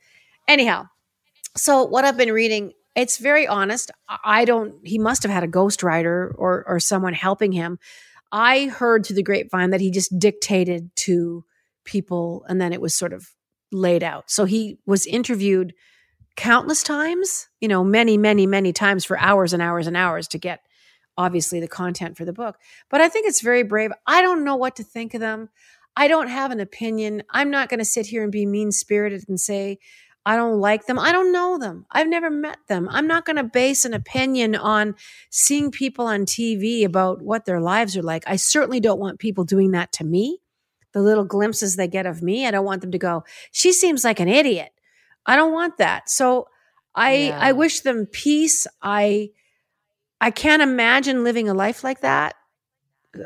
anyhow. 0.46 0.86
So, 1.56 1.84
what 1.84 2.04
I've 2.04 2.16
been 2.16 2.32
reading, 2.32 2.72
it's 2.94 3.18
very 3.18 3.46
honest. 3.46 3.90
I 4.08 4.44
don't, 4.44 4.74
he 4.86 4.98
must 4.98 5.22
have 5.24 5.32
had 5.32 5.42
a 5.42 5.48
ghostwriter 5.48 6.32
or, 6.36 6.64
or 6.66 6.80
someone 6.80 7.12
helping 7.12 7.52
him. 7.52 7.78
I 8.30 8.66
heard 8.66 9.04
through 9.04 9.16
the 9.16 9.22
grapevine 9.22 9.70
that 9.70 9.80
he 9.80 9.90
just 9.90 10.16
dictated 10.18 10.94
to 10.96 11.44
people 11.84 12.44
and 12.48 12.60
then 12.60 12.72
it 12.72 12.80
was 12.80 12.94
sort 12.94 13.12
of 13.12 13.33
laid 13.74 14.02
out. 14.02 14.30
So, 14.30 14.44
he 14.44 14.78
was 14.86 15.06
interviewed 15.06 15.74
countless 16.36 16.82
times, 16.82 17.48
you 17.60 17.68
know, 17.68 17.84
many, 17.84 18.16
many, 18.16 18.46
many 18.46 18.72
times 18.72 19.04
for 19.04 19.18
hours 19.18 19.52
and 19.52 19.62
hours 19.62 19.86
and 19.86 19.96
hours 19.96 20.28
to 20.28 20.38
get 20.38 20.60
obviously 21.16 21.60
the 21.60 21.68
content 21.68 22.16
for 22.16 22.24
the 22.24 22.32
book. 22.32 22.56
But 22.90 23.00
I 23.00 23.08
think 23.08 23.26
it's 23.26 23.40
very 23.40 23.62
brave. 23.62 23.92
I 24.06 24.22
don't 24.22 24.44
know 24.44 24.56
what 24.56 24.76
to 24.76 24.82
think 24.82 25.14
of 25.14 25.20
them. 25.20 25.48
I 25.96 26.08
don't 26.08 26.28
have 26.28 26.50
an 26.50 26.60
opinion. 26.60 27.22
I'm 27.30 27.50
not 27.50 27.68
going 27.68 27.78
to 27.78 27.84
sit 27.84 28.06
here 28.06 28.24
and 28.24 28.32
be 28.32 28.46
mean 28.46 28.72
spirited 28.72 29.24
and 29.28 29.38
say, 29.38 29.78
I 30.26 30.36
don't 30.36 30.58
like 30.58 30.86
them. 30.86 30.98
I 30.98 31.12
don't 31.12 31.32
know 31.32 31.58
them. 31.58 31.86
I've 31.90 32.08
never 32.08 32.30
met 32.30 32.56
them. 32.66 32.88
I'm 32.90 33.06
not 33.06 33.26
going 33.26 33.36
to 33.36 33.44
base 33.44 33.84
an 33.84 33.92
opinion 33.92 34.56
on 34.56 34.94
seeing 35.30 35.70
people 35.70 36.06
on 36.06 36.24
TV 36.24 36.84
about 36.84 37.20
what 37.20 37.44
their 37.44 37.60
lives 37.60 37.96
are 37.96 38.02
like. 38.02 38.24
I 38.26 38.36
certainly 38.36 38.80
don't 38.80 38.98
want 38.98 39.18
people 39.18 39.44
doing 39.44 39.72
that 39.72 39.92
to 39.92 40.04
me. 40.04 40.38
The 40.94 41.02
little 41.02 41.24
glimpses 41.24 41.76
they 41.76 41.88
get 41.88 42.06
of 42.06 42.22
me, 42.22 42.46
I 42.46 42.50
don't 42.50 42.64
want 42.64 42.80
them 42.80 42.92
to 42.92 42.98
go, 42.98 43.24
she 43.52 43.72
seems 43.72 44.04
like 44.04 44.20
an 44.20 44.28
idiot. 44.28 44.70
I 45.26 45.36
don't 45.36 45.52
want 45.52 45.78
that. 45.78 46.08
So 46.08 46.48
I 46.94 47.14
yeah. 47.14 47.38
I 47.40 47.52
wish 47.52 47.80
them 47.80 48.06
peace. 48.06 48.66
I 48.80 49.30
I 50.20 50.30
can't 50.30 50.62
imagine 50.62 51.24
living 51.24 51.48
a 51.48 51.54
life 51.54 51.84
like 51.84 52.00
that. 52.00 52.34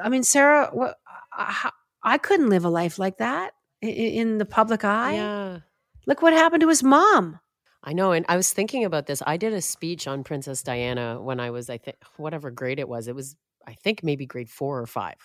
I 0.02 0.08
mean, 0.08 0.22
Sarah, 0.22 0.70
what, 0.72 0.98
uh, 1.36 1.52
I, 1.62 1.70
I 2.02 2.18
couldn't 2.18 2.50
live 2.50 2.64
a 2.64 2.70
life 2.70 2.98
like 2.98 3.18
that 3.18 3.52
in, 3.80 3.90
in 3.90 4.38
the 4.38 4.44
public 4.44 4.84
eye. 4.84 5.14
Yeah. 5.14 5.58
Look 6.06 6.22
what 6.22 6.32
happened 6.32 6.62
to 6.62 6.68
his 6.68 6.82
mom. 6.82 7.38
I 7.84 7.92
know. 7.92 8.12
And 8.12 8.26
I 8.28 8.36
was 8.36 8.52
thinking 8.52 8.84
about 8.84 9.06
this. 9.06 9.22
I 9.26 9.36
did 9.36 9.52
a 9.52 9.60
speech 9.60 10.08
on 10.08 10.24
Princess 10.24 10.62
Diana 10.62 11.20
when 11.22 11.38
I 11.38 11.50
was, 11.50 11.70
I 11.70 11.78
think, 11.78 11.96
whatever 12.16 12.50
grade 12.50 12.78
it 12.78 12.88
was. 12.88 13.08
It 13.08 13.14
was, 13.14 13.36
I 13.66 13.74
think, 13.74 14.02
maybe 14.02 14.26
grade 14.26 14.50
four 14.50 14.80
or 14.80 14.86
five, 14.86 15.16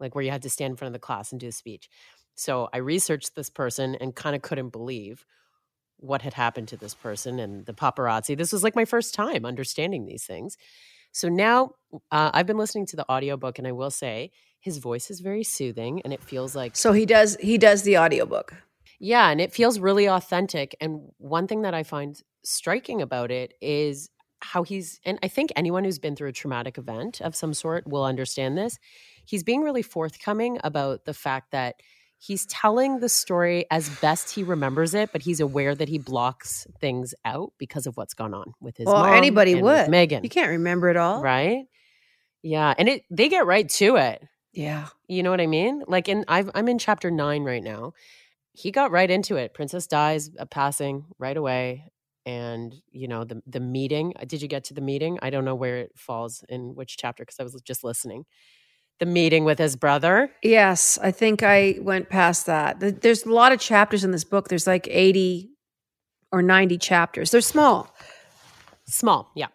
like 0.00 0.14
where 0.14 0.24
you 0.24 0.30
had 0.30 0.42
to 0.42 0.50
stand 0.50 0.72
in 0.72 0.76
front 0.76 0.88
of 0.88 0.92
the 1.00 1.04
class 1.04 1.32
and 1.32 1.40
do 1.40 1.48
a 1.48 1.52
speech. 1.52 1.88
So 2.34 2.68
I 2.72 2.78
researched 2.78 3.34
this 3.34 3.50
person 3.50 3.96
and 3.96 4.14
kind 4.14 4.36
of 4.36 4.42
couldn't 4.42 4.70
believe 4.70 5.24
what 5.96 6.22
had 6.22 6.34
happened 6.34 6.68
to 6.68 6.76
this 6.76 6.94
person 6.94 7.40
and 7.40 7.66
the 7.66 7.72
paparazzi. 7.72 8.36
This 8.36 8.52
was 8.52 8.62
like 8.62 8.76
my 8.76 8.84
first 8.84 9.14
time 9.14 9.44
understanding 9.44 10.06
these 10.06 10.24
things. 10.24 10.56
So 11.12 11.28
now 11.28 11.72
uh, 12.12 12.30
I've 12.32 12.46
been 12.46 12.58
listening 12.58 12.86
to 12.86 12.96
the 12.96 13.10
audiobook 13.10 13.58
and 13.58 13.66
I 13.66 13.72
will 13.72 13.90
say 13.90 14.30
his 14.60 14.78
voice 14.78 15.10
is 15.10 15.20
very 15.20 15.42
soothing 15.42 16.00
and 16.04 16.12
it 16.12 16.22
feels 16.22 16.54
like 16.54 16.76
So 16.76 16.92
he 16.92 17.06
does 17.06 17.36
he 17.40 17.58
does 17.58 17.82
the 17.82 17.98
audiobook. 17.98 18.54
yeah, 19.00 19.30
and 19.30 19.40
it 19.40 19.52
feels 19.52 19.78
really 19.78 20.06
authentic. 20.08 20.76
And 20.80 21.10
one 21.18 21.46
thing 21.46 21.62
that 21.62 21.74
I 21.74 21.82
find 21.82 22.20
striking 22.44 23.00
about 23.02 23.30
it 23.30 23.54
is 23.60 24.10
how 24.40 24.62
he's, 24.62 25.00
and 25.04 25.18
I 25.22 25.28
think 25.28 25.52
anyone 25.56 25.84
who's 25.84 25.98
been 25.98 26.16
through 26.16 26.28
a 26.28 26.32
traumatic 26.32 26.78
event 26.78 27.20
of 27.20 27.34
some 27.34 27.54
sort 27.54 27.86
will 27.86 28.04
understand 28.04 28.56
this. 28.56 28.78
He's 29.28 29.44
being 29.44 29.60
really 29.62 29.82
forthcoming 29.82 30.58
about 30.64 31.04
the 31.04 31.12
fact 31.14 31.50
that 31.52 31.76
he's 32.18 32.46
telling 32.46 33.00
the 33.00 33.08
story 33.08 33.66
as 33.70 33.88
best 34.00 34.30
he 34.34 34.42
remembers 34.42 34.94
it, 34.94 35.12
but 35.12 35.22
he's 35.22 35.38
aware 35.38 35.74
that 35.74 35.88
he 35.88 35.98
blocks 35.98 36.66
things 36.80 37.14
out 37.24 37.52
because 37.58 37.86
of 37.86 37.96
what's 37.98 38.14
gone 38.14 38.32
on 38.32 38.54
with 38.60 38.76
his 38.78 38.86
Well, 38.86 38.96
mom 39.04 39.12
anybody 39.14 39.52
and 39.52 39.62
would. 39.62 39.86
Meghan, 39.88 40.22
You 40.24 40.30
can't 40.30 40.48
remember 40.48 40.88
it 40.88 40.96
all. 40.96 41.20
right? 41.20 41.66
Yeah, 42.42 42.72
and 42.78 42.88
it 42.88 43.02
they 43.10 43.28
get 43.28 43.46
right 43.46 43.68
to 43.70 43.96
it. 43.96 44.22
Yeah. 44.52 44.86
You 45.08 45.22
know 45.22 45.30
what 45.30 45.40
I 45.40 45.46
mean? 45.46 45.82
Like 45.86 46.08
in 46.08 46.24
I've, 46.26 46.50
I'm 46.54 46.68
in 46.68 46.78
chapter 46.78 47.10
nine 47.10 47.44
right 47.44 47.62
now. 47.62 47.92
He 48.52 48.70
got 48.72 48.90
right 48.90 49.10
into 49.10 49.36
it. 49.36 49.54
Princess 49.54 49.86
Diana's 49.86 50.30
passing 50.50 51.04
right 51.18 51.36
away, 51.36 51.84
and 52.26 52.74
you 52.90 53.06
know 53.08 53.24
the 53.24 53.42
the 53.46 53.60
meeting. 53.60 54.14
uh, 54.20 54.24
Did 54.24 54.42
you 54.42 54.48
get 54.48 54.64
to 54.64 54.74
the 54.74 54.80
meeting? 54.80 55.18
I 55.22 55.30
don't 55.30 55.44
know 55.44 55.54
where 55.54 55.76
it 55.78 55.92
falls 55.96 56.42
in 56.48 56.74
which 56.74 56.96
chapter 56.96 57.24
because 57.24 57.38
I 57.38 57.44
was 57.44 57.54
just 57.62 57.84
listening. 57.84 58.24
The 59.00 59.06
meeting 59.06 59.44
with 59.44 59.58
his 59.58 59.76
brother. 59.76 60.30
Yes, 60.42 60.98
I 61.00 61.12
think 61.12 61.42
I 61.42 61.76
went 61.80 62.08
past 62.08 62.46
that. 62.46 62.80
There's 63.00 63.24
a 63.24 63.32
lot 63.32 63.52
of 63.52 63.60
chapters 63.60 64.02
in 64.02 64.10
this 64.10 64.24
book. 64.24 64.48
There's 64.48 64.66
like 64.66 64.88
80 64.90 65.50
or 66.32 66.42
90 66.42 66.78
chapters. 66.78 67.30
They're 67.30 67.40
small. 67.40 67.94
Small, 68.86 69.30
yeah. 69.36 69.48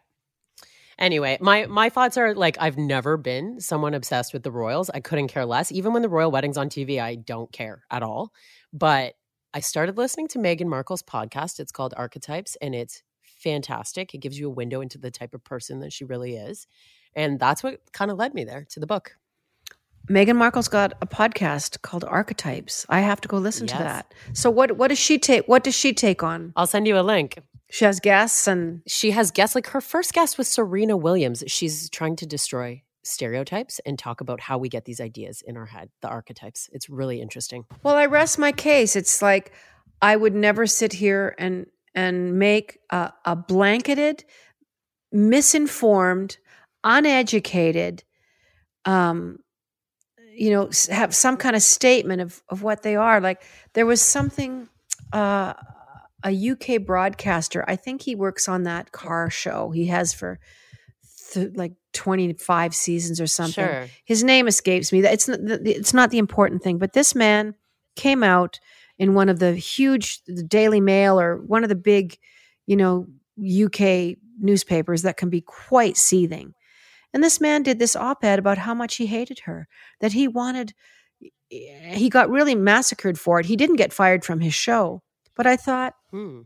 Anyway, 1.00 1.38
my 1.42 1.66
my 1.66 1.90
thoughts 1.90 2.18
are 2.18 2.36
like 2.36 2.56
I've 2.60 2.78
never 2.78 3.18
been 3.18 3.60
someone 3.60 3.94
obsessed 3.94 4.32
with 4.32 4.44
the 4.44 4.52
royals. 4.52 4.90
I 4.92 5.00
couldn't 5.00 5.28
care 5.30 5.46
less. 5.46 5.72
Even 5.72 5.92
when 5.92 6.02
the 6.02 6.10
royal 6.10 6.32
wedding's 6.32 6.58
on 6.58 6.70
TV, 6.70 7.02
I 7.02 7.16
don't 7.16 7.52
care 7.52 7.84
at 7.90 8.04
all. 8.04 8.32
But 8.72 9.16
I 9.54 9.60
started 9.60 9.98
listening 9.98 10.28
to 10.30 10.40
Meghan 10.40 10.68
Markle's 10.68 11.04
podcast. 11.04 11.60
It's 11.60 11.72
called 11.72 11.94
Archetypes, 11.98 12.56
and 12.62 12.76
it's 12.76 13.04
fantastic. 13.24 14.14
It 14.14 14.20
gives 14.20 14.40
you 14.40 14.48
a 14.48 14.54
window 14.54 14.82
into 14.82 14.98
the 14.98 15.12
type 15.12 15.34
of 15.34 15.44
person 15.44 15.80
that 15.80 15.92
she 15.92 16.06
really 16.06 16.36
is, 16.36 16.68
and 17.16 17.40
that's 17.40 17.64
what 17.64 17.82
kind 17.92 18.12
of 18.12 18.18
led 18.18 18.34
me 18.34 18.44
there 18.44 18.66
to 18.70 18.80
the 18.80 18.88
book. 18.88 19.16
Meghan 20.10 20.36
Markle's 20.36 20.68
got 20.68 20.94
a 21.02 21.08
podcast 21.08 21.82
called 21.82 22.04
Archetypes. 22.04 22.86
I 22.90 23.00
have 23.00 23.22
to 23.22 23.28
go 23.28 23.38
listen 23.38 23.68
to 23.68 23.78
that. 23.78 24.14
So 24.34 24.50
what 24.50 24.74
what 24.78 24.90
does 24.90 25.00
she 25.00 25.18
take 25.18 25.48
what 25.48 25.64
does 25.64 25.76
she 25.76 25.94
take 25.94 26.24
on? 26.24 26.52
I'll 26.56 26.68
send 26.68 26.88
you 26.88 26.98
a 26.98 27.02
link. 27.02 27.40
She 27.70 27.86
has 27.86 28.00
guests 28.00 28.48
and 28.48 28.82
She 28.86 29.12
has 29.12 29.32
guests 29.32 29.56
like 29.56 29.68
her 29.68 29.82
first 29.82 30.14
guest 30.14 30.38
was 30.38 30.48
Serena 30.48 30.98
Williams. 30.98 31.44
She's 31.48 31.90
trying 31.90 32.16
to 32.18 32.26
destroy 32.26 32.84
stereotypes 33.04 33.80
and 33.86 33.98
talk 33.98 34.22
about 34.22 34.40
how 34.40 34.58
we 34.58 34.70
get 34.70 34.86
these 34.86 35.02
ideas 35.02 35.42
in 35.42 35.58
our 35.58 35.66
head, 35.66 35.90
the 36.02 36.08
archetypes. 36.08 36.70
It's 36.72 36.90
really 36.90 37.22
interesting. 37.22 37.66
well, 37.84 37.96
I 37.96 38.06
rest 38.06 38.38
my 38.38 38.52
case. 38.52 38.96
It's 38.96 39.22
like 39.22 39.52
I 40.02 40.16
would 40.16 40.36
never 40.36 40.68
sit 40.68 40.94
here 40.94 41.34
and 41.38 41.66
and 41.96 42.38
make 42.40 42.80
a, 42.90 43.14
a 43.24 43.36
blanketed, 43.36 44.26
misinformed, 45.12 46.38
uneducated, 46.84 48.04
um, 48.86 49.38
you 50.36 50.52
know, 50.52 50.70
have 50.90 51.14
some 51.16 51.38
kind 51.38 51.56
of 51.56 51.62
statement 51.62 52.22
of 52.22 52.42
of 52.50 52.64
what 52.64 52.84
they 52.84 52.96
are. 52.96 53.22
Like 53.22 53.42
there 53.74 53.86
was 53.86 54.02
something. 54.02 54.68
Uh, 55.12 55.54
a 56.26 56.52
UK 56.52 56.86
broadcaster. 56.86 57.66
I 57.68 57.76
think 57.76 58.02
he 58.02 58.16
works 58.16 58.48
on 58.48 58.64
that 58.64 58.94
car 58.94 59.30
show. 59.30 59.72
He 59.72 59.88
has 59.88 60.14
for 60.14 60.40
th- 61.34 61.52
like 61.56 61.74
25 61.92 62.74
seasons 62.74 63.20
or 63.20 63.28
something. 63.28 63.66
Sure. 63.66 63.88
His 64.06 64.24
name 64.24 64.48
escapes 64.48 64.94
me. 64.94 65.02
That 65.02 65.14
It's 65.14 65.28
not, 65.28 65.40
the- 65.44 65.62
it's 65.76 65.94
not 65.94 66.12
the 66.12 66.18
important 66.20 66.64
thing, 66.64 66.78
but 66.78 66.94
this 66.94 67.14
man 67.14 67.56
came 67.98 68.24
out 68.24 68.62
in 68.98 69.16
one 69.16 69.28
of 69.28 69.40
the 69.40 69.54
huge 69.54 70.24
the 70.26 70.44
Daily 70.44 70.80
Mail 70.80 71.20
or 71.20 71.38
one 71.42 71.64
of 71.64 71.70
the 71.70 71.76
big, 71.76 72.18
you 72.68 72.78
know, 72.78 73.06
UK 73.38 74.16
newspapers 74.40 75.02
that 75.02 75.18
can 75.18 75.30
be 75.30 75.42
quite 75.42 75.98
seething. 75.98 76.54
And 77.14 77.24
this 77.24 77.40
man 77.40 77.64
did 77.64 77.80
this 77.80 77.96
op-ed 77.96 78.40
about 78.40 78.58
how 78.58 78.74
much 78.74 78.96
he 78.96 79.06
hated 79.06 79.40
her, 79.46 79.68
that 80.00 80.14
he 80.14 80.28
wanted 80.28 80.74
he 81.50 82.10
got 82.10 82.30
really 82.30 82.56
massacred 82.56 83.20
for 83.20 83.40
it. 83.40 83.46
He 83.46 83.56
didn't 83.56 83.76
get 83.76 83.94
fired 83.94 84.26
from 84.26 84.40
his 84.40 84.54
show. 84.56 85.04
But 85.36 85.46
I 85.48 85.56
thought 85.56 85.94
Hmm. 86.12 86.42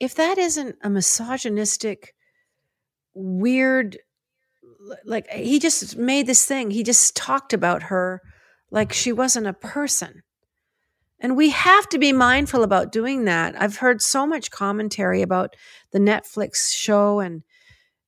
if 0.00 0.14
that 0.14 0.38
isn't 0.38 0.76
a 0.82 0.88
misogynistic, 0.90 2.14
weird, 3.14 3.98
like 5.04 5.28
he 5.28 5.58
just 5.58 5.96
made 5.96 6.26
this 6.26 6.46
thing, 6.46 6.70
he 6.70 6.82
just 6.82 7.16
talked 7.16 7.52
about 7.52 7.84
her 7.84 8.22
like 8.70 8.92
she 8.92 9.12
wasn't 9.12 9.46
a 9.46 9.52
person. 9.52 10.22
And 11.18 11.36
we 11.36 11.50
have 11.50 11.88
to 11.90 11.98
be 11.98 12.12
mindful 12.12 12.62
about 12.62 12.92
doing 12.92 13.24
that. 13.24 13.60
I've 13.60 13.78
heard 13.78 14.02
so 14.02 14.26
much 14.26 14.50
commentary 14.50 15.22
about 15.22 15.56
the 15.92 15.98
Netflix 15.98 16.72
show 16.74 17.20
and 17.20 17.42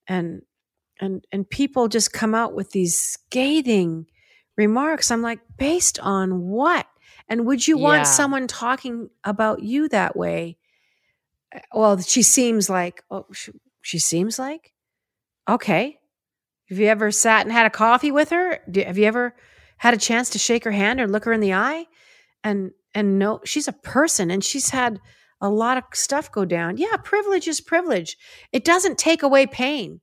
and 0.07 0.43
and 1.01 1.25
and 1.33 1.49
people 1.49 1.89
just 1.89 2.13
come 2.13 2.35
out 2.35 2.55
with 2.55 2.71
these 2.73 2.99
scathing 2.99 4.07
remarks. 4.57 5.11
I'm 5.11 5.23
like, 5.23 5.41
based 5.57 5.99
on 6.01 6.41
what? 6.49 6.87
And 7.29 7.47
would 7.47 7.67
you 7.69 7.79
Yeah. 7.79 7.85
want 7.85 8.07
someone 8.07 8.47
talking 8.47 9.11
about 9.25 9.63
you 9.63 9.89
that 9.91 10.17
way? 10.17 10.59
Eh, 11.53 11.61
well, 11.75 11.99
she 12.01 12.23
seems 12.23 12.69
like, 12.69 13.03
oh, 13.11 13.27
she, 13.33 13.53
she 13.83 13.99
seems 13.99 14.39
like, 14.39 14.73
okay. 15.49 15.99
Have 16.69 16.79
you 16.79 16.87
ever 16.89 17.11
sat 17.11 17.43
and 17.47 17.53
had 17.53 17.67
a 17.67 17.71
coffee 17.71 18.11
with 18.11 18.31
her? 18.31 18.59
Do, 18.71 18.83
have 18.83 18.99
you 18.99 19.07
ever 19.07 19.35
had 19.79 19.95
a 19.95 19.99
chance 19.99 20.31
to 20.31 20.39
shake 20.39 20.65
her 20.65 20.71
hand 20.71 21.01
or 21.01 21.07
look 21.09 21.25
her 21.25 21.33
in 21.33 21.41
the 21.41 21.55
eye? 21.55 21.87
And 22.45 22.73
and 22.95 23.19
no, 23.19 23.41
she's 23.45 23.69
a 23.69 23.73
person, 23.73 24.31
and 24.31 24.43
she's 24.43 24.71
had 24.71 24.99
a 25.41 25.49
lot 25.51 25.77
of 25.79 25.85
stuff 25.93 26.33
go 26.33 26.45
down. 26.45 26.79
Yeah, 26.79 26.97
privilege 27.05 27.47
is 27.47 27.61
privilege. 27.61 28.17
It 28.53 28.65
doesn't 28.65 28.99
take 28.99 29.23
away 29.23 29.47
pain. 29.47 30.01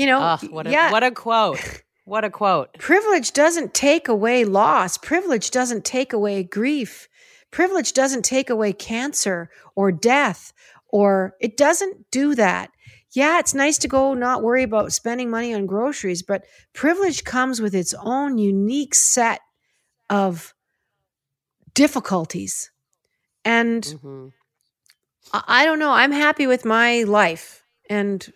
You 0.00 0.06
know, 0.06 0.22
Ugh, 0.22 0.50
what 0.50 0.66
a 0.66 0.70
yeah, 0.70 0.90
what 0.92 1.04
a 1.04 1.10
quote. 1.10 1.82
What 2.06 2.24
a 2.24 2.30
quote. 2.30 2.72
privilege 2.78 3.32
doesn't 3.32 3.74
take 3.74 4.08
away 4.08 4.46
loss. 4.46 4.96
Privilege 4.96 5.50
doesn't 5.50 5.84
take 5.84 6.14
away 6.14 6.42
grief. 6.42 7.06
Privilege 7.50 7.92
doesn't 7.92 8.24
take 8.24 8.48
away 8.48 8.72
cancer 8.72 9.50
or 9.76 9.92
death, 9.92 10.54
or 10.88 11.34
it 11.38 11.58
doesn't 11.58 12.10
do 12.10 12.34
that. 12.34 12.70
Yeah, 13.12 13.40
it's 13.40 13.52
nice 13.52 13.76
to 13.78 13.88
go 13.88 14.14
not 14.14 14.42
worry 14.42 14.62
about 14.62 14.94
spending 14.94 15.28
money 15.28 15.52
on 15.52 15.66
groceries, 15.66 16.22
but 16.22 16.44
privilege 16.72 17.24
comes 17.24 17.60
with 17.60 17.74
its 17.74 17.92
own 18.00 18.38
unique 18.38 18.94
set 18.94 19.40
of 20.08 20.54
difficulties. 21.74 22.70
And 23.44 23.82
Mhm. 23.84 24.32
I 25.34 25.42
I 25.60 25.64
don't 25.66 25.78
know. 25.78 25.92
I'm 25.92 26.12
happy 26.12 26.46
with 26.46 26.64
my 26.64 27.02
life, 27.02 27.64
and 27.90 28.32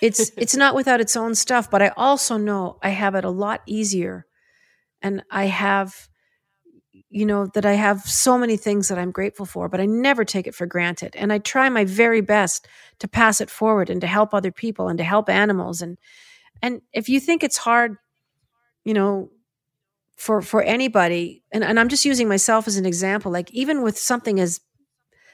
it's 0.00 0.30
it's 0.36 0.56
not 0.56 0.74
without 0.74 1.00
its 1.00 1.16
own 1.16 1.34
stuff. 1.34 1.70
But 1.70 1.82
I 1.82 1.88
also 1.96 2.36
know 2.36 2.78
I 2.82 2.90
have 2.90 3.14
it 3.14 3.24
a 3.24 3.30
lot 3.30 3.62
easier, 3.66 4.26
and 5.02 5.22
I 5.30 5.46
have, 5.46 6.08
you 7.10 7.26
know, 7.26 7.46
that 7.54 7.66
I 7.66 7.74
have 7.74 8.02
so 8.02 8.38
many 8.38 8.56
things 8.56 8.88
that 8.88 8.98
I'm 8.98 9.10
grateful 9.10 9.46
for. 9.46 9.68
But 9.68 9.80
I 9.80 9.86
never 9.86 10.24
take 10.24 10.46
it 10.46 10.54
for 10.54 10.66
granted, 10.66 11.14
and 11.16 11.32
I 11.32 11.38
try 11.38 11.68
my 11.68 11.84
very 11.84 12.20
best 12.20 12.66
to 13.00 13.08
pass 13.08 13.40
it 13.40 13.50
forward 13.50 13.90
and 13.90 14.00
to 14.00 14.06
help 14.06 14.34
other 14.34 14.52
people 14.52 14.88
and 14.88 14.98
to 14.98 15.04
help 15.04 15.28
animals. 15.28 15.82
And 15.82 15.98
and 16.62 16.82
if 16.92 17.08
you 17.08 17.20
think 17.20 17.42
it's 17.42 17.58
hard, 17.58 17.96
you 18.84 18.94
know, 18.94 19.30
for 20.16 20.42
for 20.42 20.62
anybody, 20.62 21.42
and, 21.52 21.62
and 21.62 21.78
I'm 21.78 21.88
just 21.88 22.04
using 22.04 22.28
myself 22.28 22.66
as 22.66 22.76
an 22.76 22.86
example, 22.86 23.30
like 23.30 23.50
even 23.52 23.82
with 23.82 23.98
something 23.98 24.40
as 24.40 24.60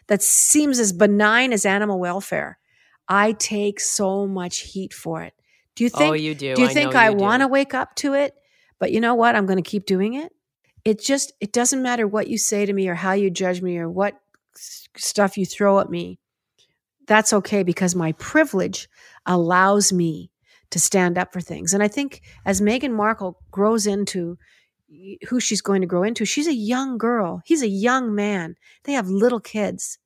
that 0.06 0.22
seems 0.22 0.78
as 0.78 0.92
benign 0.92 1.52
as 1.52 1.64
animal 1.64 1.98
welfare. 1.98 2.58
I 3.09 3.32
take 3.32 3.80
so 3.80 4.26
much 4.26 4.61
heat 4.61 4.92
for 4.92 5.22
it. 5.22 5.34
Do 5.74 5.84
you 5.84 5.90
oh, 5.94 5.98
think? 5.98 6.11
oh, 6.11 6.14
you 6.14 6.34
do. 6.34 6.55
do 6.55 6.62
you 6.62 6.68
I 6.68 6.72
think 6.72 6.94
I 6.94 7.11
want 7.11 7.42
to 7.42 7.48
wake 7.48 7.74
up 7.74 7.94
to 7.96 8.14
it? 8.14 8.34
But 8.78 8.92
you 8.92 9.00
know 9.00 9.14
what? 9.14 9.36
I'm 9.36 9.46
going 9.46 9.62
to 9.62 9.68
keep 9.68 9.86
doing 9.86 10.14
it. 10.14 10.32
It 10.84 11.00
just 11.00 11.32
it 11.40 11.52
doesn't 11.52 11.82
matter 11.82 12.07
what 12.07 12.28
you 12.28 12.38
say 12.38 12.66
to 12.66 12.72
me 12.72 12.88
or 12.88 12.94
how 12.94 13.12
you 13.12 13.30
judge 13.30 13.62
me 13.62 13.78
or 13.78 13.88
what 13.88 14.20
stuff 14.96 15.38
you 15.38 15.46
throw 15.46 15.80
at 15.80 15.90
me. 15.90 16.18
That's 17.07 17.32
okay 17.32 17.62
because 17.62 17.94
my 17.94 18.12
privilege 18.12 18.88
allows 19.26 19.92
me 19.92 20.30
to 20.70 20.78
stand 20.78 21.18
up 21.18 21.32
for 21.32 21.40
things. 21.40 21.72
And 21.72 21.82
I 21.82 21.88
think 21.88 22.22
as 22.44 22.61
Meghan 22.61 22.92
Markle 22.92 23.38
grows 23.50 23.86
into 23.86 24.38
who 25.28 25.40
she's 25.40 25.61
going 25.61 25.80
to 25.80 25.86
grow 25.86 26.02
into, 26.02 26.24
she's 26.24 26.46
a 26.46 26.55
young 26.55 26.98
girl. 26.98 27.42
He's 27.44 27.62
a 27.62 27.68
young 27.68 28.14
man. 28.14 28.57
They 28.84 28.92
have 28.92 29.09
little 29.09 29.40
kids. 29.40 29.98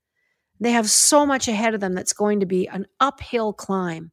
They 0.60 0.72
have 0.72 0.90
so 0.90 1.24
much 1.24 1.48
ahead 1.48 1.74
of 1.74 1.80
them 1.80 1.94
that's 1.94 2.12
going 2.12 2.40
to 2.40 2.46
be 2.46 2.68
an 2.68 2.86
uphill 3.00 3.52
climb 3.52 4.10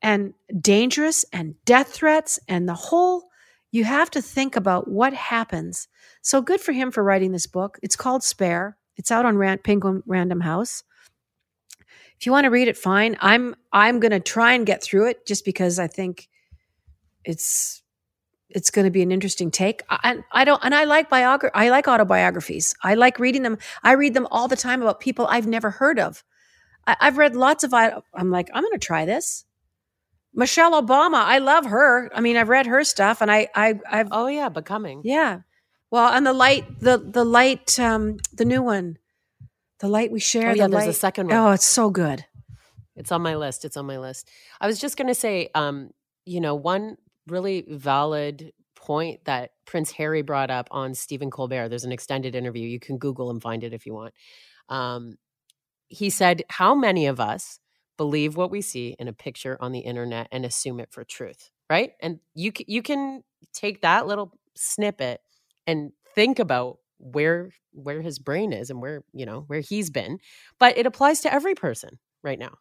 and 0.00 0.34
dangerous 0.60 1.24
and 1.32 1.54
death 1.64 1.88
threats 1.92 2.38
and 2.48 2.68
the 2.68 2.74
whole 2.74 3.30
you 3.70 3.84
have 3.84 4.10
to 4.10 4.20
think 4.20 4.54
about 4.54 4.86
what 4.88 5.14
happens. 5.14 5.88
So 6.20 6.42
good 6.42 6.60
for 6.60 6.72
him 6.72 6.90
for 6.90 7.02
writing 7.02 7.32
this 7.32 7.46
book. 7.46 7.78
It's 7.82 7.96
called 7.96 8.22
Spare. 8.22 8.76
It's 8.96 9.10
out 9.10 9.24
on 9.24 9.58
Penguin 9.58 10.02
Random 10.06 10.40
House. 10.40 10.84
If 12.20 12.26
you 12.26 12.32
want 12.32 12.44
to 12.44 12.50
read 12.50 12.68
it, 12.68 12.76
fine. 12.76 13.16
I'm 13.20 13.56
I'm 13.72 13.98
going 13.98 14.12
to 14.12 14.20
try 14.20 14.52
and 14.52 14.66
get 14.66 14.82
through 14.82 15.08
it 15.08 15.26
just 15.26 15.44
because 15.44 15.78
I 15.78 15.86
think 15.86 16.28
it's 17.24 17.81
it's 18.54 18.70
going 18.70 18.84
to 18.84 18.90
be 18.90 19.02
an 19.02 19.12
interesting 19.12 19.50
take. 19.50 19.82
I, 19.90 20.18
I 20.32 20.44
don't, 20.44 20.62
and 20.64 20.74
I 20.74 20.84
like 20.84 21.10
biogra- 21.10 21.50
I 21.54 21.68
like 21.70 21.88
autobiographies. 21.88 22.74
I 22.82 22.94
like 22.94 23.18
reading 23.18 23.42
them. 23.42 23.58
I 23.82 23.92
read 23.92 24.14
them 24.14 24.26
all 24.30 24.48
the 24.48 24.56
time 24.56 24.82
about 24.82 25.00
people 25.00 25.26
I've 25.28 25.46
never 25.46 25.70
heard 25.70 25.98
of. 25.98 26.24
I, 26.86 26.96
have 27.00 27.18
read 27.18 27.36
lots 27.36 27.64
of. 27.64 27.72
I'm 27.74 28.30
like, 28.30 28.50
I'm 28.52 28.62
going 28.62 28.72
to 28.72 28.78
try 28.78 29.04
this. 29.04 29.44
Michelle 30.34 30.80
Obama, 30.80 31.22
I 31.22 31.38
love 31.38 31.66
her. 31.66 32.10
I 32.14 32.20
mean, 32.20 32.36
I've 32.36 32.48
read 32.48 32.66
her 32.66 32.84
stuff, 32.84 33.20
and 33.20 33.30
I, 33.30 33.48
I, 33.54 33.78
I've. 33.90 34.08
Oh 34.10 34.26
yeah, 34.26 34.48
becoming. 34.48 35.02
Yeah, 35.04 35.40
well, 35.92 36.10
and 36.10 36.26
the 36.26 36.32
light, 36.32 36.80
the 36.80 36.96
the 36.96 37.24
light, 37.24 37.78
um, 37.78 38.16
the 38.32 38.46
new 38.46 38.62
one, 38.62 38.96
the 39.80 39.88
light 39.88 40.10
we 40.10 40.20
share. 40.20 40.50
Oh 40.50 40.54
yeah, 40.54 40.66
the 40.66 40.70
there's 40.70 40.86
light. 40.86 40.90
a 40.90 40.94
second 40.94 41.28
one. 41.28 41.36
Oh, 41.36 41.50
it's 41.50 41.66
so 41.66 41.90
good. 41.90 42.24
It's 42.96 43.12
on 43.12 43.20
my 43.20 43.36
list. 43.36 43.66
It's 43.66 43.76
on 43.76 43.84
my 43.84 43.98
list. 43.98 44.28
I 44.58 44.66
was 44.66 44.80
just 44.80 44.96
going 44.96 45.08
to 45.08 45.14
say, 45.14 45.50
um, 45.54 45.90
you 46.24 46.40
know, 46.40 46.54
one 46.54 46.96
really 47.26 47.64
valid 47.68 48.52
point 48.74 49.24
that 49.24 49.50
Prince 49.64 49.92
Harry 49.92 50.22
brought 50.22 50.50
up 50.50 50.68
on 50.70 50.94
Stephen 50.94 51.30
Colbert. 51.30 51.68
There's 51.68 51.84
an 51.84 51.92
extended 51.92 52.34
interview. 52.34 52.66
You 52.66 52.80
can 52.80 52.98
Google 52.98 53.30
and 53.30 53.40
find 53.40 53.62
it 53.62 53.72
if 53.72 53.86
you 53.86 53.94
want. 53.94 54.14
Um, 54.68 55.16
he 55.88 56.10
said, 56.10 56.42
"How 56.48 56.74
many 56.74 57.06
of 57.06 57.20
us 57.20 57.60
believe 57.96 58.36
what 58.36 58.50
we 58.50 58.60
see 58.60 58.96
in 58.98 59.08
a 59.08 59.12
picture 59.12 59.56
on 59.60 59.72
the 59.72 59.80
internet 59.80 60.28
and 60.32 60.44
assume 60.44 60.80
it 60.80 60.92
for 60.92 61.04
truth?" 61.04 61.50
Right? 61.70 61.92
And 62.00 62.20
you 62.34 62.52
you 62.66 62.82
can 62.82 63.22
take 63.52 63.82
that 63.82 64.06
little 64.06 64.32
snippet 64.54 65.20
and 65.66 65.92
think 66.14 66.38
about 66.38 66.78
where 66.98 67.50
where 67.72 68.00
his 68.00 68.18
brain 68.18 68.52
is 68.52 68.70
and 68.70 68.80
where 68.80 69.02
you 69.12 69.26
know 69.26 69.44
where 69.48 69.60
he's 69.60 69.90
been 69.90 70.18
but 70.60 70.76
it 70.78 70.86
applies 70.86 71.20
to 71.20 71.32
every 71.32 71.54
person 71.54 71.98
right 72.22 72.38
now 72.38 72.52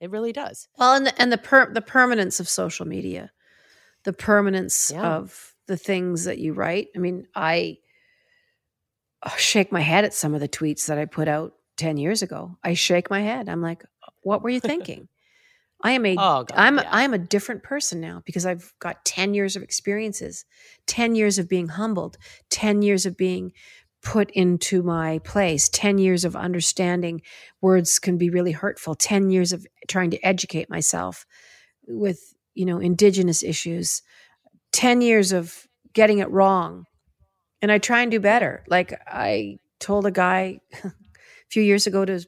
it 0.00 0.10
really 0.10 0.32
does 0.32 0.68
well 0.78 0.94
and 0.94 1.06
the 1.06 1.22
and 1.22 1.32
the 1.32 1.38
per, 1.38 1.72
the 1.72 1.80
permanence 1.80 2.38
of 2.38 2.48
social 2.48 2.86
media 2.86 3.30
the 4.06 4.12
permanence 4.12 4.92
yeah. 4.94 5.16
of 5.16 5.54
the 5.66 5.76
things 5.76 6.24
that 6.24 6.38
you 6.38 6.52
write. 6.52 6.88
I 6.94 7.00
mean, 7.00 7.26
I 7.34 7.78
uh, 9.20 9.30
shake 9.30 9.72
my 9.72 9.80
head 9.80 10.04
at 10.04 10.14
some 10.14 10.32
of 10.32 10.40
the 10.40 10.48
tweets 10.48 10.86
that 10.86 10.96
I 10.96 11.06
put 11.06 11.26
out 11.26 11.54
10 11.76 11.96
years 11.96 12.22
ago. 12.22 12.56
I 12.62 12.74
shake 12.74 13.10
my 13.10 13.20
head. 13.20 13.48
I'm 13.48 13.60
like, 13.60 13.84
what 14.22 14.42
were 14.42 14.48
you 14.48 14.60
thinking? 14.60 15.08
I 15.82 15.90
am 15.90 16.06
a 16.06 16.12
oh, 16.12 16.44
God, 16.44 16.52
I'm 16.54 16.76
yeah. 16.78 16.88
I'm 16.90 17.12
a 17.14 17.18
different 17.18 17.64
person 17.64 18.00
now 18.00 18.22
because 18.24 18.46
I've 18.46 18.72
got 18.78 19.04
10 19.04 19.34
years 19.34 19.56
of 19.56 19.62
experiences, 19.62 20.44
10 20.86 21.16
years 21.16 21.38
of 21.38 21.48
being 21.48 21.68
humbled, 21.68 22.16
10 22.50 22.80
years 22.80 23.06
of 23.06 23.16
being 23.16 23.52
put 24.02 24.30
into 24.30 24.82
my 24.82 25.18
place, 25.18 25.68
10 25.68 25.98
years 25.98 26.24
of 26.24 26.36
understanding 26.36 27.22
words 27.60 27.98
can 27.98 28.16
be 28.16 28.30
really 28.30 28.52
hurtful, 28.52 28.94
10 28.94 29.30
years 29.30 29.52
of 29.52 29.66
trying 29.88 30.10
to 30.12 30.26
educate 30.26 30.70
myself 30.70 31.26
with 31.86 32.35
you 32.56 32.64
know, 32.64 32.78
indigenous 32.78 33.42
issues, 33.42 34.02
10 34.72 35.02
years 35.02 35.32
of 35.32 35.66
getting 35.92 36.18
it 36.18 36.30
wrong. 36.30 36.86
And 37.62 37.70
I 37.70 37.78
try 37.78 38.02
and 38.02 38.10
do 38.10 38.18
better. 38.18 38.64
Like 38.68 38.98
I 39.06 39.58
told 39.78 40.06
a 40.06 40.10
guy 40.10 40.60
a 40.84 40.92
few 41.50 41.62
years 41.62 41.86
ago 41.86 42.04
to 42.04 42.24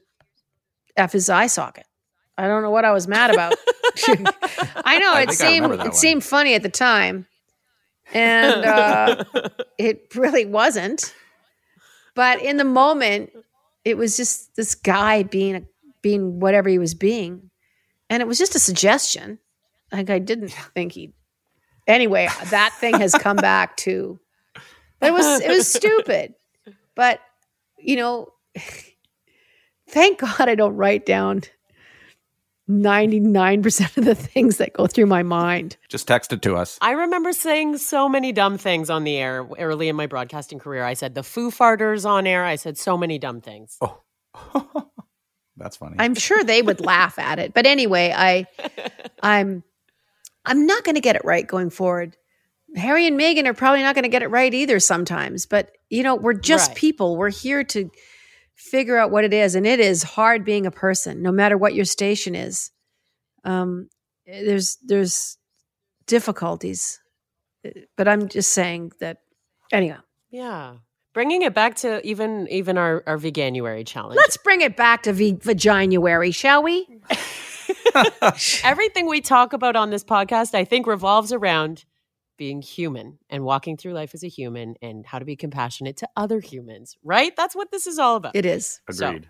F 0.95 1.11
his 1.11 1.29
eye 1.29 1.47
socket. 1.47 1.85
I 2.37 2.47
don't 2.47 2.61
know 2.61 2.71
what 2.71 2.85
I 2.85 2.91
was 2.91 3.07
mad 3.07 3.31
about. 3.31 3.53
I 4.85 4.99
know 4.99 5.13
I 5.13 5.25
it 5.27 5.31
seemed 5.31 5.73
it 5.73 5.93
seemed 5.93 6.23
funny 6.23 6.53
at 6.53 6.63
the 6.63 6.69
time. 6.69 7.27
And 8.13 8.65
uh, 8.65 9.23
it 9.77 10.15
really 10.15 10.45
wasn't. 10.45 11.13
But 12.15 12.41
in 12.41 12.57
the 12.57 12.63
moment, 12.63 13.31
it 13.85 13.97
was 13.97 14.17
just 14.17 14.55
this 14.55 14.75
guy 14.75 15.23
being 15.23 15.55
a, 15.55 15.61
being 16.01 16.39
whatever 16.39 16.69
he 16.69 16.79
was 16.79 16.93
being. 16.93 17.49
And 18.09 18.21
it 18.21 18.27
was 18.27 18.37
just 18.37 18.55
a 18.55 18.59
suggestion. 18.59 19.39
Like 19.91 20.09
I 20.09 20.19
didn't 20.19 20.49
think 20.49 20.93
he. 20.93 21.13
Anyway, 21.87 22.27
that 22.49 22.73
thing 22.73 22.99
has 22.99 23.13
come 23.13 23.37
back 23.37 23.77
to. 23.77 24.19
But 24.99 25.09
it 25.09 25.13
was 25.13 25.41
it 25.41 25.49
was 25.49 25.71
stupid, 25.71 26.33
but 26.95 27.21
you 27.77 27.95
know, 27.95 28.33
thank 29.89 30.19
God 30.19 30.49
I 30.49 30.55
don't 30.55 30.75
write 30.75 31.05
down 31.05 31.43
99% 32.69 33.97
of 33.97 34.05
the 34.05 34.13
things 34.13 34.57
that 34.57 34.73
go 34.73 34.85
through 34.85 35.07
my 35.07 35.23
mind. 35.23 35.77
Just 35.87 36.07
text 36.07 36.31
it 36.31 36.41
to 36.43 36.55
us. 36.55 36.77
I 36.81 36.91
remember 36.91 37.33
saying 37.33 37.77
so 37.77 38.07
many 38.07 38.31
dumb 38.31 38.57
things 38.59 38.91
on 38.91 39.05
the 39.05 39.17
air 39.17 39.47
early 39.57 39.89
in 39.89 39.95
my 39.95 40.05
broadcasting 40.05 40.59
career. 40.59 40.83
I 40.83 40.93
said 40.93 41.15
the 41.15 41.23
foo 41.23 41.49
farters 41.49 42.05
on 42.05 42.27
air. 42.27 42.45
I 42.45 42.55
said 42.55 42.77
so 42.77 42.95
many 42.97 43.17
dumb 43.17 43.41
things. 43.41 43.77
Oh. 43.81 44.01
That's 45.57 45.77
funny. 45.77 45.95
I'm 45.99 46.15
sure 46.15 46.43
they 46.43 46.61
would 46.61 46.79
laugh 46.79 47.19
at 47.19 47.39
it. 47.39 47.53
But 47.53 47.65
anyway, 47.65 48.13
I 48.15 48.45
I'm 49.23 49.63
I'm 50.49 50.65
not 50.65 50.83
going 50.83 50.95
to 50.95 51.01
get 51.01 51.15
it 51.15 51.23
right 51.23 51.45
going 51.45 51.69
forward. 51.69 52.17
Harry 52.75 53.05
and 53.07 53.19
Meghan 53.19 53.45
are 53.45 53.53
probably 53.53 53.83
not 53.83 53.95
going 53.95 54.03
to 54.03 54.09
get 54.09 54.23
it 54.23 54.27
right 54.27 54.53
either 54.53 54.79
sometimes, 54.79 55.45
but 55.45 55.71
you 55.89 56.03
know, 56.03 56.15
we're 56.15 56.33
just 56.33 56.69
right. 56.69 56.77
people. 56.77 57.17
We're 57.17 57.29
here 57.29 57.63
to 57.65 57.89
figure 58.55 58.97
out 58.97 59.11
what 59.11 59.23
it 59.23 59.33
is. 59.33 59.55
And 59.55 59.65
it 59.65 59.79
is 59.79 60.03
hard 60.03 60.43
being 60.43 60.65
a 60.65 60.71
person, 60.71 61.21
no 61.21 61.31
matter 61.31 61.57
what 61.57 61.73
your 61.73 61.85
station 61.85 62.35
is. 62.35 62.71
Um, 63.43 63.89
there's, 64.25 64.77
there's 64.83 65.37
difficulties, 66.07 66.99
but 67.95 68.07
I'm 68.07 68.27
just 68.27 68.51
saying 68.51 68.91
that 68.99 69.17
anyway. 69.71 69.97
Yeah. 70.29 70.75
Bringing 71.13 71.41
it 71.43 71.53
back 71.53 71.75
to 71.77 72.05
even, 72.05 72.47
even 72.49 72.77
our, 72.77 73.03
our 73.07 73.17
veganuary 73.17 73.85
challenge. 73.85 74.17
Let's 74.17 74.37
bring 74.37 74.61
it 74.61 74.75
back 74.75 75.03
to 75.03 75.13
v- 75.13 75.37
vaginuary, 75.41 76.31
shall 76.31 76.63
we? 76.63 76.87
Everything 78.63 79.07
we 79.07 79.21
talk 79.21 79.53
about 79.53 79.75
on 79.75 79.89
this 79.89 80.03
podcast, 80.03 80.55
I 80.55 80.65
think, 80.65 80.87
revolves 80.87 81.31
around 81.31 81.85
being 82.37 82.61
human 82.61 83.19
and 83.29 83.43
walking 83.43 83.77
through 83.77 83.93
life 83.93 84.11
as 84.13 84.23
a 84.23 84.27
human 84.27 84.75
and 84.81 85.05
how 85.05 85.19
to 85.19 85.25
be 85.25 85.35
compassionate 85.35 85.97
to 85.97 86.09
other 86.15 86.39
humans, 86.39 86.97
right? 87.03 87.35
That's 87.35 87.55
what 87.55 87.69
this 87.71 87.85
is 87.85 87.99
all 87.99 88.15
about. 88.15 88.35
It 88.35 88.45
is. 88.45 88.79
Agreed. 88.89 89.25
So, 89.25 89.29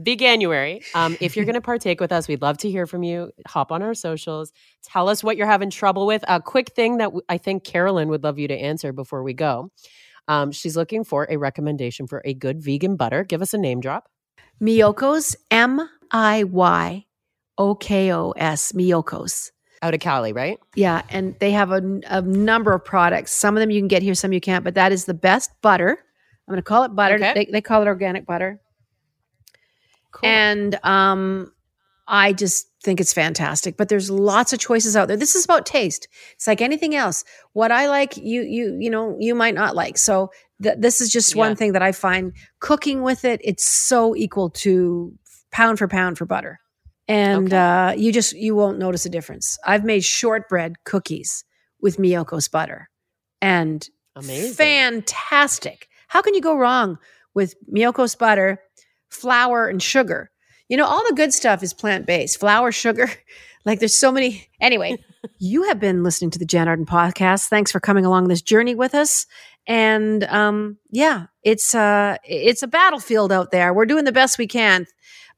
Veganuary. 0.00 0.82
Um, 0.94 1.16
if 1.20 1.36
you're 1.36 1.44
going 1.44 1.54
to 1.54 1.60
partake 1.60 2.00
with 2.00 2.10
us, 2.10 2.26
we'd 2.26 2.42
love 2.42 2.58
to 2.58 2.70
hear 2.70 2.86
from 2.86 3.02
you. 3.02 3.30
Hop 3.46 3.70
on 3.70 3.82
our 3.82 3.94
socials. 3.94 4.52
Tell 4.82 5.08
us 5.08 5.22
what 5.22 5.36
you're 5.36 5.46
having 5.46 5.70
trouble 5.70 6.06
with. 6.06 6.24
A 6.26 6.40
quick 6.40 6.72
thing 6.74 6.98
that 6.98 7.06
w- 7.06 7.22
I 7.28 7.38
think 7.38 7.64
Carolyn 7.64 8.08
would 8.08 8.24
love 8.24 8.38
you 8.38 8.48
to 8.48 8.54
answer 8.54 8.92
before 8.92 9.22
we 9.22 9.34
go. 9.34 9.70
Um, 10.26 10.50
she's 10.52 10.76
looking 10.76 11.04
for 11.04 11.28
a 11.30 11.36
recommendation 11.36 12.06
for 12.06 12.22
a 12.24 12.34
good 12.34 12.62
vegan 12.62 12.96
butter. 12.96 13.24
Give 13.24 13.42
us 13.42 13.54
a 13.54 13.58
name 13.58 13.80
drop. 13.80 14.08
Miyoko's 14.60 15.36
M 15.50 15.88
I 16.10 16.44
Y 16.44 17.04
OKOS, 17.58 18.72
Miyokos. 18.72 19.50
Out 19.82 19.94
of 19.94 20.00
Cali, 20.00 20.32
right? 20.32 20.58
Yeah. 20.74 21.02
And 21.10 21.36
they 21.40 21.50
have 21.50 21.70
a, 21.70 22.00
a, 22.06 22.22
number 22.22 22.72
of 22.72 22.84
products. 22.84 23.32
Some 23.32 23.56
of 23.56 23.60
them 23.60 23.70
you 23.70 23.80
can 23.80 23.88
get 23.88 24.02
here, 24.02 24.14
some 24.14 24.32
you 24.32 24.40
can't, 24.40 24.64
but 24.64 24.74
that 24.76 24.92
is 24.92 25.04
the 25.04 25.14
best 25.14 25.50
butter. 25.60 25.90
I'm 25.90 26.52
going 26.52 26.56
to 26.56 26.62
call 26.62 26.84
it 26.84 26.96
butter. 26.96 27.16
Okay. 27.16 27.32
They, 27.34 27.44
they, 27.52 27.60
call 27.60 27.82
it 27.82 27.86
organic 27.86 28.24
butter. 28.24 28.60
Cool. 30.12 30.28
And 30.28 30.78
um, 30.84 31.52
I 32.08 32.32
just 32.32 32.68
think 32.82 32.98
it's 32.98 33.12
fantastic. 33.12 33.76
But 33.76 33.90
there's 33.90 34.10
lots 34.10 34.54
of 34.54 34.58
choices 34.58 34.96
out 34.96 35.08
there. 35.08 35.18
This 35.18 35.34
is 35.34 35.44
about 35.44 35.66
taste. 35.66 36.08
It's 36.32 36.46
like 36.46 36.62
anything 36.62 36.94
else. 36.94 37.24
What 37.52 37.70
I 37.70 37.88
like, 37.88 38.16
you 38.16 38.42
you 38.42 38.76
you 38.78 38.90
know, 38.90 39.16
you 39.18 39.34
might 39.34 39.54
not 39.54 39.74
like. 39.74 39.98
So 39.98 40.30
th- 40.62 40.76
this 40.78 41.00
is 41.00 41.10
just 41.10 41.34
yeah. 41.34 41.40
one 41.40 41.56
thing 41.56 41.72
that 41.72 41.82
I 41.82 41.92
find 41.92 42.32
cooking 42.60 43.02
with 43.02 43.24
it. 43.24 43.40
It's 43.44 43.66
so 43.66 44.14
equal 44.14 44.50
to 44.50 45.12
pound 45.50 45.78
for 45.78 45.88
pound 45.88 46.16
for 46.16 46.26
butter 46.26 46.60
and 47.08 47.52
okay. 47.52 47.56
uh, 47.56 47.92
you 47.92 48.12
just 48.12 48.34
you 48.34 48.54
won't 48.54 48.78
notice 48.78 49.04
a 49.06 49.10
difference. 49.10 49.58
I've 49.64 49.84
made 49.84 50.04
shortbread 50.04 50.84
cookies 50.84 51.44
with 51.80 51.98
Miyoko's 51.98 52.48
butter, 52.48 52.88
and 53.42 53.86
Amazing. 54.16 54.54
fantastic. 54.54 55.88
How 56.08 56.22
can 56.22 56.34
you 56.34 56.40
go 56.40 56.56
wrong 56.56 56.98
with 57.34 57.54
Miyoko's 57.72 58.14
butter, 58.14 58.60
flour, 59.08 59.68
and 59.68 59.82
sugar? 59.82 60.30
You 60.68 60.76
know, 60.76 60.86
all 60.86 61.06
the 61.08 61.14
good 61.14 61.34
stuff 61.34 61.62
is 61.62 61.74
plant 61.74 62.06
based. 62.06 62.40
Flour, 62.40 62.72
sugar, 62.72 63.10
like 63.64 63.80
there's 63.80 63.98
so 63.98 64.10
many. 64.10 64.48
Anyway, 64.60 64.96
you 65.38 65.64
have 65.64 65.78
been 65.78 66.02
listening 66.02 66.30
to 66.30 66.38
the 66.38 66.46
Jann 66.46 66.68
Arden 66.68 66.86
podcast. 66.86 67.48
Thanks 67.48 67.70
for 67.70 67.80
coming 67.80 68.06
along 68.06 68.28
this 68.28 68.42
journey 68.42 68.74
with 68.74 68.94
us. 68.94 69.26
And 69.66 70.24
um, 70.24 70.78
yeah, 70.90 71.26
it's 71.42 71.74
uh, 71.74 72.16
it's 72.24 72.62
a 72.62 72.66
battlefield 72.66 73.30
out 73.30 73.50
there. 73.50 73.74
We're 73.74 73.86
doing 73.86 74.04
the 74.04 74.12
best 74.12 74.38
we 74.38 74.46
can 74.46 74.86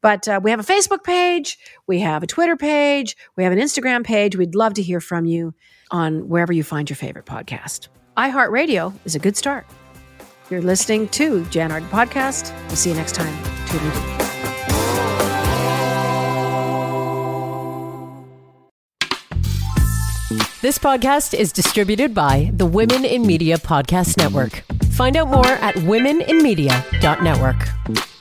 But 0.07 0.29
uh, 0.29 0.39
we 0.41 0.53
have 0.53 0.61
a 0.61 0.63
Facebook 0.63 1.03
page, 1.03 1.59
we 1.89 1.99
have 1.99 2.23
a 2.23 2.29
Twitter 2.29 2.57
page, 2.57 3.17
we 3.35 3.43
have 3.43 3.53
an 3.53 3.59
Instagram 3.59 4.05
page. 4.05 4.37
We'd 4.37 4.55
love 4.55 4.75
to 4.75 4.83
hear 4.83 5.01
from 5.01 5.27
you 5.27 5.53
on 5.91 6.29
wherever 6.29 6.53
you 6.53 6.63
find 6.63 6.89
your 6.89 6.97
favorite 6.97 7.27
podcast. 7.27 7.89
iHeartRadio 8.17 8.95
is 9.05 9.17
a 9.17 9.19
good 9.19 9.37
start. 9.37 9.67
You're 10.49 10.63
listening 10.63 11.09
to 11.09 11.45
Jann 11.47 11.73
Arden 11.73 11.89
Podcast. 11.89 12.57
We'll 12.69 12.77
see 12.77 12.91
you 12.91 12.95
next 12.95 13.17
time. 13.17 13.37
Toodaloo. 13.67 13.91
This 20.61 20.79
podcast 20.79 21.37
is 21.37 21.51
distributed 21.51 22.15
by 22.15 22.53
the 22.55 22.67
Women 22.67 23.05
in 23.05 23.27
Media 23.27 23.57
Podcast 23.57 24.19
Network. 24.19 24.63
Find 24.93 25.17
out 25.17 25.27
more 25.27 25.49
at 25.49 25.75
womeninmedia.network. 25.75 28.16